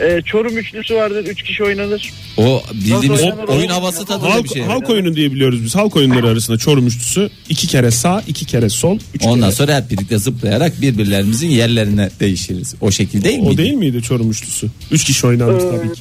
Ee, 0.00 0.22
Çorum 0.26 0.58
üçlüsü 0.58 0.94
vardır. 0.94 1.24
Üç 1.26 1.42
kişi 1.42 1.64
oynanır. 1.64 2.10
O 2.36 2.62
bildiğimiz 2.74 3.22
oynanır 3.22 3.48
oyun 3.48 3.68
o? 3.68 3.72
havası 3.74 4.04
tadında 4.04 4.30
Halk, 4.34 4.44
bir 4.44 4.48
şey. 4.48 4.62
halk 4.62 4.90
oyunu 4.90 5.16
diye 5.16 5.32
biliyoruz 5.32 5.64
biz. 5.64 5.74
Halk 5.74 5.96
oyunları 5.96 6.28
arasında 6.28 6.58
Çorum 6.58 6.86
üçlüsü 6.86 7.30
iki 7.48 7.66
kere 7.66 7.90
sağ, 7.90 8.22
iki 8.26 8.44
kere 8.46 8.68
sol, 8.68 8.98
üç 9.14 9.22
Ondan 9.26 9.40
kere. 9.40 9.52
sonra 9.56 9.76
hep 9.76 9.90
birlikte 9.90 10.18
zıplayarak 10.18 10.80
birbirlerimizin 10.82 11.48
yerlerine 11.48 12.10
değişiriz. 12.20 12.74
O 12.80 12.90
şekil 12.90 13.24
değil 13.24 13.38
mi? 13.38 13.48
O 13.48 13.56
değil 13.56 13.74
miydi 13.74 14.02
Çorum 14.02 14.30
üçlüsü? 14.30 14.66
Üç 14.90 15.04
kişi 15.04 15.26
oynanmış 15.26 15.64
Ee, 15.64 15.68
tabii 15.70 15.92
ki. 15.94 16.00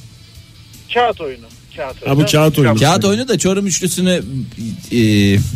Kağıt 0.94 1.22
oyunu. 1.22 1.46
Kağıt 1.76 2.08
Ha, 2.08 2.18
bu 2.18 2.26
kağıt 2.26 2.60
oyunu. 2.60 2.80
Kağıt 2.80 3.06
oyunu 3.06 3.28
da 3.28 3.38
Çorum 3.38 3.68
üçlüsünü 3.68 4.24
e, 4.92 5.00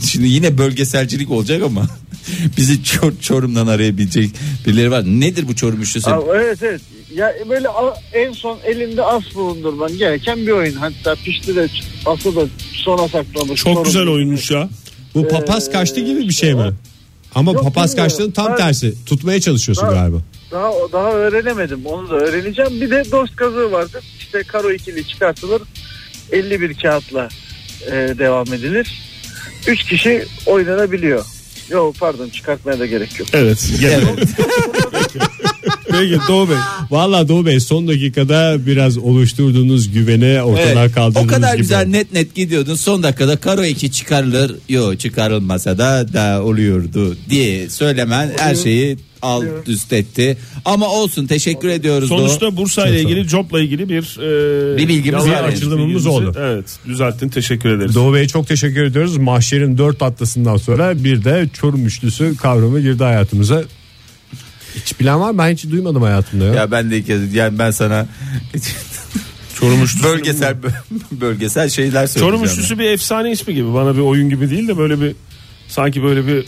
şimdi 0.07 0.27
yine 0.27 0.57
bölgeselcilik 0.57 1.31
olacak 1.31 1.63
ama 1.63 1.87
bizi 2.57 2.73
Çor- 2.83 3.21
Çorum'dan 3.21 3.67
arayabilecek 3.67 4.29
birileri 4.65 4.91
var. 4.91 5.03
Nedir 5.05 5.47
bu 5.47 5.55
Çorum 5.55 5.81
üçlüsü? 5.81 6.09
Aa, 6.09 6.21
evet 6.35 6.57
evet. 6.63 6.81
Ya 7.15 7.33
böyle 7.49 7.67
en 8.13 8.31
son 8.33 8.59
elinde 8.65 9.03
as 9.03 9.23
bulundurman 9.35 9.97
gereken 9.97 10.37
bir 10.37 10.51
oyun. 10.51 10.73
Hatta 10.75 11.15
pişti 11.15 11.55
de 11.55 11.67
ası 12.05 12.35
da 12.35 12.41
sona 12.73 13.07
saklamış. 13.07 13.55
Çok 13.63 13.73
Sorun 13.73 13.83
güzel 13.83 14.07
oyunmuş 14.07 14.51
ya. 14.51 14.69
Bu 15.15 15.27
papaz 15.27 15.71
kaçtı 15.71 15.99
gibi 15.99 16.19
bir 16.19 16.33
şey 16.33 16.53
mi? 16.53 16.71
Ama 17.35 17.51
Yok, 17.51 17.63
papaz 17.63 17.91
bilmiyorum. 17.91 18.09
kaçtığın 18.09 18.31
tam 18.31 18.45
Hayır. 18.45 18.57
tersi. 18.57 18.93
Tutmaya 19.05 19.41
çalışıyorsun 19.41 19.85
Ha. 19.87 19.93
galiba. 19.93 20.17
Daha 20.51 20.71
daha 20.93 21.11
öğrenemedim. 21.11 21.85
Onu 21.85 22.09
da 22.09 22.15
öğreneceğim. 22.15 22.81
Bir 22.81 22.91
de 22.91 23.03
dost 23.11 23.35
kazığı 23.35 23.71
vardır. 23.71 24.03
İşte 24.19 24.43
karo 24.47 24.71
ikili 24.71 25.07
çıkartılır. 25.07 25.61
51 26.31 26.73
kağıtla 26.73 27.29
e, 27.85 27.91
devam 27.91 28.53
edilir. 28.53 29.01
3 29.67 29.83
kişi 29.83 30.25
oynanabiliyor. 30.45 31.25
Yok 31.69 31.95
pardon 31.99 32.29
çıkartmaya 32.29 32.79
da 32.79 32.85
gerek 32.85 33.19
yok. 33.19 33.27
Evet. 33.33 33.69
gene. 33.79 34.03
Peki 35.91 36.19
Doğu 36.27 36.49
Bey. 36.49 36.57
Valla 36.91 37.27
Doğu 37.27 37.45
Bey 37.45 37.59
son 37.59 37.87
dakikada 37.87 38.65
biraz 38.65 38.97
oluşturduğunuz 38.97 39.91
güveni 39.91 40.41
ortadan 40.41 40.77
Evet, 40.77 40.91
kaldırdınız 40.91 41.25
o 41.25 41.27
kadar 41.27 41.51
gibi. 41.51 41.61
güzel 41.61 41.87
net 41.87 42.13
net 42.13 42.35
gidiyordun 42.35 42.75
son 42.75 43.03
dakikada 43.03 43.37
karo 43.37 43.63
2 43.63 43.91
çıkarılır 43.91 44.55
yo 44.69 44.95
çıkarılmasa 44.95 45.77
da 45.77 46.13
da 46.13 46.43
oluyordu 46.43 47.17
diye 47.29 47.69
söylemen 47.69 48.31
her 48.37 48.55
şeyi 48.55 48.97
alt 49.21 49.45
üst 49.67 49.93
etti 49.93 50.37
ama 50.65 50.87
olsun 50.89 51.27
teşekkür 51.27 51.67
ediyoruz. 51.67 52.09
Sonuçta 52.09 52.57
Bursa 52.57 52.87
ile 52.87 53.01
ilgili 53.01 53.23
Job'la 53.29 53.59
ilgili 53.61 53.89
bir 53.89 54.17
e, 54.73 54.77
Bir 54.77 54.87
bilgimiz 54.87 55.27
var. 55.27 55.43
Açılımımız 55.43 56.05
oldu. 56.05 56.35
Evet 56.39 56.65
düzelttin 56.85 57.29
teşekkür 57.29 57.69
ederiz. 57.69 57.95
Doğu 57.95 58.13
Bey'e 58.13 58.27
çok 58.27 58.47
teşekkür 58.47 58.83
ediyoruz. 58.83 59.17
Mahşerin 59.17 59.77
dört 59.77 60.01
atlasından 60.01 60.57
sonra 60.57 61.03
bir 61.03 61.23
de 61.23 61.49
Çorum 61.53 61.85
üçlüsü 61.85 62.37
kavramı 62.37 62.79
girdi 62.79 63.03
hayatımıza. 63.03 63.63
Hiç 64.85 64.99
bilen 64.99 65.19
var 65.21 65.31
mı? 65.31 65.37
Ben 65.37 65.53
hiç 65.53 65.69
duymadım 65.71 66.01
hayatımda 66.01 66.45
ya. 66.45 66.53
ya 66.53 66.71
ben 66.71 66.91
de 66.91 66.97
ilk 66.97 67.07
kez 67.07 67.33
yani 67.33 67.59
ben 67.59 67.71
sana 67.71 68.05
Çorum 69.59 69.83
üçlüsü. 69.83 70.03
bölgesel 70.03 70.55
bölgesel 71.11 71.69
şeyler 71.69 72.07
söyleyeceğim. 72.07 72.35
Çorum 72.35 72.43
üçlüsü 72.43 72.79
bir 72.79 72.85
efsane 72.85 73.31
ismi 73.31 73.55
gibi. 73.55 73.73
Bana 73.73 73.95
bir 73.95 74.01
oyun 74.01 74.29
gibi 74.29 74.49
değil 74.49 74.67
de 74.67 74.77
böyle 74.77 75.01
bir 75.01 75.15
sanki 75.67 76.03
böyle 76.03 76.27
bir 76.27 76.45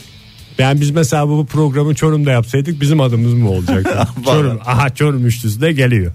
Ben 0.58 0.80
biz 0.80 0.90
mesela 0.90 1.28
bu 1.28 1.46
programı 1.46 1.94
Çorum'da 1.94 2.30
yapsaydık 2.30 2.80
bizim 2.80 3.00
adımız 3.00 3.34
mı 3.34 3.50
olacaktı? 3.50 3.98
Çorum, 4.24 4.60
aha 4.66 4.94
Çorum 4.94 5.26
üçlüsü 5.26 5.60
de 5.60 5.72
geliyor. 5.72 6.12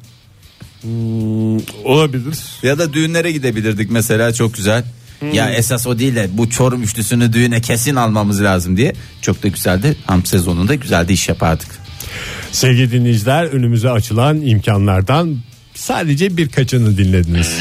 olabilir. 1.83 2.37
Ya 2.63 2.77
da 2.77 2.93
düğünlere 2.93 3.31
gidebilirdik 3.31 3.91
mesela 3.91 4.33
çok 4.33 4.53
güzel. 4.53 4.83
Ya 5.33 5.49
esas 5.49 5.87
o 5.87 5.99
değil 5.99 6.15
de 6.15 6.29
bu 6.33 6.49
Çorum 6.49 6.83
üçlüsünü 6.83 7.33
düğüne 7.33 7.61
kesin 7.61 7.95
almamız 7.95 8.41
lazım 8.43 8.77
diye. 8.77 8.93
Çok 9.21 9.43
da 9.43 9.47
güzeldi. 9.47 9.95
Ham 10.05 10.25
sezonunda 10.25 10.75
güzel 10.75 11.07
de 11.07 11.13
iş 11.13 11.29
yapardık. 11.29 11.67
Sevgili 12.51 12.91
dinleyiciler 12.91 13.45
önümüze 13.45 13.89
açılan 13.89 14.41
imkanlardan 14.41 15.37
sadece 15.73 16.37
birkaçını 16.37 16.97
dinlediniz. 16.97 17.59